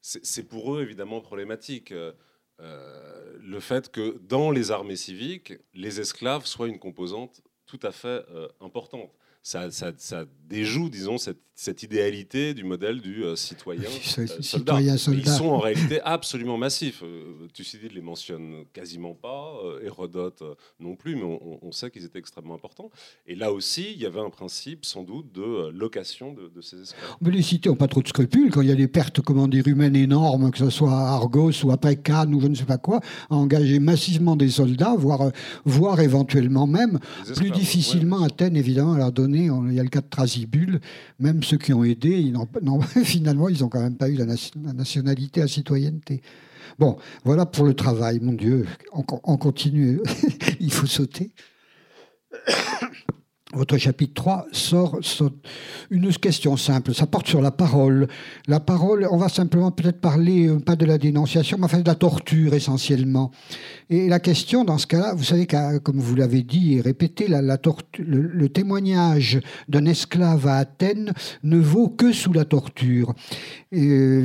c'est 0.00 0.44
pour 0.44 0.76
eux 0.76 0.82
évidemment 0.82 1.20
problématique. 1.20 1.90
Euh, 1.90 2.12
euh, 2.60 3.36
le 3.40 3.60
fait 3.60 3.90
que 3.90 4.18
dans 4.28 4.50
les 4.50 4.70
armées 4.70 4.96
civiques, 4.96 5.54
les 5.74 6.00
esclaves 6.00 6.44
soient 6.44 6.68
une 6.68 6.78
composante 6.78 7.40
tout 7.66 7.80
à 7.82 7.92
fait 7.92 8.24
importante 8.60 9.12
ça, 9.42 10.24
déjoue, 10.44 10.90
disons, 10.90 11.18
cette, 11.18 11.40
idéalité 11.82 12.54
du 12.54 12.64
modèle 12.64 13.00
du 13.00 13.24
euh, 13.24 13.36
citoyen, 13.36 13.88
euh, 14.18 14.26
soldat. 14.40 14.80
Ils 14.80 15.28
sont 15.28 15.46
en 15.46 15.58
réalité 15.58 16.00
absolument 16.02 16.56
massifs. 16.56 17.02
Euh, 17.02 17.48
Thucydide 17.52 17.92
les 17.92 18.00
mentionne 18.00 18.64
quasiment 18.72 19.14
pas, 19.14 19.54
Hérodote 19.82 20.42
non 20.80 20.94
plus, 20.94 21.16
mais 21.16 21.24
on, 21.24 21.72
sait 21.72 21.90
qu'ils 21.90 22.04
étaient 22.04 22.18
extrêmement 22.18 22.54
importants. 22.54 22.90
Et 23.26 23.34
là 23.34 23.52
aussi, 23.52 23.92
il 23.92 24.00
y 24.00 24.06
avait 24.06 24.20
un 24.20 24.30
principe, 24.30 24.84
sans 24.84 25.02
doute, 25.02 25.32
de 25.32 25.68
location 25.70 26.32
de, 26.32 26.60
ces 26.60 26.80
esclaves. 26.80 27.16
Mais 27.20 27.30
les 27.30 27.42
cités 27.42 27.68
n'ont 27.68 27.76
pas 27.76 27.88
trop 27.88 28.02
de 28.02 28.08
scrupules 28.08 28.50
quand 28.50 28.62
il 28.62 28.68
y 28.68 28.72
a 28.72 28.76
des 28.76 28.88
pertes, 28.88 29.20
comment 29.20 29.48
dire, 29.48 29.66
humaines 29.66 29.96
énormes, 29.96 30.50
que 30.50 30.58
ce 30.58 30.70
soit 30.70 30.92
à 30.92 31.12
Argos 31.14 31.64
ou 31.64 31.70
après 31.70 31.96
Cannes 31.96 32.34
ou 32.34 32.40
je 32.40 32.46
ne 32.46 32.54
sais 32.54 32.64
pas 32.64 32.78
quoi, 32.78 33.00
à 33.30 33.34
engager 33.34 33.78
massivement 33.78 34.36
des 34.36 34.48
soldats, 34.48 34.94
voire, 34.96 35.30
voire 35.64 36.00
éventuellement 36.00 36.66
même, 36.66 36.98
plus 37.36 37.50
difficilement 37.50 38.22
Athènes, 38.22 38.56
évidemment, 38.56 38.94
à 38.94 38.98
leur 38.98 39.12
donner 39.12 39.50
il 39.68 39.74
y 39.74 39.80
a 39.80 39.82
le 39.82 39.88
cas 39.88 40.00
de 40.00 40.08
Trasibule, 40.08 40.80
même 41.18 41.42
ceux 41.48 41.56
qui 41.56 41.72
ont 41.72 41.84
aidé, 41.84 42.32
finalement, 43.04 43.48
ils 43.48 43.60
n'ont 43.62 43.68
quand 43.68 43.80
même 43.80 43.96
pas 43.96 44.08
eu 44.08 44.16
la, 44.16 44.26
nationalité, 44.74 45.40
la 45.40 45.48
citoyenneté. 45.48 46.20
Bon, 46.78 46.98
voilà 47.24 47.46
pour 47.46 47.64
le 47.64 47.74
travail, 47.74 48.20
mon 48.20 48.32
Dieu, 48.32 48.66
on 48.92 49.36
continue, 49.36 50.00
il 50.60 50.72
faut 50.72 50.86
sauter 50.86 51.32
votre 53.54 53.78
chapitre 53.78 54.12
3 54.14 54.46
sort, 54.52 54.98
une 55.90 56.12
question 56.12 56.56
simple, 56.58 56.92
ça 56.92 57.06
porte 57.06 57.28
sur 57.28 57.40
la 57.40 57.50
parole. 57.50 58.06
La 58.46 58.60
parole, 58.60 59.08
on 59.10 59.16
va 59.16 59.30
simplement 59.30 59.70
peut-être 59.70 60.00
parler, 60.00 60.48
euh, 60.48 60.58
pas 60.58 60.76
de 60.76 60.84
la 60.84 60.98
dénonciation, 60.98 61.56
mais 61.58 61.64
enfin 61.64 61.80
de 61.80 61.86
la 61.86 61.94
torture 61.94 62.52
essentiellement. 62.52 63.30
Et 63.88 64.08
la 64.08 64.20
question 64.20 64.64
dans 64.64 64.76
ce 64.76 64.86
cas-là, 64.86 65.14
vous 65.14 65.24
savez, 65.24 65.46
comme 65.46 65.98
vous 65.98 66.14
l'avez 66.14 66.42
dit 66.42 66.74
et 66.74 66.80
répété, 66.82 67.26
le, 67.26 68.48
témoignage 68.48 69.40
d'un 69.68 69.86
esclave 69.86 70.46
à 70.46 70.56
Athènes 70.56 71.12
ne 71.42 71.58
vaut 71.58 71.88
que 71.88 72.12
sous 72.12 72.34
la 72.34 72.44
torture. 72.44 73.14
Et, 73.72 74.24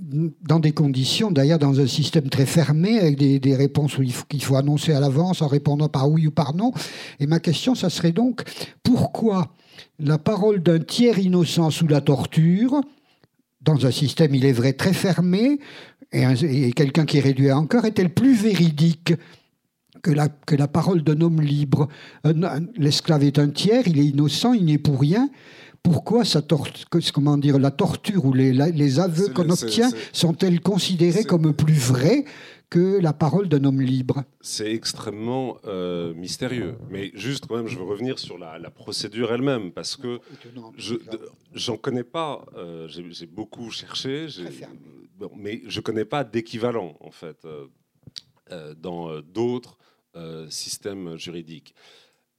dans 0.00 0.60
des 0.60 0.72
conditions, 0.72 1.30
d'ailleurs 1.30 1.58
dans 1.58 1.80
un 1.80 1.86
système 1.86 2.28
très 2.28 2.46
fermé, 2.46 2.98
avec 2.98 3.16
des, 3.16 3.56
réponses 3.56 3.96
qu'il 4.28 4.42
faut, 4.42 4.56
annoncer 4.56 4.92
à 4.92 5.00
l'avance 5.00 5.42
en 5.42 5.48
répondant 5.48 5.88
par 5.88 6.10
oui 6.10 6.26
ou 6.26 6.30
par 6.30 6.54
non. 6.54 6.72
Et 7.20 7.26
ma 7.26 7.40
question, 7.40 7.74
ça 7.74 7.90
serait 7.90 8.12
donc, 8.12 8.42
pourquoi 8.82 9.52
la 9.98 10.18
parole 10.18 10.62
d'un 10.62 10.78
tiers 10.78 11.18
innocent 11.18 11.70
sous 11.70 11.88
la 11.88 12.00
torture, 12.00 12.80
dans 13.60 13.86
un 13.86 13.90
système, 13.90 14.34
il 14.34 14.44
est 14.44 14.52
vrai, 14.52 14.72
très 14.72 14.92
fermé, 14.92 15.58
et, 16.12 16.72
quelqu'un 16.72 17.04
qui 17.04 17.18
est 17.18 17.22
réduit 17.22 17.50
à 17.50 17.58
encore, 17.58 17.84
est-elle 17.84 18.14
plus 18.14 18.34
véridique 18.34 19.14
que 20.02 20.10
la, 20.10 20.28
que 20.28 20.54
la 20.54 20.68
parole 20.68 21.02
d'un 21.02 21.20
homme 21.20 21.40
libre? 21.40 21.88
L'esclave 22.76 23.24
est 23.24 23.38
un 23.38 23.48
tiers, 23.48 23.86
il 23.86 23.98
est 23.98 24.06
innocent, 24.06 24.52
il 24.52 24.64
n'est 24.66 24.78
pour 24.78 25.00
rien 25.00 25.28
pourquoi 25.82 26.24
ça 26.24 26.42
comment 27.12 27.38
dire, 27.38 27.58
la 27.58 27.70
torture 27.70 28.24
ou 28.24 28.32
les, 28.32 28.52
les 28.52 29.00
aveux 29.00 29.28
qu'on 29.28 29.48
obtient 29.50 29.90
sont-elles 30.12 30.60
considérées 30.60 31.24
comme 31.24 31.54
plus 31.54 31.78
vraies 31.78 32.24
que 32.70 33.00
la 33.00 33.12
parole 33.12 33.48
d'un 33.48 33.64
homme 33.64 33.80
libre? 33.80 34.24
C'est 34.40 34.72
extrêmement 34.72 35.58
euh, 35.64 36.12
mystérieux. 36.14 36.76
Mais 36.90 37.10
juste 37.14 37.46
quand 37.46 37.56
même, 37.56 37.66
je 37.66 37.78
veux 37.78 37.84
revenir 37.84 38.18
sur 38.18 38.38
la, 38.38 38.58
procédure 38.70 39.32
elle-même, 39.32 39.72
parce 39.72 39.96
que 39.96 40.20
je 40.76 40.96
j'en 41.54 41.76
connais 41.76 42.04
pas, 42.04 42.44
euh, 42.56 42.86
j'ai 42.88 43.26
beaucoup 43.26 43.70
cherché, 43.70 44.26
mais 45.36 45.62
je 45.66 45.80
connais 45.80 46.04
pas 46.04 46.24
d'équivalent, 46.24 46.96
en 47.00 47.10
fait, 47.10 47.44
euh, 47.44 48.74
dans 48.74 49.20
d'autres 49.20 49.78
systèmes 50.50 51.16
juridiques. 51.16 51.74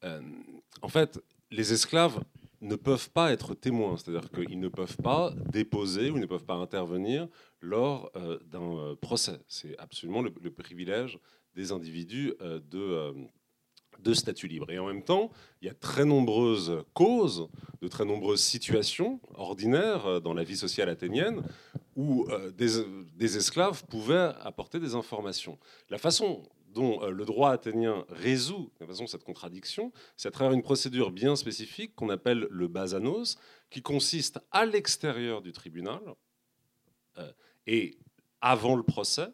en 0.04 0.90
fait, 0.90 1.20
les 1.52 1.74
esclaves 1.74 2.20
ne 2.62 2.76
peuvent 2.76 3.10
pas 3.12 3.32
être 3.32 3.54
témoins, 3.54 3.98
c'est-à-dire 3.98 4.30
qu'ils 4.32 4.60
ne 4.60 4.68
peuvent 4.68 4.98
pas 4.98 5.34
déposer 5.52 6.10
ou 6.10 6.20
ne 6.20 6.26
peuvent 6.26 6.46
pas 6.46 6.56
intervenir 6.56 7.28
lors 7.62 8.12
euh, 8.16 8.40
d'un 8.46 8.78
euh, 8.78 8.96
procès. 8.96 9.40
C'est 9.48 9.78
absolument 9.78 10.22
le, 10.22 10.32
privilège 10.52 11.20
des 11.56 11.72
individus 11.72 12.34
euh, 12.42 12.60
de, 12.70 13.14
de 14.00 14.14
statut 14.14 14.48
libre. 14.48 14.70
Et 14.72 14.80
en 14.80 14.88
même 14.88 15.04
temps, 15.04 15.32
il 15.62 15.68
y 15.68 15.72
a 15.72 15.74
très 15.74 16.06
nombreuses 16.06 16.84
causes, 16.94 17.48
de 17.82 17.88
très 17.88 18.06
nombreuses 18.06 18.42
situations 18.42 19.22
ordinaires 19.36 20.22
dans 20.22 20.34
la 20.34 20.44
vie 20.44 20.58
sociale 20.58 20.90
athénienne 20.90 21.42
où 21.96 22.28
des, 22.58 22.84
des 23.16 23.38
esclaves 23.38 23.84
pouvaient 23.86 24.32
apporter 24.42 24.80
des 24.80 24.96
informations. 24.96 25.58
La 25.90 25.98
façon 25.98 26.44
dont 26.74 27.02
euh, 27.02 27.12
le 27.12 27.26
droit 27.26 27.52
athénien 27.52 28.06
résout 28.10 28.72
de 28.80 28.86
façon 28.86 29.08
cette 29.08 29.24
contradiction, 29.24 29.92
c'est 30.18 30.28
à 30.28 30.32
travers 30.32 30.54
une 30.54 30.62
procédure 30.62 31.12
bien 31.12 31.36
spécifique 31.36 31.96
qu'on 31.96 32.10
appelle 32.10 32.48
le 32.50 32.68
basanos, 32.68 33.38
qui 33.70 33.82
consiste 33.82 34.40
à 34.52 34.66
l'extérieur 34.66 35.42
du 35.42 35.52
tribunal 35.52 36.02
euh, 37.18 37.32
et 37.68 37.98
avant 38.42 38.76
le 38.76 38.84
procès 38.84 39.28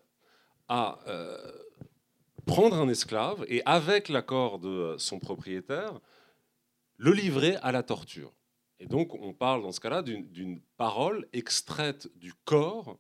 à 0.68 1.00
euh, 1.08 1.38
prendre 2.46 2.78
un 2.78 2.90
esclave 2.90 3.46
et 3.48 3.62
avec 3.66 4.10
l'accord 4.10 4.60
de 4.60 4.96
son 4.98 5.20
propriétaire, 5.20 6.00
le 6.98 7.12
livrer 7.12 7.56
à 7.58 7.72
la 7.72 7.84
torture. 7.84 8.34
Et 8.80 8.88
donc 8.88 9.14
on 9.14 9.34
parle 9.34 9.62
dans 9.62 9.72
ce 9.72 9.80
cas-là 9.80 10.02
d'une 10.02 10.62
parole 10.78 11.28
extraite 11.34 12.10
du 12.18 12.34
corps 12.46 13.00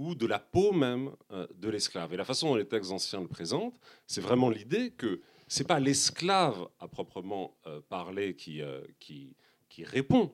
ou 0.00 0.14
de 0.14 0.26
la 0.26 0.38
peau 0.38 0.72
même 0.72 1.10
euh, 1.30 1.46
de 1.56 1.68
l'esclave. 1.68 2.14
Et 2.14 2.16
la 2.16 2.24
façon 2.24 2.48
dont 2.48 2.54
les 2.54 2.66
textes 2.66 2.90
anciens 2.90 3.20
le 3.20 3.28
présentent, 3.28 3.78
c'est 4.06 4.22
vraiment 4.22 4.48
l'idée 4.48 4.92
que 4.92 5.20
ce 5.46 5.58
n'est 5.58 5.66
pas 5.66 5.78
l'esclave 5.78 6.68
à 6.78 6.88
proprement 6.88 7.54
euh, 7.66 7.82
parler 7.86 8.34
qui, 8.34 8.62
euh, 8.62 8.80
qui, 8.98 9.36
qui, 9.68 9.84
répond 9.84 10.32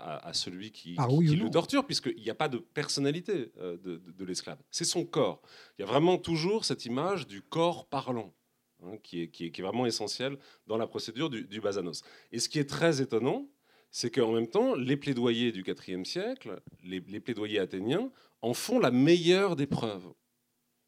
à, 0.00 0.32
celui 0.32 0.72
qui, 0.72 0.96
ah 0.98 1.06
qui, 1.06 1.36
le 1.36 1.48
torture, 1.48 1.86
puisqu'il 1.86 2.20
n'y 2.20 2.28
a 2.30 2.34
pas 2.34 2.48
de 2.48 2.58
personnalité 2.58 3.52
de, 3.56 4.02
de, 4.04 4.24
l'esclave. 4.24 4.58
C'est 4.68 4.84
son 4.84 5.04
corps. 5.04 5.40
Il 5.78 5.82
y 5.82 5.84
a 5.84 5.86
vraiment 5.86 6.18
toujours 6.18 6.64
cette 6.64 6.86
image 6.86 7.28
du 7.28 7.40
corps 7.40 7.86
parlant. 7.86 8.34
Hein, 8.82 8.96
qui, 9.04 9.22
est, 9.22 9.28
qui, 9.28 9.44
est, 9.44 9.50
qui, 9.52 9.60
est, 9.60 9.64
vraiment 9.64 9.86
essentielle 9.86 10.38
dans 10.66 10.76
la 10.76 10.88
procédure 10.88 11.30
du, 11.30 11.44
du 11.44 11.60
Basanos. 11.60 12.02
Et 12.32 12.40
ce 12.40 12.48
qui 12.48 12.58
est 12.58 12.68
très 12.68 13.00
étonnant, 13.00 13.46
c'est 13.90 14.10
qu'en 14.10 14.32
même 14.32 14.46
temps, 14.46 14.74
les 14.74 14.96
plaidoyers 14.96 15.52
du 15.52 15.64
IVe 15.66 16.04
siècle, 16.04 16.60
les, 16.82 17.00
les 17.00 17.20
plaidoyers 17.20 17.58
athéniens, 17.58 18.10
en 18.42 18.54
font 18.54 18.78
la 18.78 18.90
meilleure 18.90 19.56
des 19.56 19.66
preuves. 19.66 20.12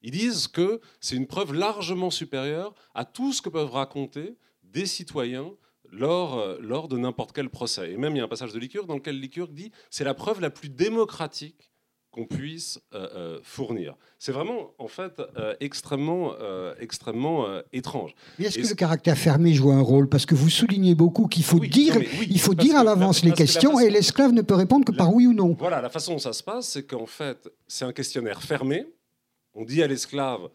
Ils 0.03 0.11
disent 0.11 0.49
que 0.49 0.81
c'est 1.01 1.17
une 1.17 1.27
preuve 1.27 1.55
largement 1.55 2.11
supérieure 2.11 2.75
à 2.95 3.05
tout 3.05 3.33
ce 3.33 3.41
que 3.41 3.49
peuvent 3.49 3.71
raconter 3.71 4.37
des 4.63 4.87
citoyens 4.87 5.53
lors, 5.91 6.39
euh, 6.39 6.89
de 6.89 6.99
n'importe 6.99 7.33
quel 7.33 7.51
procès. 7.51 7.93
Et 7.93 7.97
même 7.97 8.15
il 8.15 8.19
y 8.19 8.21
a 8.21 8.25
un 8.25 8.29
passage 8.29 8.53
de 8.53 8.59
Lycurgue 8.59 8.89
dans 8.89 8.95
lequel 8.95 9.21
Lycurgue 9.21 9.55
dit 9.55 9.71
c'est 9.91 10.05
la 10.05 10.15
preuve 10.15 10.41
la 10.41 10.51
plus 10.51 10.71
démocratique 10.71 11.72
qu'on 12.13 12.27
puisse 12.27 12.79
euh, 12.95 13.09
euh, 13.17 13.39
fournir. 13.43 13.97
C'est 14.19 14.33
vraiment, 14.33 14.75
en 14.79 14.87
fait, 14.87 15.21
euh, 15.39 15.55
extrêmement, 15.61 16.35
extrêmement 16.79 17.47
étrange. 17.73 18.15
est-ce 18.39 18.59
que 18.59 18.69
le 18.69 18.75
caractère 18.75 19.17
fermé 19.17 19.55
joue 19.55 19.73
un 19.73 19.81
rôle? 19.81 20.09
Parce 20.09 20.27
que 20.27 20.35
vous 20.35 20.51
soulignez 20.51 20.95
beaucoup 20.95 21.27
qu'il 21.27 21.43
faut 21.43 21.59
dire, 21.59 21.97
il 22.29 22.39
faut 22.39 22.55
dire 22.55 22.77
à 22.77 22.85
l'avance 22.85 23.25
les 23.25 23.33
questions 23.33 23.81
et 23.81 23.89
l'esclave 23.91 24.33
ne 24.33 24.43
peut 24.43 24.55
répondre 24.55 24.85
que 24.85 24.93
par 24.93 25.13
oui 25.13 25.27
ou 25.27 25.33
non. 25.33 25.57
Voilà, 25.59 25.81
la 25.81 25.89
façon 25.89 26.13
dont 26.13 26.19
ça 26.19 26.35
se 26.35 26.43
passe, 26.43 26.69
c'est 26.69 26.87
qu'en 26.87 27.07
fait, 27.07 27.51
c'est 27.67 27.85
un 27.85 27.93
questionnaire 27.93 28.43
fermé. 28.43 28.87
On 29.55 29.65
dit 29.65 29.83
à 29.83 29.87
l'esclave 29.87 30.51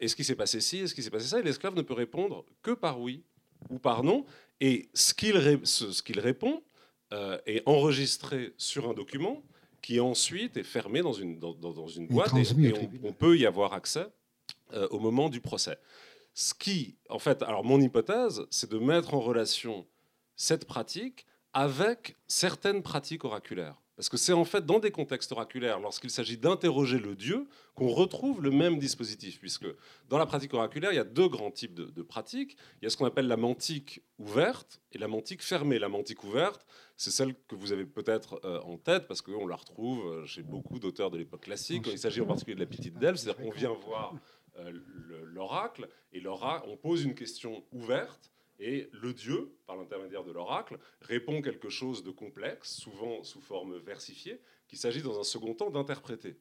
est-ce 0.00 0.16
qu'il 0.16 0.24
s'est 0.24 0.36
passé 0.36 0.60
ci, 0.60 0.78
est-ce 0.78 0.94
qu'il 0.94 1.04
s'est 1.04 1.10
passé 1.10 1.26
ça, 1.26 1.40
et 1.40 1.42
l'esclave 1.42 1.74
ne 1.74 1.82
peut 1.82 1.94
répondre 1.94 2.44
que 2.62 2.70
par 2.70 3.00
oui 3.00 3.22
ou 3.68 3.78
par 3.78 4.02
non. 4.02 4.24
Et 4.60 4.88
ce 4.94 5.12
qu'il 5.12 5.60
ce 5.64 6.02
qu'il 6.02 6.20
répond 6.20 6.62
est 7.12 7.62
enregistré 7.66 8.54
sur 8.56 8.88
un 8.88 8.94
document 8.94 9.42
qui 9.86 10.00
ensuite 10.00 10.56
est 10.56 10.64
fermé 10.64 11.00
dans 11.00 11.12
une, 11.12 11.38
dans, 11.38 11.54
dans 11.54 11.86
une 11.86 12.08
boîte 12.08 12.32
et, 12.34 12.72
on, 13.04 13.12
peut 13.12 13.38
y 13.38 13.46
avoir 13.46 13.72
accès 13.72 14.08
euh, 14.72 14.88
au 14.90 14.98
moment 14.98 15.28
du 15.28 15.40
procès. 15.40 15.78
Ce 16.34 16.54
qui, 16.54 16.96
en 17.08 17.20
fait, 17.20 17.40
alors 17.44 17.62
mon 17.62 17.80
hypothèse, 17.80 18.42
c'est 18.50 18.68
de 18.68 18.80
mettre 18.80 19.14
en 19.14 19.20
relation 19.20 19.86
cette 20.34 20.64
pratique 20.64 21.24
avec 21.52 22.16
certaines 22.26 22.82
pratiques 22.82 23.24
oraculaires. 23.24 23.80
Parce 23.96 24.10
que 24.10 24.18
c'est 24.18 24.34
en 24.34 24.44
fait 24.44 24.66
dans 24.66 24.78
des 24.78 24.90
contextes 24.90 25.32
oraculaires, 25.32 25.80
lorsqu'il 25.80 26.10
s'agit 26.10 26.36
d'interroger 26.36 26.98
le 26.98 27.16
Dieu, 27.16 27.46
qu'on 27.74 27.88
retrouve 27.88 28.42
le 28.42 28.50
même 28.50 28.78
dispositif. 28.78 29.40
Puisque 29.40 29.66
dans 30.10 30.18
la 30.18 30.26
pratique 30.26 30.52
oraculaire, 30.52 30.92
il 30.92 30.96
y 30.96 31.00
a 31.00 31.04
deux 31.04 31.28
grands 31.28 31.50
types 31.50 31.74
de, 31.74 32.02
pratiques. 32.02 32.56
Il 32.80 32.84
y 32.84 32.86
a 32.86 32.90
ce 32.90 32.96
qu'on 32.98 33.06
appelle 33.06 33.26
la 33.26 33.38
mantique 33.38 34.02
ouverte 34.18 34.80
et 34.92 34.98
la 34.98 35.08
mantique 35.08 35.42
fermée. 35.42 35.78
La 35.78 35.88
mantique 35.88 36.24
ouverte, 36.24 36.66
c'est 36.96 37.10
celle 37.10 37.34
que 37.48 37.54
vous 37.54 37.72
avez 37.72 37.86
peut-être 37.86 38.38
euh, 38.44 38.60
en 38.60 38.76
tête, 38.76 39.08
parce 39.08 39.22
qu'on 39.22 39.46
la 39.46 39.56
retrouve 39.56 40.06
euh, 40.06 40.26
chez 40.26 40.42
beaucoup 40.42 40.78
d'auteurs 40.78 41.10
de 41.10 41.16
l'époque 41.16 41.42
classique. 41.42 41.86
Il 41.90 41.98
s'agit 41.98 42.20
en 42.20 42.26
particulier 42.26 42.54
de 42.54 42.60
la 42.60 42.66
petite 42.66 42.98
d'Elbe, 42.98 43.16
c'est-à-dire 43.16 43.42
qu'on 43.42 43.50
vient 43.50 43.72
voir 43.72 44.14
euh, 44.58 44.72
l'oracle, 45.24 45.88
et 46.12 46.20
l'oracle, 46.20 46.66
on 46.68 46.76
pose 46.76 47.02
une 47.02 47.14
question 47.14 47.64
ouverte, 47.72 48.30
et 48.58 48.88
le 48.92 49.12
dieu, 49.12 49.54
par 49.66 49.76
l'intermédiaire 49.76 50.24
de 50.24 50.32
l'oracle, 50.32 50.78
répond 51.00 51.42
quelque 51.42 51.68
chose 51.68 52.02
de 52.02 52.10
complexe, 52.10 52.74
souvent 52.74 53.22
sous 53.22 53.40
forme 53.40 53.76
versifiée, 53.78 54.40
qu'il 54.68 54.78
s'agit 54.78 55.02
dans 55.02 55.20
un 55.20 55.24
second 55.24 55.54
temps 55.54 55.70
d'interpréter. 55.70 56.36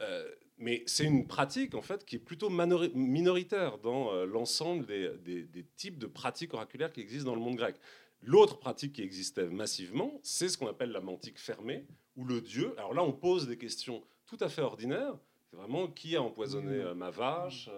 Euh, 0.00 0.30
mais 0.56 0.82
c'est 0.86 1.04
une 1.04 1.26
pratique 1.26 1.74
en 1.74 1.82
fait 1.82 2.04
qui 2.04 2.16
est 2.16 2.20
plutôt 2.20 2.48
minoritaire 2.48 3.78
dans 3.78 4.12
euh, 4.12 4.24
l'ensemble 4.24 4.86
des, 4.86 5.66
types 5.76 5.98
de 5.98 6.06
pratiques 6.06 6.54
oraculaires 6.54 6.92
qui 6.92 7.00
existent 7.00 7.30
dans 7.30 7.34
le 7.34 7.42
monde 7.42 7.56
grec. 7.56 7.76
L'autre 8.22 8.58
pratique 8.58 8.94
qui 8.94 9.02
existait 9.02 9.48
massivement, 9.48 10.20
c'est 10.22 10.48
ce 10.48 10.58
qu'on 10.58 10.68
appelle 10.68 10.90
la 10.90 11.00
mantique 11.00 11.38
fermée, 11.38 11.86
où 12.16 12.24
le 12.24 12.40
dieu, 12.40 12.74
alors 12.78 12.94
là 12.94 13.02
on 13.02 13.12
pose 13.12 13.46
des 13.46 13.56
questions 13.56 14.02
tout 14.26 14.36
à 14.40 14.48
fait 14.48 14.62
ordinaires, 14.62 15.18
c'est 15.50 15.56
vraiment 15.56 15.88
qui 15.88 16.16
a 16.16 16.22
empoisonné 16.22 16.76
euh, 16.76 16.94
ma 16.94 17.10
vache, 17.10 17.68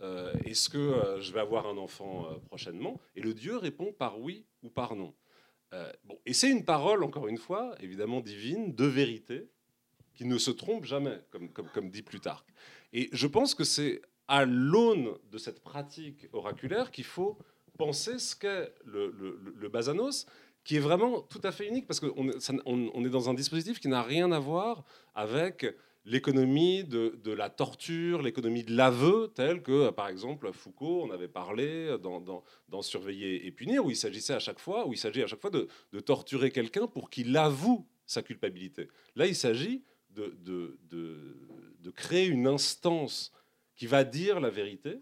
euh, 0.00 0.32
est-ce 0.44 0.68
que 0.68 0.78
euh, 0.78 1.20
je 1.20 1.32
vais 1.32 1.40
avoir 1.40 1.66
un 1.66 1.76
enfant 1.76 2.26
euh, 2.26 2.38
prochainement? 2.46 3.00
Et 3.14 3.20
le 3.20 3.34
Dieu 3.34 3.56
répond 3.56 3.92
par 3.92 4.20
oui 4.20 4.46
ou 4.62 4.70
par 4.70 4.96
non. 4.96 5.14
bon, 6.04 6.18
et 6.26 6.32
c'est 6.32 6.50
une 6.50 6.64
parole, 6.64 7.02
encore 7.04 7.28
une 7.28 7.38
fois, 7.38 7.74
évidemment 7.80 8.20
divine, 8.20 8.74
de 8.74 8.84
vérité, 8.84 9.48
qui 10.14 10.24
ne 10.24 10.38
se 10.38 10.50
trompe 10.50 10.84
jamais, 10.84 11.18
comme, 11.72 11.90
dit 11.90 12.02
Plutarque. 12.02 12.48
Et 12.92 13.08
je 13.12 13.26
pense 13.26 13.54
que 13.54 13.64
c'est 13.64 14.02
à 14.28 14.44
l'aune 14.44 15.14
de 15.30 15.38
cette 15.38 15.62
pratique 15.62 16.26
oraculaire 16.32 16.90
qu'il 16.90 17.04
faut 17.04 17.38
penser 17.78 18.18
ce 18.18 18.36
qu'est 18.36 18.74
le, 18.84 19.10
le, 19.10 19.40
le, 19.56 19.68
basanos, 19.68 20.26
qui 20.62 20.76
est 20.76 20.80
vraiment 20.80 21.22
tout 21.22 21.40
à 21.42 21.52
fait 21.52 21.66
unique, 21.66 21.86
parce 21.86 22.00
qu'on 22.00 22.30
on 22.66 23.04
est 23.04 23.10
dans 23.10 23.30
un 23.30 23.34
dispositif 23.34 23.80
qui 23.80 23.88
n'a 23.88 24.02
rien 24.02 24.30
à 24.30 24.38
voir 24.38 24.84
avec 25.14 25.66
l'économie 26.04 26.84
de, 26.84 27.32
la 27.32 27.48
torture, 27.48 28.22
l'économie 28.22 28.64
de 28.64 28.74
l'aveu, 28.74 29.30
telle 29.34 29.62
que, 29.62 29.90
par 29.90 30.08
exemple, 30.08 30.50
Foucault 30.52 31.02
en 31.02 31.10
avait 31.10 31.28
parlé 31.28 31.96
dans, 32.00 32.82
Surveiller 32.82 33.46
et 33.46 33.52
punir, 33.52 33.84
où 33.84 33.90
il 33.90 33.96
s'agissait 33.96 34.34
à 34.34 34.40
chaque 34.40 34.58
fois, 34.58 34.86
où 34.86 34.92
il 34.92 34.98
s'agit 34.98 35.22
à 35.22 35.26
chaque 35.26 35.40
fois 35.40 35.50
de, 35.50 35.68
torturer 36.00 36.50
quelqu'un 36.50 36.86
pour 36.86 37.10
qu'il 37.10 37.36
avoue 37.36 37.86
sa 38.06 38.22
culpabilité. 38.22 38.88
Là, 39.14 39.26
il 39.26 39.36
s'agit 39.36 39.84
de, 40.10 40.36
de, 40.42 41.90
créer 41.94 42.26
une 42.26 42.46
instance 42.46 43.32
qui 43.76 43.86
va 43.86 44.02
dire 44.02 44.40
la 44.40 44.50
vérité, 44.50 45.00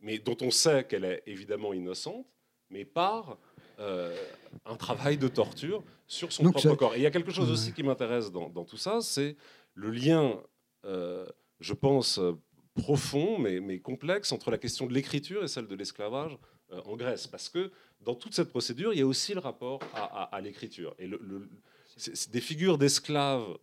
mais 0.00 0.18
dont 0.18 0.36
on 0.40 0.50
sait 0.50 0.84
qu'elle 0.84 1.04
est 1.04 1.22
évidemment 1.26 1.72
innocente, 1.72 2.26
mais 2.70 2.84
par 2.84 3.38
euh, 3.78 4.16
un 4.64 4.76
travail 4.76 5.18
de 5.18 5.28
torture 5.28 5.84
sur 6.06 6.32
son 6.32 6.50
propre 6.50 6.74
corps. 6.74 6.94
Et 6.94 6.98
il 6.98 7.02
y 7.02 7.06
a 7.06 7.10
quelque 7.10 7.30
chose 7.30 7.50
aussi 7.50 7.72
qui 7.72 7.82
m'intéresse 7.82 8.30
dans, 8.32 8.48
dans, 8.48 8.64
tout 8.64 8.76
ça, 8.76 9.00
c'est 9.00 9.36
le 9.78 9.90
lien, 9.90 10.42
euh, 10.84 11.24
je 11.60 11.72
pense, 11.72 12.20
profond 12.74 13.38
mais, 13.38 13.78
complexe 13.78 14.32
entre 14.32 14.50
la 14.50 14.58
question 14.58 14.86
de 14.86 14.92
l'écriture 14.92 15.44
et 15.44 15.48
celle 15.48 15.68
de 15.68 15.74
l'esclavage 15.76 16.36
euh, 16.72 16.80
en 16.84 16.96
Grèce. 16.96 17.28
Parce 17.28 17.48
que 17.48 17.70
dans 18.00 18.16
toute 18.16 18.34
cette 18.34 18.50
procédure, 18.50 18.92
il 18.92 18.98
y 18.98 19.02
a 19.02 19.06
aussi 19.06 19.34
le 19.34 19.40
rapport 19.40 19.80
à, 19.94 20.40
l'écriture. 20.40 20.94
Et 20.98 21.06
le, 21.06 21.48
des 22.30 22.40
figures 22.40 22.76
d'esclaves 22.76 23.56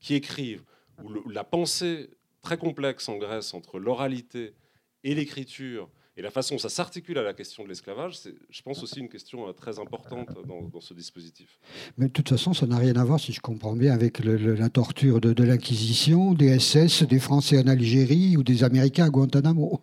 qui 0.00 0.14
écrivent, 0.14 0.64
où 1.02 1.28
la 1.30 1.44
pensée 1.44 2.10
très 2.42 2.58
complexe 2.58 3.08
en 3.08 3.16
Grèce 3.16 3.54
entre 3.54 3.78
l'oralité 3.78 4.54
et 5.02 5.14
l'écriture 5.14 5.90
et 6.16 6.22
la 6.22 6.30
façon 6.30 6.54
dont 6.54 6.58
ça 6.58 6.70
s'articule 6.70 7.18
à 7.18 7.22
la 7.22 7.34
question 7.34 7.62
de 7.62 7.68
l'esclavage, 7.68 8.18
c'est, 8.18 8.34
je 8.48 8.62
pense, 8.62 8.82
aussi 8.82 9.00
une 9.00 9.08
question 9.08 9.48
euh, 9.48 9.52
très 9.52 9.78
importante 9.78 10.28
dans, 10.46 10.80
ce 10.80 10.94
dispositif. 10.94 11.58
Mais 11.98 12.06
de 12.06 12.12
toute 12.12 12.28
façon, 12.28 12.54
ça 12.54 12.66
n'a 12.66 12.78
rien 12.78 12.96
à 12.96 13.04
voir, 13.04 13.20
si 13.20 13.32
je 13.32 13.40
comprends 13.40 13.76
bien, 13.76 13.92
avec 13.92 14.20
la 14.20 14.70
torture 14.70 15.20
de, 15.20 15.44
l'Inquisition, 15.44 16.32
des 16.32 16.58
SS, 16.58 17.02
des 17.02 17.18
Français 17.18 17.58
en 17.58 17.66
Algérie 17.66 18.36
ou 18.36 18.42
des 18.42 18.64
Américains 18.64 19.04
à 19.04 19.10
Guantanamo. 19.10 19.80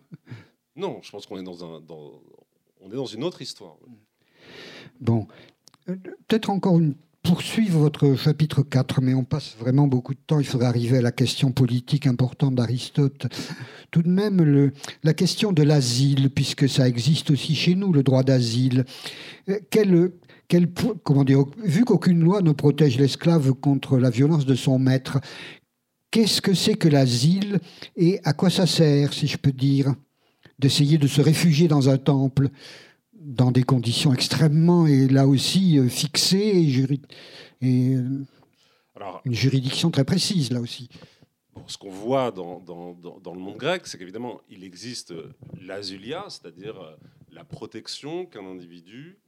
Non, 0.76 0.98
je 1.02 1.10
pense 1.12 1.26
qu'on 1.26 1.38
est 1.38 1.44
dans, 1.44 1.64
un, 1.64 1.80
on 2.80 2.90
est 2.90 2.96
dans 2.96 3.06
une 3.06 3.22
autre 3.22 3.40
histoire. 3.40 3.76
Bon, 5.00 5.28
euh, 5.88 5.94
peut-être 6.26 6.50
encore 6.50 6.78
une 6.80 6.94
poursuivre 7.24 7.78
votre 7.80 8.14
chapitre 8.16 8.62
4, 8.62 9.00
mais 9.00 9.14
on 9.14 9.24
passe 9.24 9.56
vraiment 9.58 9.86
beaucoup 9.86 10.12
de 10.12 10.20
temps. 10.24 10.38
Il 10.40 10.46
faudrait 10.46 10.68
arriver 10.68 10.98
à 10.98 11.02
la 11.02 11.10
question 11.10 11.52
politique 11.52 12.06
importante 12.06 12.54
d'Aristote. 12.54 13.26
Tout 13.90 14.02
de 14.02 14.10
même, 14.10 14.70
la 15.02 15.14
question 15.14 15.50
de 15.50 15.62
l'asile, 15.62 16.28
puisque 16.30 16.68
ça 16.68 16.86
existe 16.86 17.30
aussi 17.30 17.54
chez 17.54 17.74
nous, 17.74 17.92
le 17.92 18.02
droit 18.02 18.22
d'asile. 18.22 18.84
Euh, 19.48 19.58
comment 21.02 21.24
dire, 21.24 21.44
vu 21.64 21.86
qu'aucune 21.86 22.20
loi 22.20 22.42
ne 22.42 22.52
protège 22.52 22.98
l'esclave 22.98 23.54
contre 23.54 23.98
la 23.98 24.10
violence 24.10 24.44
de 24.44 24.54
son 24.54 24.78
maître, 24.78 25.18
qu'est-ce 26.10 26.42
que 26.42 26.52
c'est 26.52 26.74
que 26.74 26.88
l'asile 26.88 27.58
et 27.96 28.20
à 28.24 28.34
quoi 28.34 28.50
ça 28.50 28.66
sert, 28.66 29.14
si 29.14 29.26
je 29.28 29.38
peux 29.38 29.52
dire, 29.52 29.94
d'essayer 30.58 30.98
de 30.98 31.06
se 31.06 31.22
réfugier 31.22 31.68
dans 31.68 31.88
un 31.88 31.96
temple? 31.96 32.50
Dans 33.24 33.50
des 33.50 33.62
conditions 33.62 34.12
extrêmement, 34.12 34.86
et 34.86 35.08
là 35.08 35.26
aussi, 35.26 35.78
euh, 35.78 35.88
fixées, 35.88 36.36
et, 36.36 37.66
et 37.66 37.94
euh, 37.96 38.24
une 39.24 39.34
juridiction 39.34 39.90
très 39.90 40.04
précise, 40.04 40.52
là 40.52 40.60
aussi. 40.60 40.90
ce 41.66 41.78
qu'on 41.78 41.90
voit 41.90 42.30
dans, 42.30 42.60
dans, 42.60 42.92
dans, 42.92 43.34
le 43.34 43.40
monde 43.40 43.56
grec, 43.56 43.86
c'est 43.86 43.96
qu'évidemment, 43.96 44.42
il 44.50 44.62
existe 44.62 45.14
l'asulia, 45.58 46.26
c'est-à-dire 46.28 46.78
euh, 46.78 46.94
la 47.32 47.44
protection 47.44 48.26
qu'un 48.26 48.44
individu 48.44 49.18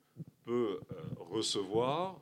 peut 0.45 0.79
recevoir 1.19 2.21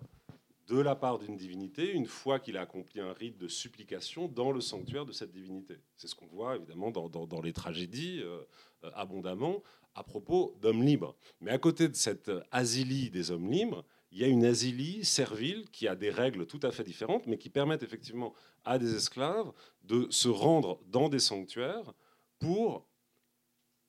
de 0.68 0.78
la 0.78 0.94
part 0.94 1.18
d'une 1.18 1.36
divinité 1.36 1.92
une 1.92 2.06
fois 2.06 2.38
qu'il 2.38 2.56
a 2.56 2.62
accompli 2.62 3.00
un 3.00 3.12
rite 3.12 3.36
de 3.36 3.48
supplication 3.48 4.28
dans 4.28 4.50
le 4.50 4.62
sanctuaire 4.62 5.04
de 5.04 5.12
cette 5.12 5.30
divinité. 5.30 5.76
C'est 5.96 6.06
ce 6.06 6.14
qu'on 6.14 6.26
voit 6.26 6.56
évidemment 6.56 6.90
dans, 6.90 7.08
dans 7.08 7.42
les 7.42 7.52
tragédies 7.52 8.22
abondamment, 8.94 9.62
à 9.94 10.02
propos 10.02 10.56
d'hommes 10.60 10.82
libres. 10.82 11.16
Mais 11.40 11.50
à 11.50 11.58
côté 11.58 11.88
de 11.88 11.96
cette 11.96 12.30
asilie 12.50 13.10
des 13.10 13.30
hommes 13.30 13.50
libres, 13.50 13.84
il 14.14 14.20
y 14.20 14.24
a 14.24 14.28
une 14.28 14.44
asilie 14.44 15.04
servile 15.04 15.68
qui 15.72 15.88
a 15.88 15.96
des 15.96 16.10
règles 16.10 16.46
tout 16.46 16.60
à 16.62 16.70
fait 16.70 16.84
différentes, 16.84 17.26
mais 17.26 17.36
qui 17.36 17.50
permettent 17.50 17.82
effectivement 17.82 18.32
à 18.64 18.78
des 18.78 18.94
esclaves 18.94 19.52
de 19.82 20.06
se 20.10 20.28
rendre 20.28 20.80
dans 20.86 21.08
des 21.08 21.18
sanctuaires 21.18 21.92
pour 22.38 22.86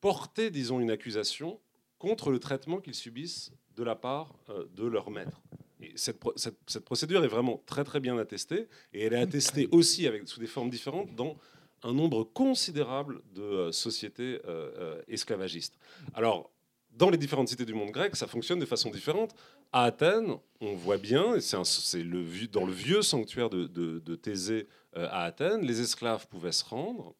porter, 0.01 0.49
disons, 0.49 0.79
une 0.79 0.89
accusation 0.89 1.59
contre 1.99 2.31
le 2.31 2.39
traitement 2.39 2.79
qu'ils 2.79 2.95
subissent 2.95 3.51
de 3.75 3.83
la 3.83 3.95
part 3.95 4.35
euh, 4.49 4.65
de 4.73 4.85
leur 4.85 5.11
maître. 5.11 5.41
Et 5.79 5.93
cette, 5.95 6.19
cette, 6.35 6.85
procédure 6.85 7.23
est 7.23 7.27
vraiment 7.27 7.61
très 7.65 7.83
très 7.83 7.99
bien 7.99 8.17
attestée, 8.17 8.67
et 8.93 9.03
elle 9.03 9.13
est 9.13 9.21
attestée 9.21 9.67
aussi 9.71 10.07
avec, 10.07 10.27
sous 10.27 10.39
des 10.39 10.47
formes 10.47 10.69
différentes 10.69 11.13
dans 11.15 11.37
un 11.83 11.93
nombre 11.93 12.23
considérable 12.23 13.21
de 13.33 13.41
euh, 13.41 13.71
sociétés 13.71 14.41
euh, 14.45 14.71
euh, 14.77 15.01
esclavagistes. 15.07 15.77
Alors, 16.13 16.51
dans 16.91 17.09
les 17.09 17.17
différentes 17.17 17.49
cités 17.49 17.65
du 17.65 17.73
monde 17.73 17.91
grec, 17.91 18.15
ça 18.15 18.27
fonctionne 18.27 18.59
de 18.59 18.65
façon 18.65 18.89
différente. 18.89 19.35
À 19.71 19.83
Athènes, 19.83 20.37
on 20.61 20.75
voit 20.75 20.97
bien, 20.97 21.39
c'est 21.39 22.03
le, 22.03 22.47
dans 22.47 22.65
le 22.65 22.71
vieux 22.71 23.01
sanctuaire 23.01 23.49
de, 23.49 24.15
Thésée 24.15 24.67
à 24.93 25.25
Athènes, 25.25 25.65
les 25.65 25.81
esclaves 25.81 26.25
pouvaient 26.27 26.53
se 26.53 26.63
rendre, 26.63 27.13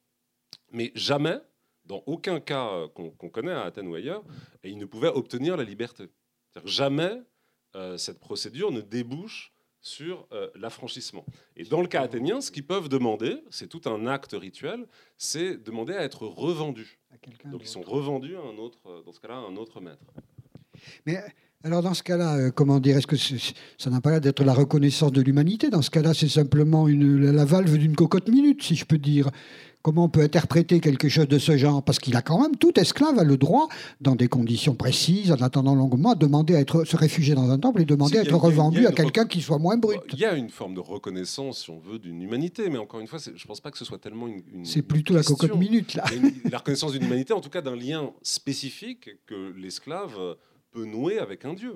mais 0.71 0.93
jamais, 0.95 1.39
dans 1.83 2.01
aucun 2.05 2.39
cas 2.39 2.87
qu'on 2.93 3.29
connaît 3.29 3.51
à 3.51 3.63
Athènes 3.63 3.89
ou 3.89 3.95
ailleurs, 3.95 4.23
ils 4.63 4.77
ne 4.77 4.85
pouvaient 4.85 5.09
obtenir 5.09 5.57
la 5.57 5.65
liberté. 5.65 6.07
Jamais 6.63 7.21
cette 7.97 8.21
procédure 8.21 8.71
ne 8.71 8.79
débouche 8.79 9.51
sur 9.86 10.27
euh, 10.31 10.49
l'affranchissement. 10.55 11.23
Et 11.55 11.63
dans 11.63 11.79
le 11.79 11.88
cas 11.88 12.01
athénien, 12.01 12.41
ce 12.41 12.49
qu'ils 12.49 12.65
peuvent 12.65 12.89
demander, 12.89 13.38
c'est 13.51 13.67
tout 13.67 13.81
un 13.86 14.07
acte 14.07 14.33
rituel, 14.33 14.88
c'est 15.15 15.63
demander 15.63 15.93
à 15.93 16.01
être 16.01 16.25
revendus. 16.25 16.97
Donc 17.45 17.61
ils 17.61 17.67
sont 17.67 17.83
revendus 17.83 18.36
à 18.36 18.39
un 18.39 18.57
autre, 18.57 18.79
euh, 18.88 19.03
dans 19.03 19.11
ce 19.11 19.19
cas-là, 19.19 19.36
à 19.36 19.38
un 19.38 19.55
autre 19.57 19.81
maître. 19.81 20.03
Mais 21.05 21.19
alors 21.63 21.83
dans 21.83 21.93
ce 21.93 22.01
cas-là, 22.01 22.36
euh, 22.36 22.49
comment 22.51 22.79
dire, 22.79 22.97
est-ce 22.97 23.05
que 23.05 23.15
ça 23.15 23.89
n'a 23.91 24.01
pas 24.01 24.09
l'air 24.09 24.21
d'être 24.21 24.43
la 24.43 24.55
reconnaissance 24.55 25.11
de 25.11 25.21
l'humanité? 25.21 25.69
Dans 25.69 25.83
ce 25.83 25.91
cas-là, 25.91 26.15
c'est 26.15 26.29
simplement 26.29 26.88
une, 26.88 27.31
la 27.31 27.45
valve 27.45 27.77
d'une 27.77 27.95
cocotte 27.95 28.27
minute, 28.27 28.63
si 28.63 28.75
je 28.75 28.86
peux 28.86 28.97
dire. 28.97 29.29
Comment 29.86 30.05
on 30.05 30.09
peut 30.09 30.23
interpréter 30.23 30.79
quelque 30.79 31.09
chose 31.09 31.27
de 31.27 31.38
ce 31.38 31.57
genre? 31.57 31.83
Parce 31.83 31.99
qu'il 31.99 32.15
a 32.15 32.23
quand 32.23 32.41
même, 32.41 32.55
tout 32.55 32.79
esclave 32.79 33.19
a 33.19 33.23
le 33.23 33.38
droit, 33.38 33.67
dans 34.01 34.15
des 34.15 34.27
conditions 34.27 34.73
précises, 34.73 35.31
en 35.31 35.36
attendant 35.36 35.75
longuement, 35.75 36.13
à 36.13 36.15
demander 36.15 36.55
à 36.55 36.59
être, 36.59 36.86
se 36.86 36.97
réfugier 36.97 37.36
dans 37.36 37.51
un 37.51 37.59
temple 37.59 37.83
et 37.83 37.86
demander 37.86 38.17
à 38.17 38.23
être 38.23 38.36
revendu 38.36 38.88
à 38.88 38.91
quelqu'un 38.91 39.27
qui 39.27 39.43
soit 39.43 39.59
moins 39.59 39.77
brut. 39.77 40.01
Il 40.11 40.17
y 40.17 40.25
a 40.25 40.33
une 40.33 40.49
forme 40.49 40.73
de 40.73 40.79
reconnaissance, 40.79 41.65
si 41.65 41.69
on 41.69 41.77
veut, 41.77 41.99
d'une 41.99 42.19
humanité, 42.19 42.71
mais 42.71 42.79
encore 42.79 42.99
une 42.99 43.05
fois, 43.05 43.19
je 43.23 43.29
ne 43.29 43.47
pense 43.47 43.61
pas 43.61 43.69
que 43.69 43.77
ce 43.77 43.86
soit 43.86 43.99
tellement 43.99 44.25
une. 44.25 44.65
c'est 44.65 44.81
plutôt 44.81 45.13
la 45.13 45.21
cocotte 45.21 45.55
minute, 45.55 45.93
là. 45.93 46.03
la 46.49 46.57
reconnaissance 46.57 46.93
d'une 46.93 47.03
humanité, 47.03 47.33
en 47.33 47.41
tout 47.41 47.51
cas 47.51 47.61
d'un 47.61 47.75
lien 47.75 48.09
spécifique 48.23 49.11
que 49.27 49.53
l'esclave 49.55 50.15
peut 50.71 50.86
nouer 50.86 51.19
avec 51.19 51.45
un 51.45 51.53
dieu. 51.53 51.75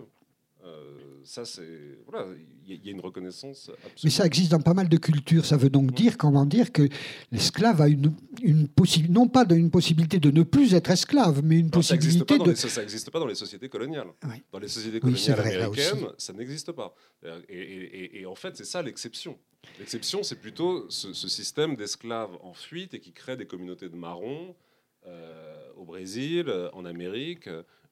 Euh, 0.65 1.21
ça, 1.23 1.45
c'est 1.45 1.99
voilà, 2.05 2.27
il 2.67 2.85
y, 2.85 2.89
a 2.89 2.91
une 2.91 2.99
reconnaissance. 2.99 3.69
Absolue. 3.69 3.93
Mais 4.03 4.09
ça 4.09 4.25
existe 4.25 4.51
dans 4.51 4.59
pas 4.59 4.73
mal 4.73 4.89
de 4.89 4.97
cultures. 4.97 5.45
Ça 5.45 5.55
veut 5.55 5.69
donc 5.69 5.93
dire, 5.93 6.17
comment 6.17 6.45
dire, 6.45 6.71
que 6.73 6.87
l'esclave 7.31 7.81
a 7.81 7.87
une, 7.87 8.13
une 8.41 8.67
possibilité, 8.67 9.13
non 9.13 9.27
pas 9.27 9.45
une 9.49 9.71
possibilité 9.71 10.19
de 10.19 10.31
ne 10.31 10.43
plus 10.43 10.73
être 10.73 10.91
esclave, 10.91 11.41
mais 11.43 11.59
une 11.59 11.71
possibilité 11.71 12.37
de. 12.37 12.53
ça 12.55 12.81
n'existe 12.81 13.09
pas 13.09 13.19
dans 13.19 13.27
les 13.27 13.35
sociétés 13.35 13.69
coloniales. 13.69 14.07
Dans 14.51 14.59
les 14.59 14.67
sociétés 14.67 14.99
coloniales 14.99 15.39
américaines, 15.39 16.07
ça 16.17 16.33
n'existe 16.33 16.73
pas. 16.73 16.93
Et, 17.47 18.25
en 18.25 18.35
fait, 18.35 18.57
c'est 18.57 18.65
ça 18.65 18.81
l'exception. 18.81 19.37
L'exception, 19.77 20.23
c'est 20.23 20.39
plutôt 20.39 20.89
ce, 20.89 21.13
système 21.13 21.75
d'esclaves 21.75 22.37
en 22.41 22.53
fuite 22.53 22.93
et 22.93 22.99
qui 22.99 23.13
crée 23.13 23.37
des 23.37 23.45
communautés 23.45 23.89
de 23.89 23.95
marrons 23.95 24.55
euh, 25.05 25.55
au 25.77 25.85
Brésil, 25.85 26.51
en 26.73 26.83
Amérique. 26.85 27.49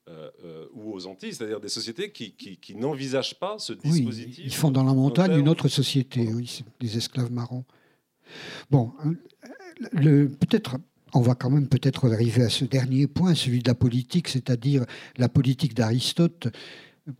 Euh, 0.08 0.30
euh, 0.44 0.66
ou 0.72 0.94
aux 0.94 1.06
Antilles, 1.06 1.34
c'est-à-dire 1.34 1.60
des 1.60 1.68
sociétés 1.68 2.10
qui, 2.10 2.32
qui, 2.32 2.74
n'envisagent 2.74 3.38
pas 3.38 3.58
ce 3.58 3.74
dispositif. 3.74 4.42
ils 4.42 4.54
font 4.54 4.70
dans 4.70 4.84
la 4.84 4.94
montagne 4.94 5.38
une 5.38 5.50
autre 5.50 5.68
société, 5.68 6.32
oui, 6.32 6.64
des 6.80 6.96
esclaves 6.96 7.30
marrons. 7.30 7.64
Bon, 8.70 8.92
peut-être, 9.92 10.78
on 11.12 11.20
va 11.20 11.34
quand 11.34 11.50
même 11.50 11.68
peut-être 11.68 12.10
arriver 12.10 12.42
à 12.42 12.48
ce 12.48 12.64
dernier 12.64 13.06
point, 13.06 13.34
celui 13.34 13.58
de 13.58 13.68
la 13.68 13.74
politique, 13.74 14.28
c'est-à-dire 14.28 14.86
la 15.18 15.28
politique 15.28 15.74
d'Aristote. 15.74 16.48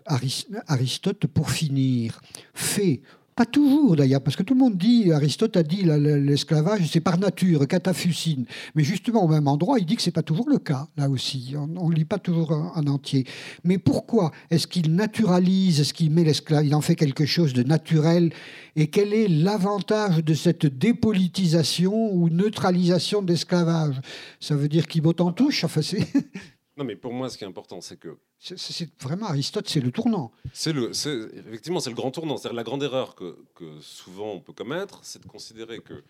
Aristote, 0.07 1.27
pour 1.27 1.51
finir, 1.51 2.23
fait 2.55 3.03
pas 3.39 3.47
toujours 3.47 3.95
d'ailleurs, 3.95 4.21
parce 4.21 4.35
que 4.35 4.43
tout 4.43 4.55
le 4.55 4.59
monde 4.59 4.77
dit, 4.77 5.13
Aristote 5.13 5.57
a 5.57 5.63
dit 5.63 5.85
l'esclavage, 5.85 6.89
c'est 6.91 6.99
par 6.99 7.19
nature, 7.19 7.69
catafucine. 7.69 8.47
Mais 8.75 8.83
justement, 8.83 9.23
au 9.23 9.29
même 9.29 9.47
endroit, 9.47 9.79
il 9.79 9.87
dit 9.87 9.95
que 9.95 10.03
c'est 10.03 10.11
pas 10.11 10.25
toujours 10.25 10.51
le 10.51 10.59
cas, 10.59 10.89
là 10.97 11.09
aussi. 11.09 11.55
On 11.57 11.89
ne 11.89 11.95
lit 11.95 12.05
pas 12.05 12.19
toujours 12.19 12.51
en, 12.51 12.85
entier. 12.89 13.29
Mais 13.63 13.79
pourquoi 13.79 14.33
est-ce 14.51 14.67
qu'il 14.67 14.93
naturalise, 14.93 15.79
est-ce 15.79 15.95
qu'il 15.95 16.11
met 16.11 16.25
l'esclavage, 16.25 16.67
il 16.67 16.75
en 16.75 16.81
fait 16.81 16.97
quelque 16.97 17.27
chose 17.27 17.53
de 17.53 17.63
naturel? 17.63 18.33
Et 18.75 18.89
quel 18.89 19.15
est 19.15 19.29
l'avantage 19.29 20.25
de 20.25 20.35
cette 20.35 20.67
dépolitisation 20.67 22.13
ou 22.13 22.31
neutralisation 22.31 23.23
de 23.23 23.29
l'esclavage 23.31 24.01
Ça 24.41 24.57
veut 24.57 24.69
dire 24.69 24.89
qu'il 24.89 25.03
botte 25.03 25.21
en 25.21 25.31
touche 25.31 25.63
enfin, 25.63 25.81
Non, 26.79 26.85
mais 26.85 26.95
pour 26.95 27.13
moi, 27.13 27.29
ce 27.29 27.37
qui 27.37 27.43
est 27.43 27.47
important, 27.47 27.81
c'est 27.81 27.97
que. 27.97 28.17
C'est 28.39 28.89
vraiment 29.03 29.27
Aristote, 29.27 29.69
c'est 29.69 29.81
le 29.81 29.91
tournant. 29.91 30.31
C'est 30.53 30.73
le, 30.73 30.91
effectivement, 30.91 31.81
c'est 31.81 31.91
le 31.91 31.97
grand 31.97 32.13
tournant. 32.13 32.37
C'est 32.37 32.53
la 32.53 32.63
grande 32.63 32.85
erreur 32.85 33.17
que, 33.17 33.37
souvent 33.81 34.31
on 34.31 34.41
peut 34.41 34.53
commettre, 34.53 35.01
c'est 35.03 35.21
de 35.21 35.27
considérer 35.27 35.81
que 35.81 36.05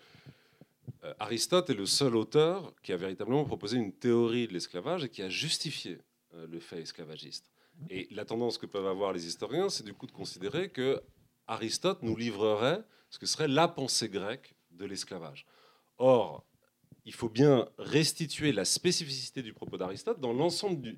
euh, 1.03 1.13
Aristote 1.19 1.71
est 1.71 1.73
le 1.73 1.87
seul 1.87 2.15
auteur 2.15 2.71
qui 2.83 2.93
a 2.93 2.97
véritablement 2.97 3.45
proposé 3.45 3.77
une 3.77 3.91
théorie 3.91 4.47
de 4.47 4.53
l'esclavage 4.53 5.03
et 5.03 5.09
qui 5.09 5.23
a 5.23 5.29
justifié 5.29 5.97
euh, 6.35 6.45
le 6.47 6.59
fait 6.59 6.81
esclavagiste. 6.81 7.49
Et 7.89 8.07
la 8.11 8.25
tendance 8.25 8.59
que 8.59 8.67
peuvent 8.67 8.87
avoir 8.87 9.11
les 9.11 9.25
historiens, 9.25 9.69
c'est 9.69 9.83
du 9.83 9.93
coup 9.93 10.05
de 10.05 10.11
considérer 10.11 10.69
que 10.69 11.01
Aristote 11.47 12.03
nous 12.03 12.15
livrerait 12.15 12.83
ce 13.09 13.17
que 13.17 13.25
serait 13.25 13.47
la 13.47 13.67
pensée 13.67 14.09
grecque 14.09 14.53
de 14.69 14.85
l'esclavage. 14.85 15.47
Or, 15.97 16.45
il 17.09 17.15
faut 17.15 17.27
bien 17.27 17.67
restituer 17.79 18.51
la 18.51 18.65
spécificité 18.65 19.41
du 19.41 19.51
propos 19.51 19.77
d'Aristote 19.77 20.19
dans 20.19 20.31
l'ensemble 20.31 20.95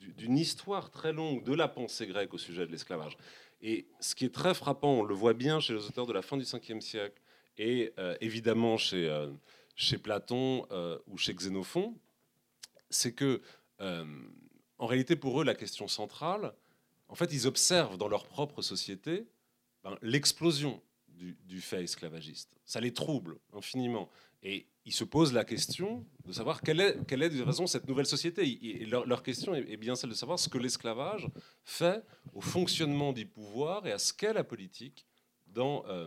d'une 0.00 0.36
histoire 0.36 0.90
très 0.90 1.12
longue 1.12 1.44
de 1.44 1.54
la 1.54 1.68
pensée 1.68 2.08
grecque 2.08 2.34
au 2.34 2.38
sujet 2.38 2.66
de 2.66 2.72
l'esclavage. 2.72 3.16
Et 3.62 3.86
ce 4.00 4.16
qui 4.16 4.24
est 4.24 4.34
très 4.34 4.52
frappant, 4.52 4.94
on 4.94 5.04
le 5.04 5.14
voit 5.14 5.32
bien 5.32 5.60
chez 5.60 5.74
les 5.74 5.86
auteurs 5.86 6.06
de 6.06 6.12
la 6.12 6.22
fin 6.22 6.36
du 6.36 6.42
5e 6.42 6.80
siècle 6.80 7.22
et 7.56 7.92
euh, 8.00 8.16
évidemment 8.20 8.76
chez, 8.76 9.08
euh, 9.08 9.30
chez 9.76 9.96
Platon 9.96 10.66
euh, 10.72 10.98
ou 11.06 11.18
chez 11.18 11.32
Xénophon, 11.32 11.96
c'est 12.90 13.12
que 13.12 13.40
en 13.78 14.86
réalité 14.86 15.14
pour 15.14 15.40
eux 15.40 15.44
la 15.44 15.54
question 15.54 15.86
centrale, 15.86 16.52
en 17.06 17.14
fait 17.14 17.32
ils 17.32 17.46
observent 17.46 17.96
dans 17.96 18.08
leur 18.08 18.26
propre 18.26 18.60
société 18.60 19.28
ben, 19.84 19.96
l'explosion 20.02 20.82
du, 21.06 21.38
du, 21.44 21.60
fait 21.60 21.84
esclavagiste. 21.84 22.50
Ça 22.64 22.80
les 22.80 22.92
trouble 22.92 23.38
infiniment. 23.52 24.10
Et 24.42 24.66
ils 24.86 24.92
se 24.92 25.04
posent 25.04 25.32
la 25.32 25.44
question 25.44 26.06
de 26.26 26.32
savoir 26.32 26.60
quelle 26.60 26.80
est, 26.80 27.06
quelle 27.06 27.22
est 27.22 27.30
de 27.30 27.42
raison 27.42 27.66
cette 27.66 27.88
nouvelle 27.88 28.06
société. 28.06 28.42
Et 28.46 28.84
leur, 28.84 29.22
question 29.22 29.54
est, 29.54 29.76
bien 29.76 29.94
celle 29.94 30.10
de 30.10 30.14
savoir 30.14 30.38
ce 30.38 30.48
que 30.48 30.58
l'esclavage 30.58 31.26
fait 31.62 32.04
au 32.34 32.40
fonctionnement 32.40 33.12
du 33.12 33.26
pouvoir 33.26 33.86
et 33.86 33.92
à 33.92 33.98
ce 33.98 34.12
qu'est 34.12 34.34
la 34.34 34.44
politique 34.44 35.06
dans, 35.46 35.86
euh, 35.86 36.06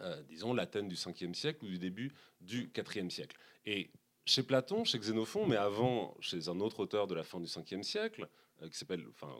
euh, 0.00 0.22
disons, 0.28 0.54
l'Athènes 0.54 0.88
du 0.88 0.94
5e 0.94 1.34
siècle 1.34 1.64
ou 1.64 1.68
du 1.68 1.78
début 1.78 2.12
du 2.40 2.68
4e 2.68 3.10
siècle. 3.10 3.36
Et 3.66 3.90
chez 4.26 4.44
Platon, 4.44 4.84
chez 4.84 4.98
Xénophon, 4.98 5.46
mais 5.46 5.56
avant 5.56 6.16
chez 6.20 6.48
un 6.48 6.60
autre 6.60 6.80
auteur 6.80 7.08
de 7.08 7.14
la 7.16 7.24
fin 7.24 7.40
du 7.40 7.46
5e 7.46 7.82
siècle, 7.82 8.28
euh, 8.62 8.68
qui 8.68 8.78
s'appelle, 8.78 9.04
enfin, 9.08 9.34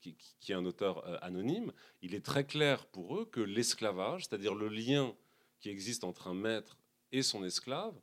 qui, 0.00 0.16
qui, 0.38 0.52
est 0.52 0.54
un 0.54 0.64
auteur 0.64 1.04
anonyme, 1.24 1.72
il 2.00 2.14
est 2.14 2.24
très 2.24 2.44
clair 2.44 2.86
pour 2.86 3.16
eux 3.18 3.24
que 3.24 3.40
l'esclavage, 3.40 4.26
c'est-à-dire 4.26 4.54
le 4.54 4.68
lien 4.68 5.16
qui 5.60 5.68
existe 5.68 6.04
entre 6.04 6.28
un 6.28 6.34
maître 6.34 6.76
et 7.12 7.22
son 7.22 7.44
esclave 7.44 7.94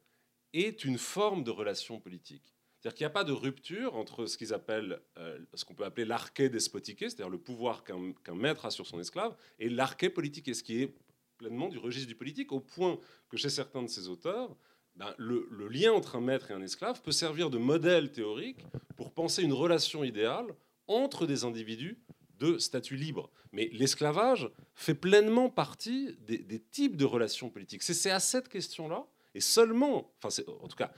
est 0.53 0.85
une 0.85 0.97
forme 0.97 1.43
de 1.43 1.51
relation 1.51 1.99
politique. 1.99 2.53
C'est-à-dire 2.79 2.95
qu'il 2.95 3.03
n'y 3.05 3.11
a 3.11 3.13
pas 3.13 3.23
de 3.25 3.33
rupture 3.33 3.95
entre 3.95 4.25
ce 4.25 4.37
qu'ils 4.37 4.53
appellent, 4.53 5.01
euh, 5.17 5.37
ce 5.53 5.65
qu'on 5.65 5.75
peut 5.75 5.83
appeler 5.83 6.05
l'arché 6.05 6.47
despotique, 6.47 6.99
c'est-à-dire 6.99 7.29
le 7.29 7.37
pouvoir 7.37 7.83
qu'un 7.83 8.35
maître 8.35 8.65
a 8.65 8.71
sur 8.71 8.87
son 8.87 8.99
esclave, 8.99 9.35
et 9.59 9.67
l'arché 9.67 10.09
politique, 10.09 10.53
ce 10.55 10.63
qui 10.63 10.83
est 10.83 10.95
pleinement 11.37 11.67
du 11.67 11.77
registre 11.77 12.07
du 12.07 12.15
politique, 12.15 12.51
au 12.53 12.61
point 12.61 12.97
que 13.27 13.35
chez 13.35 13.49
certains 13.49 13.83
de 13.83 13.87
ces 13.87 14.07
auteurs, 14.07 14.55
ben, 14.95 15.13
le, 15.17 15.47
lien 15.69 15.93
entre 15.93 16.15
un 16.15 16.21
maître 16.21 16.51
et 16.51 16.53
un 16.53 16.61
esclave 16.61 17.01
peut 17.01 17.11
servir 17.11 17.49
de 17.49 17.57
modèle 17.57 18.11
théorique 18.11 18.59
pour 18.95 19.13
penser 19.13 19.43
une 19.43 19.53
relation 19.53 20.03
idéale 20.03 20.47
entre 20.87 21.25
des 21.25 21.45
individus 21.45 21.97
de 22.39 22.57
statut 22.57 22.95
libre. 22.95 23.29
Mais 23.51 23.69
l'esclavage 23.73 24.49
fait 24.75 24.95
pleinement 24.95 25.49
partie 25.49 26.15
des, 26.21 26.59
types 26.59 26.95
de 26.95 27.05
relations 27.05 27.49
politiques. 27.49 27.83
C'est 27.83 28.11
à 28.11 28.19
cette 28.19 28.49
question-là, 28.49 29.05
et 29.35 29.41
seulement, 29.41 30.13
enfin 30.21 30.43
en 30.61 30.67
tout 30.67 30.77
cas 30.77 30.91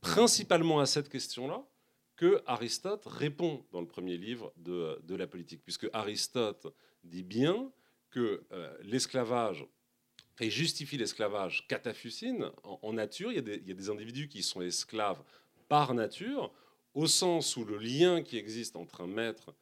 principalement 0.00 0.80
à 0.80 0.86
cette 0.86 1.08
question-là, 1.08 1.64
que 2.16 2.42
Aristote 2.46 3.04
répond 3.06 3.64
dans 3.72 3.80
le 3.80 3.86
premier 3.86 4.16
livre 4.16 4.52
de, 4.56 5.14
la 5.14 5.26
politique, 5.26 5.62
puisque 5.64 5.88
Aristote 5.92 6.66
dit 7.04 7.22
bien 7.22 7.70
que 8.10 8.44
euh, 8.52 8.76
l'esclavage, 8.82 9.66
et 10.40 10.50
justifie 10.50 10.96
l'esclavage 10.96 11.66
catafucine, 11.68 12.50
en, 12.62 12.92
nature, 12.92 13.32
il 13.32 13.36
y, 13.36 13.38
a 13.38 13.42
des, 13.42 13.56
il 13.56 13.68
y, 13.68 13.72
a 13.72 13.74
des, 13.74 13.90
individus 13.90 14.28
qui 14.28 14.42
sont 14.42 14.62
esclaves 14.62 15.22
par 15.68 15.94
nature, 15.94 16.52
au 16.94 17.06
sens 17.06 17.56
où 17.56 17.64
le 17.64 17.76
lien 17.76 18.22
qui 18.22 18.36
existe 18.36 18.76
entre 18.76 19.02
un 19.02 19.06
maître 19.06 19.54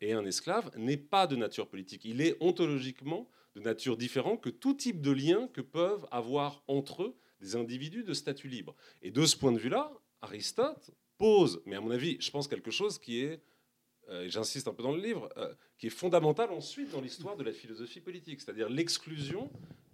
et 0.00 0.12
un 0.12 0.24
esclave 0.24 0.70
n'est 0.76 0.96
pas 0.96 1.26
de 1.26 1.36
nature 1.36 1.68
politique. 1.68 2.04
Il 2.04 2.20
est 2.20 2.36
ontologiquement 2.40 3.28
de 3.54 3.60
nature 3.60 3.96
différente 3.96 4.42
que 4.42 4.50
tout 4.50 4.74
type 4.74 5.00
de 5.00 5.10
lien 5.10 5.48
que 5.48 5.60
peuvent 5.60 6.06
avoir 6.10 6.62
entre 6.66 7.02
eux 7.02 7.16
des 7.40 7.56
individus 7.56 8.04
de 8.04 8.14
statut 8.14 8.48
libre. 8.48 8.74
Et 9.02 9.10
de 9.10 9.24
ce 9.24 9.36
point 9.36 9.52
de 9.52 9.58
vue-là, 9.58 9.92
Aristote 10.22 10.90
pose, 11.18 11.62
mais 11.66 11.76
à 11.76 11.80
mon 11.80 11.90
avis, 11.90 12.16
je 12.20 12.30
pense 12.30 12.48
quelque 12.48 12.70
chose 12.70 12.98
qui 12.98 13.20
est, 13.20 13.40
euh, 14.08 14.28
j'insiste 14.28 14.68
un 14.68 14.74
peu 14.74 14.82
dans 14.82 14.94
le 14.94 15.02
livre, 15.02 15.28
euh, 15.36 15.54
qui 15.76 15.86
est 15.86 15.90
fondamental 15.90 16.50
ensuite 16.50 16.90
dans 16.90 17.00
l'histoire 17.00 17.36
de 17.36 17.44
la 17.44 17.52
philosophie 17.52 18.00
politique, 18.00 18.40
c'est-à-dire 18.40 18.68
l'exclusion 18.68 19.50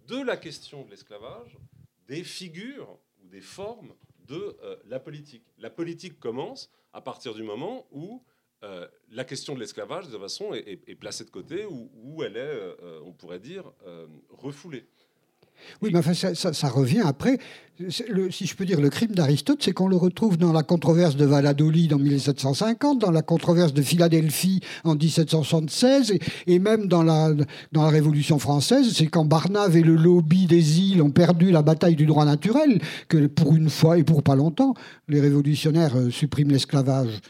de 0.06 0.20
la 0.22 0.36
question 0.36 0.84
de 0.84 0.90
l'esclavage 0.90 1.56
des 2.06 2.24
figures 2.24 2.98
ou 3.22 3.28
des 3.28 3.40
formes 3.40 3.94
de 4.26 4.56
la 4.86 5.00
politique. 5.00 5.44
La 5.58 5.68
politique 5.68 6.18
commence 6.18 6.70
à 6.94 7.02
partir 7.02 7.34
du 7.34 7.42
moment 7.42 7.86
où 7.90 8.22
euh, 8.64 8.86
la 9.12 9.24
question 9.24 9.54
de 9.54 9.60
l'esclavage, 9.60 10.06
de 10.06 10.12
toute 10.12 10.20
façon, 10.20 10.54
est, 10.54 10.94
placée 10.98 11.24
de 11.24 11.30
côté 11.30 11.66
ou, 11.66 12.22
elle 12.24 12.36
est, 12.36 12.40
euh, 12.40 13.00
on 13.04 13.12
pourrait 13.12 13.38
dire, 13.38 13.70
euh, 13.86 14.06
refoulée. 14.30 14.86
Oui, 15.82 15.90
mais 15.92 16.00
enfin, 16.00 16.14
ça, 16.14 16.68
revient 16.68 17.02
après. 17.04 17.38
Si 17.88 18.46
je 18.46 18.56
peux 18.56 18.64
dire, 18.64 18.80
le 18.80 18.90
crime 18.90 19.12
d'Aristote, 19.12 19.62
c'est 19.62 19.72
qu'on 19.72 19.86
le 19.86 19.96
retrouve 19.96 20.36
dans 20.36 20.52
la 20.52 20.64
controverse 20.64 21.14
de 21.14 21.24
Valladolid 21.24 21.92
en 21.92 21.98
1750, 21.98 22.98
dans 22.98 23.12
la 23.12 23.22
controverse 23.22 23.72
de 23.72 23.82
Philadelphie 23.82 24.60
en 24.82 24.96
1776, 24.96 26.14
et, 26.48 26.58
même 26.58 26.88
dans 26.88 27.04
la, 27.04 27.32
dans 27.70 27.82
la 27.82 27.88
Révolution 27.88 28.40
française, 28.40 28.92
c'est 28.94 29.06
quand 29.06 29.24
Barnave 29.24 29.76
et 29.76 29.82
le 29.82 29.94
lobby 29.94 30.46
des 30.46 30.80
îles 30.80 31.02
ont 31.02 31.12
perdu 31.12 31.52
la 31.52 31.62
bataille 31.62 31.96
du 31.96 32.06
droit 32.06 32.24
naturel, 32.24 32.80
que 33.08 33.26
pour 33.28 33.54
une 33.54 33.70
fois 33.70 33.96
et 33.98 34.04
pour 34.04 34.24
pas 34.24 34.34
longtemps, 34.34 34.74
les 35.08 35.20
révolutionnaires 35.20 35.94
suppriment 36.10 36.50
l'esclavage. 36.50 37.20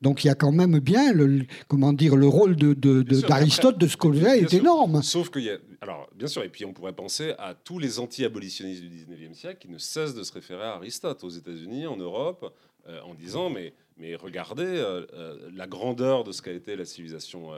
Donc 0.00 0.24
il 0.24 0.28
y 0.28 0.30
a 0.30 0.34
quand 0.34 0.52
même 0.52 0.78
bien 0.78 1.12
le, 1.12 1.44
comment 1.68 1.92
dire, 1.92 2.16
le 2.16 2.26
rôle 2.26 2.56
d'Aristote, 2.56 3.76
de, 3.78 3.84
de, 3.84 3.90
ce 3.90 3.96
côté-là 3.96 4.36
est 4.36 4.52
énorme. 4.54 5.02
Sauf 5.02 5.30
qu'il 5.30 5.42
y 5.42 5.50
a. 5.50 5.58
Alors, 5.82 6.08
bien 6.14 6.28
sûr, 6.28 6.42
et 6.42 6.48
puis 6.48 6.64
on 6.64 6.72
pourrait 6.72 6.94
penser 6.94 7.34
à 7.38 7.54
tous 7.54 7.78
les 7.78 7.98
anti-abolitionnistes 7.98 8.82
du 8.82 8.88
19e 8.88 9.34
siècle 9.34 9.58
qui 9.60 9.68
ne 9.68 9.78
cessent 9.78 10.14
de 10.14 10.22
se 10.22 10.32
référer 10.32 10.64
à 10.64 10.74
Aristote 10.74 11.22
aux 11.24 11.30
États-Unis, 11.30 11.86
en 11.86 11.96
Europe, 11.96 12.54
euh, 12.88 13.00
en 13.02 13.14
disant 13.14 13.50
mais, 13.50 13.74
mais 13.98 14.14
regardez 14.14 14.64
euh, 14.64 15.06
euh, 15.12 15.50
la 15.54 15.66
grandeur 15.66 16.24
de 16.24 16.32
ce 16.32 16.40
qu'a 16.40 16.52
été 16.52 16.76
la 16.76 16.84
civilisation 16.84 17.50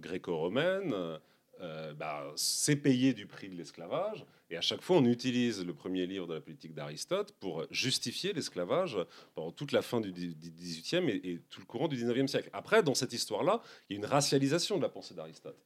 gréco-romaine. 0.00 0.94
Bah, 1.98 2.32
c'est 2.36 2.76
payé 2.76 3.12
du 3.12 3.26
prix 3.26 3.48
de 3.48 3.54
l'esclavage. 3.54 4.24
Et 4.48 4.56
à 4.56 4.60
chaque 4.60 4.80
fois, 4.80 4.96
on 4.96 5.04
utilise 5.04 5.64
le 5.64 5.74
premier 5.74 6.06
livre 6.06 6.26
de 6.26 6.34
la 6.34 6.40
politique 6.40 6.74
d'Aristote 6.74 7.32
pour 7.38 7.66
justifier 7.70 8.32
l'esclavage 8.32 8.98
pendant 9.34 9.52
toute 9.52 9.72
la 9.72 9.82
fin 9.82 10.00
du 10.00 10.10
XVIIIe 10.10 11.08
et, 11.10 11.32
et 11.32 11.40
tout 11.50 11.60
le 11.60 11.66
courant 11.66 11.88
du 11.88 11.96
XIXe 11.96 12.30
siècle. 12.30 12.50
Après, 12.52 12.82
dans 12.82 12.94
cette 12.94 13.12
histoire-là, 13.12 13.60
il 13.88 13.94
y 13.94 13.96
a 13.96 13.98
une 13.98 14.06
racialisation 14.06 14.78
de 14.78 14.82
la 14.82 14.88
pensée 14.88 15.14
d'Aristote. 15.14 15.58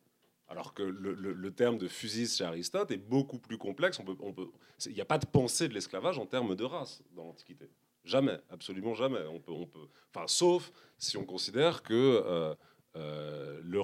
Alors 0.49 0.75
que 0.75 0.83
le, 0.83 1.51
terme 1.53 1.79
de 1.79 1.89
fusil 1.89 2.29
chez 2.29 2.45
Aristote 2.45 2.91
est 2.91 2.99
beaucoup 2.99 3.39
plus 3.39 3.57
complexe. 3.57 3.99
On 3.99 4.05
peut, 4.05 4.17
on 4.21 4.33
peut, 4.33 4.49
il 4.87 4.93
n'y 4.93 5.01
a 5.01 5.07
pas 5.07 5.19
de 5.19 5.27
pensée 5.27 5.69
de 5.69 5.75
l'esclavage 5.75 6.19
en 6.19 6.27
termes 6.27 6.55
de 6.55 6.65
race 6.65 7.03
dans 7.17 7.25
l'Antiquité. 7.25 7.71
Jamais, 8.05 8.39
absolument 8.51 8.95
jamais. 8.95 9.21
On 9.31 9.41
peut, 9.41 9.53
on 9.53 9.67
peut, 9.67 9.89
enfin, 10.15 10.27
sauf 10.27 10.71
si 10.99 11.17
on 11.17 11.25
considère 11.25 11.83
que, 11.83 11.95
euh, 11.95 12.55
euh, 12.97 13.61
le, 13.65 13.81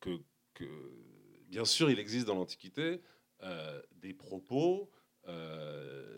que, 0.00 0.20
bien 1.50 1.64
sûr, 1.64 1.90
il 1.90 1.98
existe 1.98 2.26
dans 2.26 2.36
l'Antiquité 2.36 3.02
euh, 3.42 3.82
des 4.00 4.14
propos, 4.14 4.90
euh, 5.28 6.16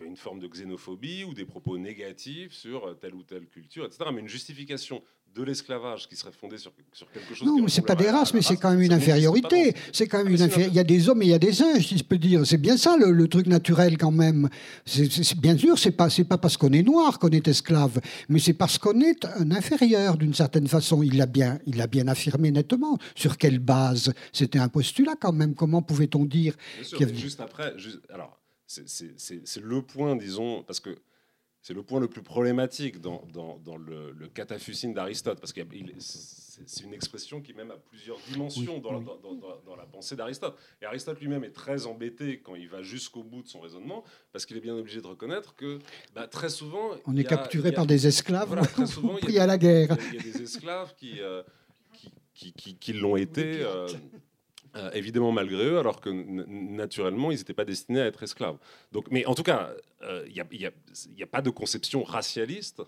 une 0.00 0.16
forme 0.16 0.40
de 0.40 0.48
xénophobie 0.48 1.24
ou 1.24 1.34
des 1.34 1.44
propos 1.44 1.76
négatifs 1.78 2.52
sur 2.52 2.98
telle 2.98 3.14
ou 3.14 3.22
telle 3.22 3.46
culture, 3.46 3.84
etc. 3.84 4.10
Mais 4.12 4.20
une 4.20 4.28
justification 4.28 5.04
de 5.34 5.42
l'esclavage 5.42 6.08
qui 6.08 6.16
serait 6.16 6.32
fondée 6.32 6.58
sur, 6.58 6.72
sur 6.92 7.10
quelque 7.10 7.34
chose. 7.34 7.46
Non, 7.46 7.62
mais 7.62 7.70
c'est 7.70 7.86
pas 7.86 7.94
des 7.94 8.10
races, 8.10 8.34
mais 8.34 8.42
c'est 8.42 8.56
quand 8.56 8.70
même 8.70 8.82
une 8.82 8.92
infériorité. 8.92 9.74
C'est 9.92 10.06
quand 10.06 10.18
même 10.22 10.34
une 10.34 10.48
Il 10.58 10.74
y 10.74 10.78
a 10.78 10.84
des 10.84 11.08
hommes 11.08 11.22
et 11.22 11.26
il 11.26 11.30
y 11.30 11.34
a 11.34 11.38
des 11.38 11.52
singes, 11.52 11.86
si 11.86 11.96
je 11.96 12.04
peux 12.04 12.18
dire. 12.18 12.46
C'est 12.46 12.58
bien 12.58 12.76
ça 12.76 12.96
le, 12.96 13.28
truc 13.28 13.46
naturel 13.46 13.96
quand 13.96 14.10
même. 14.10 14.48
C'est 14.84 15.38
bien 15.38 15.56
sûr, 15.56 15.78
c'est 15.78 15.92
pas 15.92 16.10
c'est 16.10 16.24
pas 16.24 16.38
parce 16.38 16.56
qu'on 16.56 16.72
est 16.72 16.82
noir 16.82 17.18
qu'on 17.18 17.30
est 17.30 17.48
esclave, 17.48 18.00
mais 18.28 18.38
c'est 18.38 18.52
parce 18.52 18.78
qu'on 18.78 19.00
est 19.00 19.24
un 19.24 19.50
inférieur 19.52 20.16
d'une 20.18 20.34
certaine 20.34 20.68
façon. 20.68 21.02
Il 21.02 21.16
l'a 21.16 21.26
bien 21.26 21.58
il 21.66 21.76
l'a 21.76 21.86
bien 21.86 22.08
affirmé 22.08 22.50
nettement. 22.50 22.98
Sur 23.14 23.38
quelle 23.38 23.58
base? 23.58 24.12
C'était 24.32 24.58
un 24.58 24.68
postulat 24.68 25.14
quand 25.18 25.32
même. 25.32 25.54
Comment 25.54 25.82
pouvait-on 25.82 26.24
dire 26.24 26.54
Juste 27.14 27.40
après, 27.40 27.74
alors 28.12 28.38
c'est 28.66 29.60
le 29.62 29.82
point, 29.82 30.16
disons, 30.16 30.62
parce 30.62 30.80
que 30.80 30.96
c'est 31.62 31.74
le 31.74 31.82
point 31.84 32.00
le 32.00 32.08
plus 32.08 32.22
problématique 32.22 33.00
dans, 33.00 33.24
dans, 33.32 33.76
le, 33.76 34.10
le 34.10 34.28
cataphusine 34.28 34.92
d'Aristote, 34.92 35.40
parce 35.40 35.52
que 35.52 35.60
c'est 35.98 36.82
une 36.84 36.92
expression 36.92 37.40
qui 37.40 37.54
même 37.54 37.70
a 37.70 37.76
plusieurs 37.76 38.18
dimensions 38.32 38.78
dans, 38.78 39.00
dans, 39.00 39.76
la 39.76 39.86
pensée 39.86 40.16
d'Aristote. 40.16 40.58
Et 40.82 40.86
Aristote 40.86 41.20
lui-même 41.20 41.44
est 41.44 41.52
très 41.52 41.86
embêté 41.86 42.40
quand 42.40 42.56
il 42.56 42.68
va 42.68 42.82
jusqu'au 42.82 43.22
bout 43.22 43.42
de 43.42 43.48
son 43.48 43.60
raisonnement, 43.60 44.02
parce 44.32 44.44
qu'il 44.44 44.56
est 44.56 44.60
bien 44.60 44.74
obligé 44.76 45.00
de 45.00 45.06
reconnaître 45.06 45.54
que 45.54 45.78
bah, 46.16 46.26
très 46.26 46.48
souvent... 46.48 46.90
On 47.06 47.16
est 47.16 47.24
capturé 47.24 47.70
par 47.70 47.86
des 47.86 48.08
esclaves 48.08 48.60
très 48.72 48.86
souvent, 48.88 49.16
pris 49.18 49.38
à 49.38 49.46
la 49.46 49.56
guerre. 49.56 49.96
Il 50.12 50.16
y, 50.16 50.18
a 50.18 50.32
des 50.32 50.42
esclaves 50.42 50.94
qui, 50.96 51.20
euh, 51.20 51.44
qui, 52.34 52.52
qui, 52.52 52.74
qui 52.76 52.92
l'ont 52.92 53.16
été... 53.16 53.62
Euh, 53.62 53.86
évidemment 54.94 55.32
malgré 55.32 55.64
eux, 55.64 55.78
alors 55.78 56.00
que 56.00 56.10
naturellement, 56.10 57.30
ils 57.30 57.38
n'étaient 57.38 57.54
pas 57.54 57.64
destinés 57.64 58.00
à 58.00 58.06
être 58.06 58.22
esclaves. 58.22 58.56
Donc, 58.92 59.10
mais 59.10 59.24
en 59.26 59.34
tout 59.34 59.42
cas, 59.42 59.74
euh, 60.02 60.26
il 60.28 60.34
n'y 60.34 61.22
a, 61.22 61.26
pas 61.26 61.42
de 61.42 61.50
conception 61.50 62.02
racialiste 62.02 62.82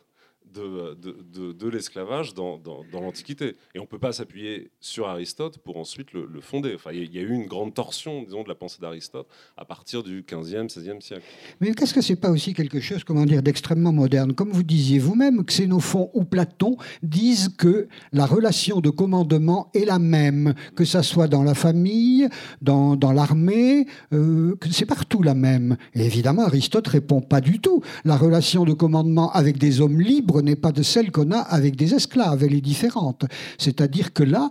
de, 0.55 1.52
de, 1.52 1.68
l'esclavage 1.68 2.34
dans, 2.34 2.59
dans, 2.59 3.00
l'Antiquité. 3.00 3.57
Et 3.74 3.78
on 3.78 3.82
ne 3.82 3.88
peut 3.88 3.98
pas 3.98 4.12
s'appuyer 4.12 4.70
sur 4.80 5.09
Aristote 5.09 5.59
pour 5.59 5.76
ensuite 5.76 6.12
le, 6.12 6.40
fonder. 6.40 6.74
Enfin, 6.74 6.90
il 6.92 7.14
y, 7.14 7.18
a 7.18 7.22
eu 7.22 7.32
une 7.32 7.46
grande 7.46 7.74
torsion, 7.74 8.22
disons, 8.22 8.42
de 8.42 8.48
la 8.48 8.55
pensée 8.55 8.78
d'Aristote 8.80 9.26
à 9.57 9.64
partir 9.64 10.02
du 10.02 10.22
15e, 10.22 10.68
16e 10.68 11.00
siècle. 11.00 11.22
Mais 11.61 11.74
qu'est-ce 11.74 11.94
que 11.94 12.00
c'est 12.00 12.16
pas 12.16 12.30
aussi 12.30 12.55
quelque 12.55 12.80
chose, 12.80 13.05
comment 13.05 13.24
dire, 13.24 13.42
d'extrêmement 13.42 13.92
moderne? 13.92 14.32
Comme 14.34 14.50
vous 14.50 14.62
disiez 14.62 14.98
vous-même, 14.98 15.42
Xénophon 15.42 16.11
ou 16.14 16.24
Platon 16.24 16.76
disent 17.02 17.48
que 17.57 17.88
la 18.12 18.26
relation 18.26 18.80
de 18.80 18.90
commandement 18.90 19.70
est 19.74 19.84
la 19.84 19.98
même, 19.98 20.55
que 20.76 20.84
ça 20.84 21.02
soit 21.02 21.28
dans 21.28 21.42
la 21.42 21.55
famille, 21.55 22.28
dans, 22.62 22.96
dans 22.96 23.12
l'armée, 23.12 23.86
euh, 24.12 24.57
c'est 24.70 24.86
partout 24.86 25.22
la 25.22 25.34
même. 25.34 25.76
Et 25.94 26.05
évidemment, 26.05 26.42
Aristote 26.42 26.86
répond 26.88 27.20
pas 27.20 27.40
du 27.40 27.61
tout. 27.61 27.82
La 28.05 28.16
relation 28.16 28.64
de 28.64 28.72
commandement 28.72 29.32
avec 29.32 29.59
des 29.59 29.80
hommes 29.80 30.00
libres 30.00 30.42
n'est 30.45 30.57
pas 30.57 30.72
de 30.72 30.82
celle 30.82 31.11
qu'on 31.11 31.32
a 31.32 31.38
avec 31.38 31.76
des 31.76 31.95
esclaves, 31.95 32.45
elle 32.45 32.55
est 32.55 32.61
différente. 32.61 33.24
C'est-à-dire 33.59 34.12
que 34.12 34.22
là, 34.22 34.49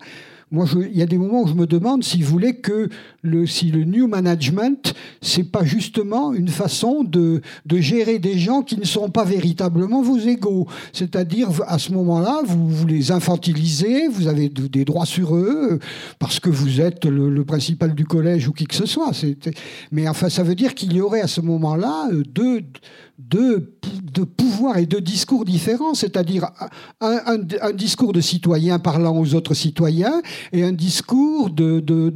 moi, 0.54 0.68
il 0.76 0.96
y 0.96 1.02
a 1.02 1.08
des 1.08 1.18
moments 1.18 1.42
où 1.42 1.48
je 1.48 1.56
me 1.56 1.66
demande 1.66 2.04
s'il 2.04 2.24
voulait 2.24 2.54
que 2.54 2.88
le, 3.24 3.48
si 3.48 3.72
le 3.72 3.86
new 3.86 4.06
management, 4.06 4.94
c'est 5.20 5.52
pas 5.52 5.66
justement 5.66 6.32
une 6.32 6.48
façon 6.48 7.04
de, 7.04 7.42
de, 7.66 7.78
gérer 7.78 8.20
des 8.20 8.38
gens 8.38 8.62
qui 8.62 8.78
ne 8.78 8.86
sont 8.86 9.10
pas 9.10 9.24
véritablement 9.24 10.04
vos 10.04 10.20
égaux. 10.20 10.68
C'est-à-dire, 10.92 11.50
à 11.66 11.80
ce 11.80 11.92
moment-là, 11.94 12.44
vous, 12.46 12.70
vous, 12.70 12.86
les 12.86 13.12
infantilisez, 13.12 14.08
vous 14.10 14.28
avez 14.28 14.48
des 14.48 14.86
droits 14.86 15.08
sur 15.08 15.36
eux, 15.36 15.80
parce 16.20 16.40
que 16.40 16.52
vous 16.52 16.82
êtes 16.82 17.06
le, 17.06 17.32
le 17.32 17.46
principal 17.46 17.96
du 17.96 18.06
collège 18.06 18.48
ou 18.48 18.52
qui 18.52 18.68
que 18.68 18.76
ce 18.76 18.86
soit. 18.86 19.10
Mais 19.92 20.08
enfin, 20.08 20.30
ça 20.30 20.44
veut 20.44 20.56
dire 20.56 20.76
qu'il 20.76 20.94
y 20.94 21.02
aurait 21.02 21.22
à 21.22 21.28
ce 21.28 21.42
moment-là 21.42 22.10
deux 22.32 22.62
de, 23.20 23.74
de 24.12 24.28
et 24.76 24.86
de 24.86 25.00
discours 25.00 25.46
différents, 25.46 25.94
c'est-à-dire 25.94 26.50
un, 27.02 27.38
discours 27.74 28.14
de 28.14 28.22
citoyen 28.22 28.80
parlant 28.80 29.18
aux 29.18 29.36
autres 29.36 29.54
citoyens 29.54 30.22
et 30.52 30.64
un 30.64 30.72
discours 30.72 31.50
de, 31.50 31.80
de, 31.80 32.10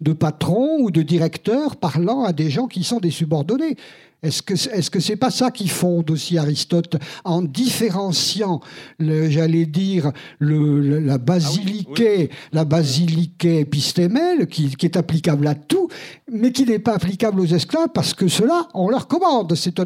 de 0.00 0.12
patron 0.12 0.78
ou 0.80 0.90
de 0.90 1.02
directeur 1.02 1.76
parlant 1.76 2.24
à 2.24 2.32
des 2.32 2.50
gens 2.50 2.66
qui 2.66 2.84
sont 2.84 2.98
des 2.98 3.10
subordonnés. 3.10 3.76
Est-ce 4.24 4.42
que 4.42 4.54
est-ce 4.54 4.90
que 4.90 5.00
c'est 5.00 5.16
pas 5.16 5.30
ça 5.30 5.50
qui 5.50 5.68
fonde 5.68 6.10
aussi 6.10 6.38
Aristote 6.38 6.96
en 7.24 7.42
différenciant, 7.42 8.60
j'allais 8.98 9.66
dire, 9.66 10.12
le, 10.38 10.98
la 11.00 11.18
basiliquée, 11.18 12.30
ah 12.32 12.36
la 12.52 12.64
basiliquée 12.64 13.60
épistémelle, 13.60 14.46
qui, 14.46 14.74
qui, 14.76 14.86
est 14.86 14.96
applicable 14.96 15.46
à 15.46 15.54
tout, 15.54 15.88
mais 16.32 16.52
qui 16.52 16.64
n'est 16.64 16.78
pas 16.78 16.94
applicable 16.94 17.40
aux 17.40 17.46
esclaves 17.46 17.90
parce 17.92 18.14
que 18.14 18.28
cela, 18.28 18.68
on 18.72 18.88
leur 18.88 19.06
commande. 19.06 19.54
C'est 19.54 19.78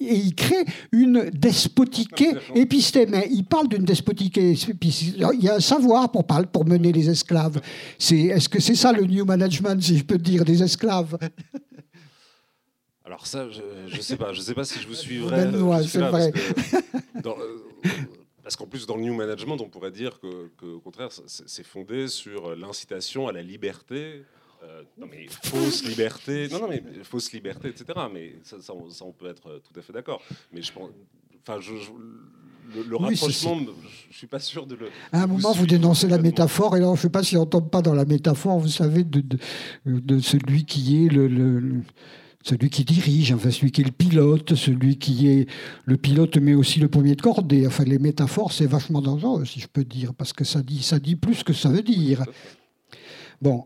et 0.00 0.14
il 0.14 0.34
crée 0.34 0.64
une 0.92 1.30
despotiquée 1.30 2.32
épistémée. 2.54 3.28
Il 3.30 3.44
parle 3.44 3.68
d'une 3.68 3.84
despotiquée 3.84 4.56
Il 4.82 5.42
y 5.42 5.48
a 5.48 5.56
un 5.56 5.60
savoir 5.60 6.10
pour, 6.10 6.24
parler, 6.24 6.46
pour 6.50 6.64
mener 6.64 6.92
les 6.92 7.10
esclaves. 7.10 7.60
C'est, 7.98 8.16
est-ce 8.16 8.48
que 8.48 8.60
c'est 8.60 8.74
ça 8.74 8.92
le 8.92 9.04
new 9.04 9.24
management, 9.24 9.82
si 9.82 9.98
je 9.98 10.04
peux 10.04 10.18
dire, 10.18 10.44
des 10.44 10.62
esclaves? 10.62 11.18
Alors 13.08 13.26
ça, 13.26 13.48
je 13.48 13.62
ne 13.96 14.02
sais 14.02 14.18
pas. 14.18 14.34
Je 14.34 14.40
sais 14.42 14.52
pas 14.52 14.64
si 14.64 14.78
je 14.80 14.86
vous 14.86 14.94
suivrai. 14.94 15.40
Euh, 15.40 15.82
c'est 15.82 15.98
vrai. 16.00 16.30
Euh, 17.24 17.58
parce 18.42 18.54
qu'en 18.54 18.66
plus, 18.66 18.86
dans 18.86 18.96
le 18.96 19.02
New 19.02 19.14
Management, 19.14 19.56
on 19.60 19.68
pourrait 19.68 19.90
dire 19.90 20.20
que, 20.20 20.66
au 20.66 20.80
contraire, 20.80 21.08
c'est 21.26 21.66
fondé 21.66 22.06
sur 22.06 22.54
l'incitation 22.54 23.26
à 23.26 23.32
la 23.32 23.42
liberté. 23.42 24.22
Euh, 24.62 24.82
non 24.98 25.06
mais 25.10 25.26
fausse 25.28 25.84
liberté, 25.84 26.48
non 26.50 26.60
non 26.60 26.68
mais 26.68 26.82
fausse 27.02 27.32
liberté, 27.32 27.68
etc. 27.68 27.86
Mais 28.12 28.34
ça, 28.42 28.56
on, 29.02 29.12
peut 29.12 29.28
être 29.28 29.60
tout 29.60 29.78
à 29.78 29.82
fait 29.82 29.92
d'accord. 29.92 30.20
Mais 30.52 30.62
je 30.62 30.72
pense, 30.72 30.90
enfin, 31.42 31.60
je, 31.60 31.72
le, 32.74 32.96
rapprochement, 32.96 33.58
je 34.10 34.16
suis 34.16 34.26
pas 34.26 34.40
sûr 34.40 34.66
de 34.66 34.74
le. 34.74 34.88
À 35.12 35.22
un 35.22 35.26
moment, 35.26 35.52
vous 35.52 35.66
dénoncez 35.66 36.08
la 36.08 36.18
métaphore, 36.18 36.76
et 36.76 36.80
là, 36.80 36.86
je 36.86 36.90
ne 36.92 36.96
sais 36.96 37.10
pas 37.10 37.22
si 37.22 37.36
on 37.36 37.46
tombe 37.46 37.70
pas 37.70 37.82
dans 37.82 37.94
la 37.94 38.04
métaphore, 38.04 38.58
vous 38.58 38.68
savez, 38.68 39.04
de, 39.04 39.20
de, 39.20 39.38
de 39.86 40.18
celui 40.18 40.64
qui 40.64 41.06
est 41.06 41.08
le, 41.08 41.26
le 41.28 41.82
celui 42.44 42.70
qui 42.70 42.84
dirige, 42.84 43.32
enfin 43.32 43.50
celui 43.50 43.72
qui 43.72 43.82
est 43.82 43.84
le 43.84 43.90
pilote, 43.92 44.54
celui 44.54 44.96
qui 44.96 45.28
est 45.28 45.46
le 45.84 45.96
pilote, 45.96 46.36
mais 46.38 46.54
aussi 46.54 46.80
le 46.80 46.88
premier 46.88 47.14
de 47.14 47.22
cordée. 47.22 47.66
Enfin, 47.66 47.84
les 47.84 47.98
métaphores, 47.98 48.52
c'est 48.52 48.66
vachement 48.66 49.02
dangereux, 49.02 49.44
si 49.44 49.60
je 49.60 49.66
peux 49.66 49.84
dire, 49.84 50.14
parce 50.14 50.32
que 50.32 50.44
ça 50.44 50.62
dit, 50.62 51.16
plus 51.16 51.42
que 51.42 51.52
ça 51.52 51.68
veut 51.68 51.82
dire. 51.82 52.24
Bon. 53.42 53.64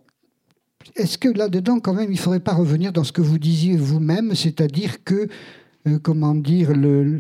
Est-ce 0.97 1.16
que 1.16 1.29
là-dedans, 1.29 1.79
quand 1.79 1.95
même, 1.95 2.11
il 2.11 2.16
ne 2.16 2.18
faudrait 2.18 2.41
pas 2.41 2.55
revenir 2.55 2.93
dans 2.93 3.05
ce 3.05 3.12
que 3.12 3.20
vous 3.20 3.39
disiez 3.39 3.77
vous-même, 3.77 4.35
c'est-à-dire 4.35 5.05
que, 5.05 5.29
euh, 5.87 6.01
comment 6.01 6.35
dire, 6.35 6.73
le, 6.73 7.18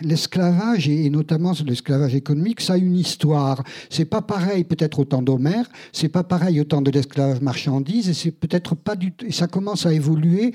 l'esclavage 0.00 0.88
et 0.88 1.08
notamment 1.10 1.52
l'esclavage 1.64 2.14
économique, 2.14 2.60
ça 2.60 2.74
a 2.74 2.76
une 2.76 2.96
histoire. 2.96 3.62
C'est 3.90 4.04
pas 4.04 4.22
pareil 4.22 4.64
peut-être 4.64 4.98
au 4.98 5.04
temps 5.04 5.22
d'Homère, 5.22 5.68
c'est 5.92 6.08
pas 6.08 6.24
pareil 6.24 6.60
au 6.60 6.64
temps 6.64 6.82
de 6.82 6.90
l'esclavage 6.90 7.40
marchandise, 7.40 8.08
et 8.08 8.14
c'est 8.14 8.30
peut-être 8.30 8.74
pas 8.74 8.96
du. 8.96 9.12
Ça 9.30 9.46
commence 9.46 9.86
à 9.86 9.92
évoluer. 9.92 10.52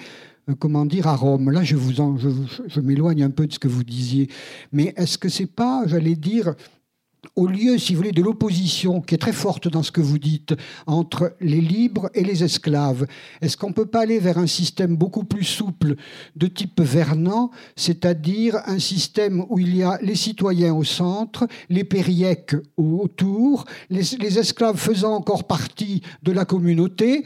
Euh, 0.50 0.56
comment 0.58 0.86
dire 0.86 1.08
à 1.08 1.16
Rome 1.16 1.52
Là, 1.52 1.64
je 1.64 1.76
vous 1.76 1.92
je 1.94 2.80
m'éloigne 2.82 3.24
un 3.24 3.30
peu 3.30 3.46
de 3.46 3.54
ce 3.54 3.60
que 3.60 3.68
vous 3.68 3.84
disiez, 3.84 4.28
mais 4.72 4.94
est-ce 4.98 5.18
que 5.18 5.30
c'est 5.30 5.46
pas, 5.46 5.84
j'allais 5.86 6.16
dire, 6.16 6.56
au 7.36 7.46
lieu, 7.46 7.78
si 7.78 7.94
vous 7.94 7.98
voulez, 7.98 8.12
de 8.12 8.22
l'opposition 8.22 9.00
qui 9.00 9.14
est 9.16 9.20
très 9.20 9.32
forte 9.32 9.68
dans 9.68 9.84
ce 9.84 9.92
que 9.92 10.02
vous 10.02 10.18
dites 10.18 10.56
entre 10.88 11.36
les 11.40 11.62
libres 11.62 12.10
et 12.16 12.24
les 12.24 12.44
esclaves, 12.44 13.06
est-ce 13.42 13.58
qu'on 13.58 13.70
ne 13.70 13.74
peut 13.74 13.86
pas 13.86 14.02
aller 14.02 14.20
vers 14.20 14.40
un 14.40 14.48
système 14.48 14.96
beaucoup 14.96 15.24
plus 15.24 15.44
souple 15.44 15.96
de 16.36 16.48
type 16.48 16.82
Vernant, 16.82 17.52
c'est-à-dire 17.76 18.58
un 18.66 18.80
système 18.80 19.46
où 19.50 19.60
il 19.60 19.76
y 19.76 19.84
a 19.84 20.00
les 20.02 20.16
citoyens 20.16 20.74
au 20.74 20.84
centre, 20.84 21.48
les 21.70 21.84
périèques 21.84 22.56
autour, 22.76 23.66
les, 23.90 24.40
esclaves 24.40 24.78
faisant 24.78 25.14
encore 25.14 25.46
partie 25.46 26.02
de 26.24 26.32
la 26.32 26.46
communauté, 26.46 27.24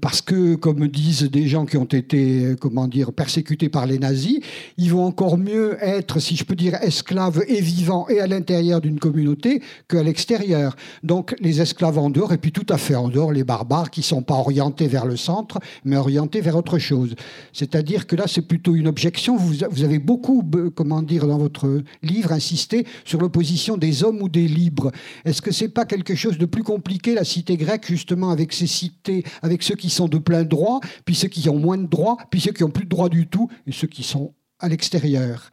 parce 0.00 0.22
que, 0.22 0.54
comme 0.54 0.88
disent 0.88 1.24
des 1.24 1.48
gens 1.48 1.66
qui 1.66 1.76
ont 1.76 1.84
été, 1.84 2.44
euh, 2.44 2.56
comment 2.58 2.88
dire, 2.88 3.12
persécutés 3.12 3.68
par 3.68 3.86
les 3.86 3.98
nazis, 3.98 4.40
ils 4.78 4.90
vont 4.90 5.04
encore 5.04 5.36
mieux 5.36 5.76
être, 5.82 6.18
si 6.18 6.34
je 6.34 6.44
peux 6.44 6.54
dire, 6.54 6.74
esclaves 6.82 7.42
et 7.46 7.60
vivants 7.60 8.08
et 8.08 8.20
à 8.20 8.26
l'intérieur 8.26 8.80
d'une 8.80 8.98
communauté 8.98 9.62
qu'à 9.88 10.02
l'extérieur. 10.02 10.76
Donc, 11.02 11.34
les 11.40 11.60
esclaves 11.60 11.98
en 11.98 12.08
dehors, 12.08 12.32
et 12.32 12.38
puis 12.38 12.52
tout 12.52 12.66
à 12.70 12.78
fait 12.78 12.94
en 12.94 13.08
dehors, 13.08 13.32
les 13.32 13.44
barbares 13.44 13.90
qui 13.90 14.00
ne 14.00 14.04
sont 14.04 14.22
pas 14.22 14.34
orientés 14.34 14.86
vers 14.86 15.04
le 15.04 15.16
centre, 15.16 15.58
mais 15.84 15.96
orientés 15.96 16.40
vers 16.40 16.56
autre 16.56 16.78
chose. 16.78 17.14
C'est-à-dire 17.52 18.06
que 18.06 18.16
là, 18.16 18.24
c'est 18.26 18.42
plutôt 18.42 18.74
une 18.74 18.88
objection. 18.88 19.36
Vous, 19.36 19.62
avez 19.62 19.98
beaucoup, 19.98 20.42
euh, 20.54 20.70
comment 20.70 21.02
dire, 21.02 21.26
dans 21.26 21.38
votre 21.38 21.82
livre, 22.02 22.32
insisté 22.32 22.86
sur 23.04 23.20
l'opposition 23.20 23.76
des 23.76 24.04
hommes 24.04 24.22
ou 24.22 24.28
des 24.30 24.48
libres. 24.48 24.90
Est-ce 25.26 25.42
que 25.42 25.52
c'est 25.52 25.68
pas 25.68 25.84
quelque 25.84 26.14
chose 26.14 26.38
de 26.38 26.46
plus 26.46 26.62
compliqué, 26.62 27.14
la 27.14 27.24
cité 27.24 27.58
grecque, 27.58 27.86
justement, 27.86 28.30
avec 28.30 28.54
ces 28.54 28.66
cités, 28.66 29.22
avec 29.42 29.62
ceux 29.66 29.74
qui 29.74 29.90
sont 29.90 30.08
de 30.08 30.18
plein 30.18 30.44
droit, 30.44 30.80
puis 31.04 31.14
ceux 31.14 31.28
qui 31.28 31.48
ont 31.48 31.58
moins 31.58 31.78
de 31.78 31.86
droits, 31.86 32.16
puis 32.30 32.40
ceux 32.40 32.52
qui 32.52 32.64
ont 32.64 32.70
plus 32.70 32.84
de 32.84 32.90
droits 32.90 33.08
du 33.08 33.26
tout, 33.26 33.50
et 33.66 33.72
ceux 33.72 33.88
qui 33.88 34.02
sont 34.02 34.34
à 34.58 34.68
l'extérieur. 34.68 35.50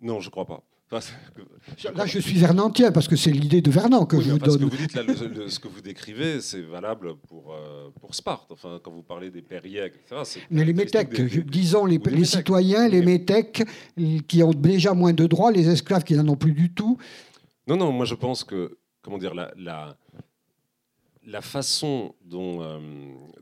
Non, 0.00 0.20
je 0.20 0.28
ne 0.28 0.30
crois 0.30 0.46
pas. 0.46 0.62
là, 0.92 2.06
je 2.06 2.18
suis 2.18 2.38
vernantien 2.38 2.92
parce 2.92 3.08
que 3.08 3.16
c'est 3.16 3.30
l'idée 3.30 3.62
de 3.62 3.70
Vernant 3.70 4.04
que 4.04 4.20
je 4.20 4.30
vous 4.30 4.38
donne. 4.38 4.52
Ce 4.52 4.58
que 4.58 4.64
vous 4.64 5.28
dites, 5.28 5.48
ce 5.48 5.58
que 5.58 5.68
vous 5.68 5.80
décrivez, 5.80 6.40
c'est 6.40 6.60
valable 6.60 7.16
pour, 7.28 7.54
euh, 7.54 7.88
pour 8.00 8.14
Sparte. 8.14 8.52
Enfin, 8.52 8.78
quand 8.82 8.92
vous 8.92 9.02
parlez 9.02 9.30
des 9.30 9.42
périèques, 9.42 9.94
etc. 10.04 10.40
Mais 10.50 10.64
les 10.64 10.74
métèques, 10.74 11.20
disons 11.46 11.86
les, 11.86 11.98
les, 11.98 12.24
citoyens, 12.24 12.86
les 12.88 13.02
métèques 13.02 13.64
qui 14.28 14.42
ont 14.42 14.52
déjà 14.52 14.92
moins 14.92 15.14
de 15.14 15.26
droits, 15.26 15.50
les 15.50 15.68
esclaves 15.68 16.04
qui 16.04 16.14
n'en 16.14 16.28
ont 16.28 16.36
plus 16.36 16.52
du 16.52 16.72
tout. 16.74 16.98
Non, 17.66 17.76
non, 17.78 17.90
moi 17.90 18.04
je 18.04 18.14
pense 18.14 18.44
que, 18.44 18.76
comment 19.00 19.18
dire, 19.18 19.34
la, 19.34 19.52
la, 19.56 19.96
la 21.26 21.40
façon 21.40 22.14
dont, 22.22 22.62
euh, 22.62 22.78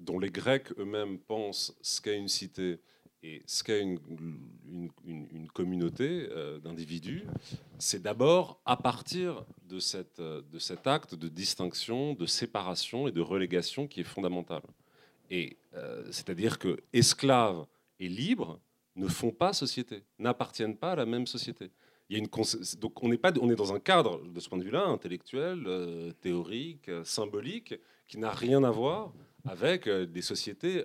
dont 0.00 0.18
les 0.18 0.30
Grecs 0.30 0.72
eux-mêmes 0.78 1.18
pensent 1.18 1.76
ce 1.80 2.00
qu'est 2.00 2.16
une 2.16 2.28
cité 2.28 2.80
et 3.22 3.42
ce 3.46 3.62
qu'est 3.62 3.80
une, 3.80 3.98
communauté 5.54 6.28
euh, 6.30 6.58
d'individus, 6.58 7.24
c'est 7.78 8.02
d'abord 8.02 8.60
à 8.64 8.76
partir 8.76 9.44
de, 9.68 9.78
cette, 9.78 10.20
de 10.20 10.58
cet 10.58 10.86
acte 10.86 11.14
de 11.14 11.28
distinction, 11.28 12.14
de 12.14 12.26
séparation 12.26 13.06
et 13.06 13.12
de 13.12 13.20
relégation 13.20 13.86
qui 13.86 14.00
est 14.00 14.04
fondamental. 14.04 14.62
Et 15.30 15.56
euh, 15.74 16.04
c'est-à-dire 16.10 16.58
que 16.58 16.80
esclaves 16.92 17.66
et 18.00 18.08
libres 18.08 18.60
ne 18.96 19.08
font 19.08 19.30
pas 19.30 19.52
société, 19.52 20.04
n'appartiennent 20.18 20.76
pas 20.76 20.92
à 20.92 20.96
la 20.96 21.06
même 21.06 21.26
société 21.26 21.70
donc 22.20 23.02
on 23.02 23.16
pas, 23.16 23.32
on 23.40 23.50
est 23.50 23.54
dans 23.54 23.72
un 23.72 23.80
cadre 23.80 24.22
de 24.24 24.40
ce 24.40 24.48
point 24.48 24.58
de 24.58 24.64
vue-là 24.64 24.84
intellectuel, 24.84 25.64
euh, 25.66 26.12
théorique, 26.20 26.88
euh, 26.88 27.04
symbolique, 27.04 27.74
qui 28.06 28.18
n'a 28.18 28.30
rien 28.30 28.62
à 28.64 28.70
voir 28.70 29.12
avec 29.44 29.86
euh, 29.86 30.06
des 30.06 30.22
sociétés 30.22 30.84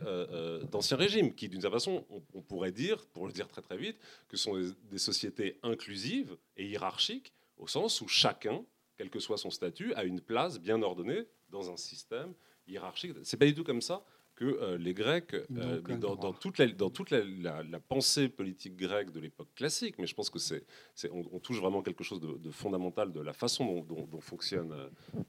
d'ancien 0.71 0.97
régime, 0.97 1.33
qui 1.33 1.49
d'une 1.49 1.61
certaine 1.61 1.79
façon, 1.79 2.05
on, 2.33 2.41
pourrait 2.41 2.71
dire, 2.71 3.05
pour 3.07 3.27
le 3.27 3.33
dire 3.33 3.47
très 3.47 3.61
très 3.61 3.77
vite, 3.77 3.97
que 4.27 4.37
sont 4.37 4.57
des, 4.89 4.97
sociétés 4.97 5.59
inclusives 5.63 6.35
et 6.55 6.65
hiérarchiques, 6.65 7.33
au 7.57 7.67
sens 7.67 8.01
où 8.01 8.07
chacun, 8.07 8.63
quel 8.97 9.09
que 9.09 9.19
soit 9.19 9.37
son 9.37 9.51
statut, 9.51 9.93
a 9.93 10.03
une 10.03 10.21
place 10.21 10.59
bien 10.59 10.81
ordonnée 10.81 11.27
dans 11.49 11.71
un 11.71 11.77
système 11.77 12.33
hiérarchique. 12.67 13.13
C'est 13.23 13.37
pas 13.37 13.45
du 13.45 13.53
tout 13.53 13.63
comme 13.63 13.81
ça 13.81 14.03
que 14.37 14.45
euh, 14.45 14.77
les 14.77 14.93
Grecs, 14.93 15.33
euh, 15.33 15.81
dans, 15.81 16.31
toute, 16.31 16.59
la, 16.59 16.67
dans 16.67 16.91
toute 16.91 17.09
la, 17.09 17.79
pensée 17.89 18.29
politique 18.29 18.77
grecque 18.77 19.11
de 19.11 19.19
l'époque 19.19 19.49
classique, 19.55 19.95
mais 19.97 20.05
je 20.05 20.13
pense 20.13 20.29
que 20.29 20.37
c'est, 20.37 20.63
on, 21.11 21.39
touche 21.39 21.59
vraiment 21.59 21.81
quelque 21.81 22.03
chose 22.03 22.21
de, 22.21 22.51
fondamental 22.51 23.11
de 23.11 23.19
la 23.19 23.33
façon 23.33 23.81
dont, 23.81 24.21
fonctionnent 24.21 24.73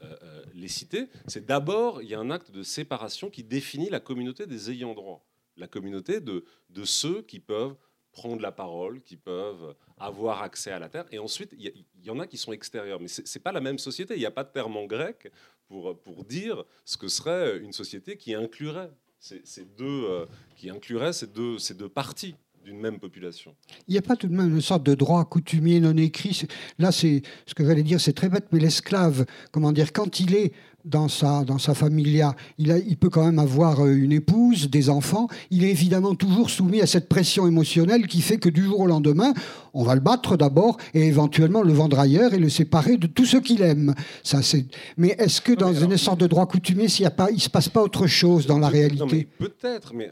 euh, 0.02 0.44
les 0.54 0.68
cités, 0.68 1.06
c'est 1.26 1.46
d'abord, 1.46 2.02
il 2.02 2.08
y 2.10 2.14
a 2.14 2.20
un 2.20 2.30
acte 2.30 2.50
de 2.50 2.62
séparation 2.62 3.30
qui 3.30 3.42
définit 3.42 3.88
la 3.88 4.00
communauté 4.00 4.46
des 4.46 4.70
ayants 4.70 4.94
droit, 4.94 5.24
la 5.56 5.66
communauté 5.66 6.20
de, 6.20 6.44
de 6.68 6.84
ceux 6.84 7.22
qui 7.22 7.40
peuvent 7.40 7.76
prendre 8.12 8.42
la 8.42 8.52
parole, 8.52 9.00
qui 9.02 9.16
peuvent 9.16 9.74
avoir 9.98 10.42
accès 10.42 10.70
à 10.70 10.78
la 10.78 10.88
terre. 10.88 11.06
Et 11.12 11.18
ensuite, 11.18 11.54
il 11.56 11.72
y, 12.04 12.10
en 12.10 12.18
a 12.18 12.26
qui 12.26 12.36
sont 12.36 12.52
extérieurs. 12.52 13.00
Mais 13.00 13.08
ce 13.08 13.22
n'est 13.22 13.42
pas 13.42 13.52
la 13.52 13.60
même 13.60 13.78
société. 13.78 14.14
Il 14.14 14.20
n'y 14.20 14.26
a 14.26 14.30
pas 14.30 14.44
de 14.44 14.50
terme 14.50 14.76
en 14.76 14.86
grec 14.86 15.30
pour, 15.68 15.98
pour 16.00 16.24
dire 16.24 16.64
ce 16.84 16.96
que 16.96 17.08
serait 17.08 17.58
une 17.58 17.72
société 17.72 18.16
qui 18.16 18.34
inclurait 18.34 18.90
ces, 19.20 19.64
deux, 19.76 20.04
euh, 20.04 20.26
qui 20.56 20.70
inclurait 20.70 21.12
ces 21.12 21.26
deux, 21.26 21.58
ces 21.58 21.74
deux 21.74 21.88
parties 21.88 22.34
d'une 22.64 22.78
même 22.78 22.98
population. 22.98 23.54
Il 23.86 23.92
n'y 23.92 23.98
a 23.98 24.02
pas 24.02 24.16
tout 24.16 24.28
de 24.28 24.34
même 24.34 24.54
une 24.54 24.60
sorte 24.60 24.82
de 24.82 24.94
droit 24.94 25.24
coutumier 25.24 25.80
non 25.80 25.96
écrit. 25.96 26.46
Là, 26.78 26.92
c'est 26.92 27.22
ce 27.46 27.54
que 27.54 27.64
j'allais 27.64 27.82
dire, 27.82 28.00
c'est 28.00 28.12
très 28.12 28.28
bête, 28.28 28.46
mais 28.52 28.58
l'esclave, 28.58 29.24
comment 29.52 29.72
dire, 29.72 29.92
quand 29.92 30.20
il 30.20 30.34
est 30.34 30.52
dans 30.84 31.08
sa, 31.08 31.44
dans 31.44 31.58
sa 31.58 31.74
familia, 31.74 32.34
il, 32.56 32.70
a, 32.70 32.78
il 32.78 32.96
peut 32.96 33.10
quand 33.10 33.24
même 33.24 33.38
avoir 33.38 33.84
euh, 33.84 33.94
une 33.94 34.12
épouse, 34.12 34.70
des 34.70 34.90
enfants. 34.90 35.28
Il 35.50 35.64
est 35.64 35.70
évidemment 35.70 36.14
toujours 36.14 36.50
soumis 36.50 36.80
à 36.80 36.86
cette 36.86 37.08
pression 37.08 37.46
émotionnelle 37.46 38.06
qui 38.06 38.20
fait 38.20 38.38
que 38.38 38.48
du 38.48 38.64
jour 38.64 38.80
au 38.80 38.86
lendemain, 38.86 39.34
on 39.74 39.82
va 39.82 39.94
le 39.94 40.00
battre 40.00 40.36
d'abord 40.36 40.76
et 40.94 41.06
éventuellement 41.06 41.62
le 41.62 41.72
vendre 41.72 41.98
ailleurs 41.98 42.32
et 42.32 42.38
le 42.38 42.48
séparer 42.48 42.96
de 42.96 43.06
tout 43.06 43.26
ce 43.26 43.36
qu'il 43.36 43.62
aime. 43.62 43.94
Ça, 44.22 44.42
c'est... 44.42 44.66
Mais 44.96 45.16
est-ce 45.18 45.40
que 45.40 45.52
dans 45.52 45.74
une 45.74 45.96
sorte 45.96 46.20
de 46.20 46.26
droit 46.26 46.46
coutumier, 46.46 46.86
il 46.86 47.34
ne 47.34 47.38
se 47.38 47.50
passe 47.50 47.68
pas 47.68 47.82
autre 47.82 48.06
chose 48.06 48.46
dans 48.46 48.58
la 48.58 48.68
réalité? 48.68 49.28
Peut-être, 49.38 49.94
mais 49.94 50.10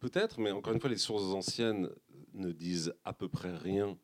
peut-être, 0.00 0.40
mais 0.40 0.50
encore 0.50 0.72
une 0.72 0.80
fois, 0.80 0.90
les 0.90 0.96
sources 0.96 1.34
anciennes 1.34 1.88
ne 2.34 2.52
disent 2.52 2.92
à 3.04 3.12
peu 3.12 3.28
près 3.28 3.52
rien 3.56 3.96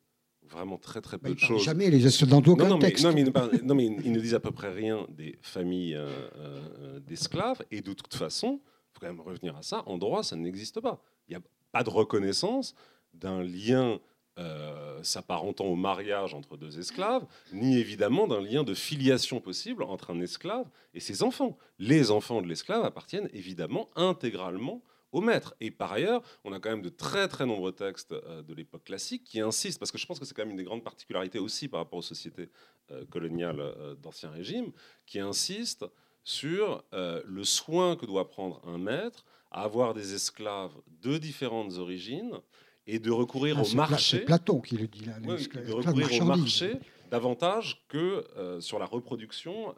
vraiment 0.51 0.77
très 0.77 1.01
très 1.01 1.17
peu 1.17 1.33
de 1.33 1.39
choses. 1.39 1.63
Jamais 1.63 1.89
les 1.89 1.99
dans 2.27 2.41
non, 2.41 2.55
non, 2.67 2.77
mais, 2.77 2.93
non, 3.01 3.13
mais, 3.13 3.23
non, 3.63 3.75
mais 3.75 3.85
ils 3.85 4.11
ne 4.11 4.19
disent 4.19 4.35
à 4.35 4.39
peu 4.39 4.51
près 4.51 4.71
rien 4.71 5.07
des 5.09 5.37
familles 5.41 5.95
euh, 5.95 6.09
euh, 6.37 6.99
d'esclaves. 6.99 7.63
Et 7.71 7.81
de 7.81 7.93
toute 7.93 8.13
façon, 8.13 8.59
il 8.61 8.93
faut 8.93 8.99
quand 9.01 9.07
même 9.07 9.21
revenir 9.21 9.55
à 9.57 9.63
ça, 9.63 9.83
en 9.85 9.97
droit, 9.97 10.23
ça 10.23 10.35
n'existe 10.35 10.79
pas. 10.79 11.01
Il 11.27 11.31
n'y 11.31 11.37
a 11.37 11.41
pas 11.71 11.83
de 11.83 11.89
reconnaissance 11.89 12.75
d'un 13.13 13.43
lien 13.43 13.99
euh, 14.39 15.03
s'apparentant 15.03 15.65
au 15.65 15.75
mariage 15.75 16.33
entre 16.33 16.55
deux 16.55 16.79
esclaves, 16.79 17.25
ni 17.53 17.77
évidemment 17.77 18.27
d'un 18.27 18.41
lien 18.41 18.63
de 18.63 18.73
filiation 18.73 19.41
possible 19.41 19.83
entre 19.83 20.11
un 20.11 20.21
esclave 20.21 20.69
et 20.93 20.99
ses 20.99 21.23
enfants. 21.23 21.57
Les 21.79 22.11
enfants 22.11 22.41
de 22.41 22.47
l'esclave 22.47 22.85
appartiennent 22.85 23.29
évidemment 23.33 23.89
intégralement 23.95 24.81
au 25.11 25.21
maître. 25.21 25.55
Et 25.59 25.71
par 25.71 25.91
ailleurs, 25.91 26.21
on 26.43 26.53
a 26.53 26.59
quand 26.59 26.69
même 26.69 26.81
de 26.81 26.89
très 26.89 27.27
très 27.27 27.45
nombreux 27.45 27.71
textes 27.71 28.13
euh, 28.13 28.41
de 28.41 28.53
l'époque 28.53 28.83
classique 28.83 29.23
qui 29.23 29.39
insistent, 29.39 29.79
parce 29.79 29.91
que 29.91 29.97
je 29.97 30.05
pense 30.05 30.19
que 30.19 30.25
c'est 30.25 30.33
quand 30.33 30.43
même 30.43 30.51
une 30.51 30.57
des 30.57 30.63
grandes 30.63 30.83
particularités 30.83 31.39
aussi 31.39 31.67
par 31.67 31.81
rapport 31.81 31.99
aux 31.99 32.03
sociétés 32.03 32.49
euh, 32.91 33.05
coloniales 33.05 33.59
euh, 33.59 33.95
d'ancien 33.95 34.29
régime, 34.29 34.71
qui 35.05 35.19
insistent 35.19 35.85
sur 36.23 36.83
le 36.91 37.43
soin 37.43 37.95
que 37.95 38.05
doit 38.05 38.29
prendre 38.29 38.61
un 38.67 38.77
maître 38.77 39.25
à 39.49 39.63
avoir 39.63 39.95
des 39.95 40.13
esclaves 40.13 40.71
de 41.01 41.17
différentes 41.17 41.79
origines 41.79 42.39
et 42.85 42.99
de 42.99 43.09
recourir 43.09 43.57
ah, 43.57 43.63
au 43.63 43.75
marché. 43.75 44.17
C'est 44.19 44.25
Platon 44.25 44.61
qui 44.61 44.77
le 44.77 44.87
dit 44.87 45.05
là. 45.05 45.19
de 45.19 45.71
recourir 45.71 46.21
au 46.21 46.25
marché 46.25 46.77
davantage 47.09 47.83
que 47.87 48.23
sur 48.59 48.77
la 48.77 48.85
reproduction 48.85 49.73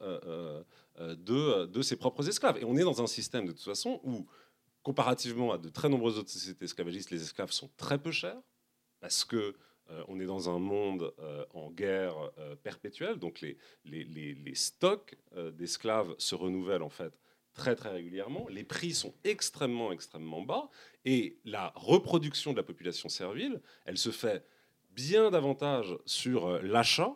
de, 1.00 1.66
de 1.66 1.82
ses 1.82 1.96
propres 1.96 2.28
esclaves. 2.28 2.58
Et 2.58 2.66
on 2.66 2.76
est 2.76 2.84
dans 2.84 3.02
un 3.02 3.08
système 3.08 3.46
de 3.46 3.54
toute 3.54 3.64
façon 3.64 4.02
où 4.04 4.28
comparativement 4.84 5.54
à 5.54 5.58
de 5.58 5.70
très 5.70 5.90
nombreuses 5.90 6.20
autres 6.20 6.30
sociétés 6.30 6.66
esclavagistes, 6.66 7.10
les 7.10 7.24
esclaves 7.24 7.52
sont 7.52 7.72
très 7.78 7.98
peu 7.98 8.12
chers 8.12 8.40
parce 9.00 9.26
que 9.26 9.56
euh, 9.90 10.04
on 10.08 10.20
est 10.20 10.26
dans 10.26 10.50
un 10.50 10.60
monde 10.60 11.14
euh, 11.20 11.46
en 11.54 11.72
guerre 11.72 12.16
euh, 12.38 12.56
perpétuelle, 12.56 13.18
donc 13.18 13.42
les, 13.42 13.58
stocks 14.54 15.16
d'esclaves 15.54 16.14
se 16.18 16.36
renouvellent 16.36 16.84
en 16.84 16.90
fait 16.90 17.14
très 17.54 17.76
très 17.76 17.90
régulièrement. 17.90 18.48
Les 18.50 18.64
prix 18.64 18.94
sont 18.94 19.14
extrêmement 19.24 19.92
extrêmement 19.92 20.42
bas 20.42 20.70
et 21.06 21.38
la 21.44 21.74
reproduction 21.76 22.52
de 22.52 22.58
la 22.58 22.64
population 22.64 23.10
servile, 23.10 23.62
elle 23.86 23.98
se 23.98 24.12
fait 24.12 24.46
bien 24.92 25.32
davantage 25.32 25.98
sur 26.06 26.62
l'achat 26.62 27.16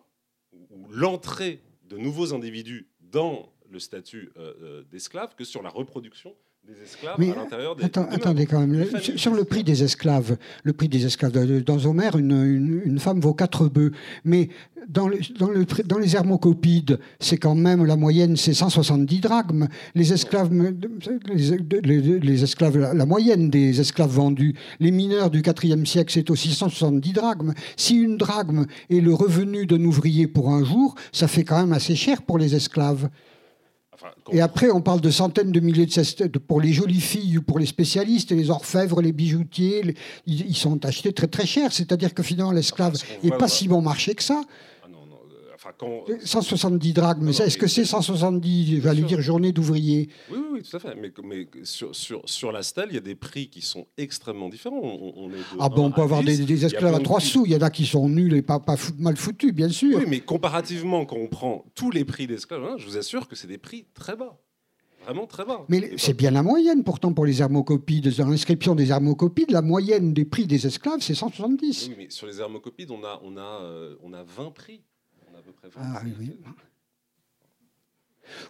ou 0.51 0.87
l'entrée 0.89 1.61
de 1.83 1.97
nouveaux 1.97 2.33
individus 2.33 2.89
dans 2.99 3.53
le 3.69 3.79
statut 3.79 4.31
d'esclave 4.89 5.35
que 5.35 5.43
sur 5.43 5.61
la 5.61 5.69
reproduction 5.69 6.35
des 6.67 6.83
esclaves 6.83 7.15
Mais 7.17 7.31
à 7.31 7.35
l'intérieur 7.35 7.75
des. 7.75 7.85
Attends- 7.85 8.03
des 8.09 8.15
attendez 8.15 8.45
quand 8.45 8.59
même. 8.59 8.85
Sur- 9.15 9.33
le 9.33 9.43
prix 9.45 9.63
des 9.63 9.83
esclaves, 9.83 10.37
le 10.63 10.73
prix 10.73 10.89
des 10.89 11.05
esclaves 11.05 11.31
dans- 11.63 11.85
Homère, 11.85 12.17
une, 12.17 12.31
une- 12.31 12.81
une 12.83 12.99
femme 12.99 13.21
vaut 13.21 13.33
quatre 13.33 13.69
bœufs. 13.69 13.91
Mais 14.25 14.49
dans, 14.89 15.07
le- 15.07 15.19
dans, 15.39 15.49
le 15.49 15.63
prix- 15.65 15.83
dans 15.83 15.97
les 15.97 16.15
hermocopides, 16.15 16.99
c'est 17.21 17.37
quand 17.37 17.55
même 17.55 17.85
la 17.85 17.95
moyenne, 17.95 18.35
c'est 18.35 18.53
170 18.53 19.19
drachmes. 19.21 19.67
Les 19.95 20.11
esclaves, 20.11 20.49
les, 21.33 21.81
les- 21.81 22.19
les 22.19 22.43
esclaves, 22.43 22.77
la, 22.77 22.93
la 22.93 23.05
moyenne 23.05 23.49
des 23.49 23.79
esclaves 23.79 24.11
vendus, 24.11 24.53
les 24.79 24.91
mineurs 24.91 25.29
du 25.29 25.41
IVe 25.63 25.85
siècle, 25.85 26.11
c'est 26.13 26.29
aussi 26.29 26.49
170 26.53 27.13
drachmes. 27.13 27.53
Si 27.77 27.95
une 27.95 28.17
drachme 28.17 28.65
est 28.89 28.99
le 28.99 29.13
revenu 29.13 29.65
d'un 29.65 29.83
ouvrier 29.85 30.27
pour 30.27 30.49
un 30.49 30.65
jour, 30.65 30.95
ça 31.13 31.27
fait 31.27 31.43
quand 31.43 31.59
même 31.59 31.73
assez 31.73 31.95
cher 31.95 32.23
pour 32.23 32.37
les 32.37 32.55
esclaves. 32.55 33.09
Enfin, 33.99 34.13
Et 34.31 34.41
après, 34.41 34.69
on 34.69 34.79
parle 34.81 35.01
de 35.01 35.09
centaines 35.09 35.51
de 35.51 35.59
milliers 35.59 35.87
de 35.87 35.91
cestes 35.91 36.27
pour 36.37 36.61
les 36.61 36.71
jolies 36.71 37.01
filles 37.01 37.39
ou 37.39 37.41
pour 37.41 37.57
les 37.57 37.65
spécialistes, 37.65 38.31
les 38.31 38.51
orfèvres, 38.51 39.01
les 39.01 39.11
bijoutiers, 39.11 39.81
les- 39.81 39.95
ils, 40.27 40.55
sont 40.55 40.85
achetés 40.85 41.13
très 41.13 41.25
très 41.25 41.47
cher. 41.47 41.73
C'est-à-dire 41.73 42.13
que 42.13 42.21
finalement, 42.21 42.51
l'esclave 42.51 42.93
qu'on 43.21 43.27
n'est 43.27 43.37
pas 43.37 43.47
si 43.47 43.67
bon 43.67 43.81
marché 43.81 44.13
que 44.13 44.21
ça. 44.21 44.43
Ah 44.83 44.87
non, 44.91 44.99
non, 44.99 45.15
euh, 45.15 45.51
enfin, 45.55 45.56
quand. 45.77 46.03
170 46.23 46.93
drachmes, 46.93 47.19
mais 47.21 47.31
non, 47.31 47.45
est-ce 47.45 47.57
que 47.57 47.67
c'est 47.67 47.85
170, 47.85 48.81
j'allais 48.81 48.99
sûr. 48.99 49.07
dire, 49.07 49.21
journées 49.21 49.51
d'ouvriers? 49.51 50.09
Oui, 50.31 50.37
oui, 50.39 50.45
oui, 50.53 50.63
tout 50.63 50.75
à 50.75 50.79
fait. 50.79 50.95
Mais, 50.95 51.11
mais 51.23 51.47
sur, 51.63 51.95
sur, 51.95 52.21
sur 52.25 52.51
la 52.51 52.63
stèle, 52.63 52.87
il 52.91 52.95
y 52.95 52.97
a 52.97 53.01
des 53.01 53.15
prix 53.15 53.49
qui 53.49 53.61
sont 53.61 53.87
extrêmement 53.97 54.49
différents. 54.49 54.79
On, 54.81 55.13
on 55.15 55.29
est 55.29 55.37
de 55.37 55.43
Ah 55.59 55.69
bon, 55.69 55.85
on 55.85 55.91
peut 55.91 56.01
avoir 56.01 56.23
10. 56.23 56.45
des, 56.45 56.65
esclaves 56.65 56.95
à 56.95 56.99
de 56.99 57.03
3 57.03 57.17
prix. 57.19 57.27
sous. 57.27 57.45
Il 57.45 57.51
y 57.51 57.55
en 57.55 57.61
a 57.61 57.69
qui 57.69 57.85
sont 57.85 58.07
nuls 58.09 58.33
et 58.35 58.41
pas, 58.41 58.59
pas 58.59 58.75
mal 58.97 59.17
foutus, 59.17 59.53
bien 59.53 59.69
sûr. 59.69 59.97
Oui, 59.97 60.05
mais 60.07 60.19
comparativement, 60.19 61.05
quand 61.05 61.17
on 61.17 61.27
prend 61.27 61.65
tous 61.75 61.91
les 61.91 62.05
prix 62.05 62.27
d'esclaves, 62.27 62.63
hein, 62.63 62.75
je 62.77 62.85
vous 62.85 62.97
assure 62.97 63.27
que 63.27 63.35
c'est 63.35 63.47
des 63.47 63.57
prix 63.57 63.85
très 63.93 64.15
bas. 64.15 64.37
Vraiment 65.03 65.25
très 65.25 65.45
bas. 65.45 65.63
Mais 65.69 65.93
c'est 65.95 66.17
bien 66.17 66.31
la 66.31 66.43
moyenne, 66.43 66.83
pourtant, 66.83 67.13
pour 67.13 67.25
les 67.25 67.41
hermocopides. 67.41 68.13
Dans 68.17 68.27
l'inscription 68.27 68.75
des 68.75 68.89
hermocopides, 68.91 69.51
la 69.51 69.61
moyenne 69.61 70.11
des 70.13 70.25
prix 70.25 70.47
des 70.47 70.67
esclaves, 70.67 70.99
c'est 70.99 71.15
170. 71.15 71.87
Oui, 71.87 71.95
mais 71.97 72.07
sur 72.09 72.27
les 72.27 72.41
hermocopides, 72.41 72.91
on 72.91 73.01
a, 73.05 73.21
on 73.23 73.37
a, 73.37 73.61
euh, 73.61 73.95
on 74.03 74.11
a 74.11 74.23
20 74.23 74.51
prix. 74.51 74.81
On 75.37 75.39
a 75.39 75.39
à 75.39 75.43
peu 75.43 75.51
près 75.51 75.69
20 75.69 75.81
Ah 75.95 76.01
oui. 76.19 76.31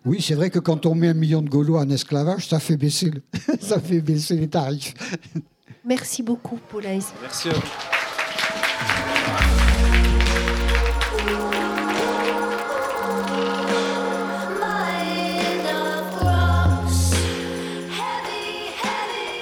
Oui, 0.06 0.22
c'est 0.22 0.34
vrai 0.36 0.50
que 0.50 0.60
quand 0.60 0.86
on 0.86 0.96
met 0.96 1.10
un 1.10 1.14
million 1.14 1.42
de 1.42 1.50
Gaulois 1.50 1.82
en 1.82 1.90
esclavage, 1.90 2.48
ça 2.48 2.60
fait 2.60 2.78
baisser, 2.78 3.12
le- 3.12 3.22
ça 3.62 3.80
fait 3.80 4.02
baisser 4.02 4.36
les 4.38 4.48
tarifs. 4.50 4.94
Merci 5.86 6.24
beaucoup, 6.24 6.58
Paulin 6.70 6.94
Ismar. 6.94 7.22
Merci 7.22 7.50
à 7.50 7.54
vous. 7.54 7.62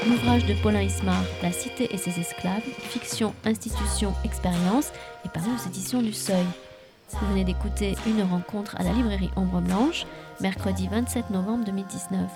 L'ouvrage 0.07 0.45
de 0.45 0.53
Paulin 0.61 0.83
Ismar, 0.83 1.23
La 1.41 1.51
cité 1.51 1.87
et 1.93 1.97
ses 1.97 2.19
esclaves, 2.19 2.61
fiction, 2.89 3.33
institution, 3.43 4.13
expérience, 4.23 4.89
est 5.25 5.29
paru 5.29 5.47
aux 5.49 5.67
éditions 5.67 6.01
du 6.01 6.13
Seuil. 6.13 6.45
Vous 7.21 7.27
venez 7.27 7.45
d'écouter 7.45 7.95
une 8.05 8.23
rencontre 8.23 8.75
à 8.77 8.83
la 8.83 8.91
librairie 8.91 9.29
Ombre 9.37 9.61
Blanche, 9.61 10.05
mercredi 10.41 10.89
27 10.89 11.29
novembre 11.29 11.63
2019. 11.63 12.29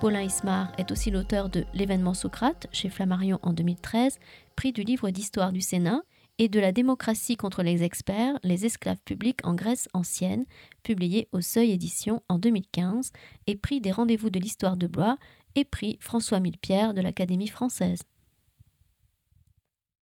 Paulin 0.00 0.20
Ismar 0.20 0.70
est 0.76 0.92
aussi 0.92 1.10
l'auteur 1.10 1.48
de 1.48 1.64
L'événement 1.72 2.12
Socrate 2.12 2.66
chez 2.72 2.90
Flammarion 2.90 3.38
en 3.42 3.54
2013, 3.54 4.18
prix 4.54 4.72
du 4.72 4.82
livre 4.82 5.08
d'histoire 5.08 5.50
du 5.50 5.62
Sénat, 5.62 6.02
et 6.38 6.50
de 6.50 6.60
La 6.60 6.72
démocratie 6.72 7.36
contre 7.36 7.62
les 7.62 7.84
experts, 7.84 8.38
les 8.42 8.66
esclaves 8.66 9.00
publics 9.02 9.40
en 9.44 9.54
Grèce 9.54 9.88
ancienne, 9.94 10.44
publié 10.82 11.28
au 11.32 11.40
Seuil 11.40 11.70
Édition 11.70 12.22
en 12.28 12.38
2015, 12.38 13.12
et 13.46 13.56
prix 13.56 13.80
des 13.80 13.92
rendez-vous 13.92 14.28
de 14.28 14.38
l'histoire 14.40 14.76
de 14.76 14.86
Blois, 14.86 15.16
et 15.54 15.64
prix 15.64 15.96
François 16.00 16.40
Millepierre 16.40 16.92
de 16.92 17.00
l'Académie 17.00 17.48
française. 17.48 18.02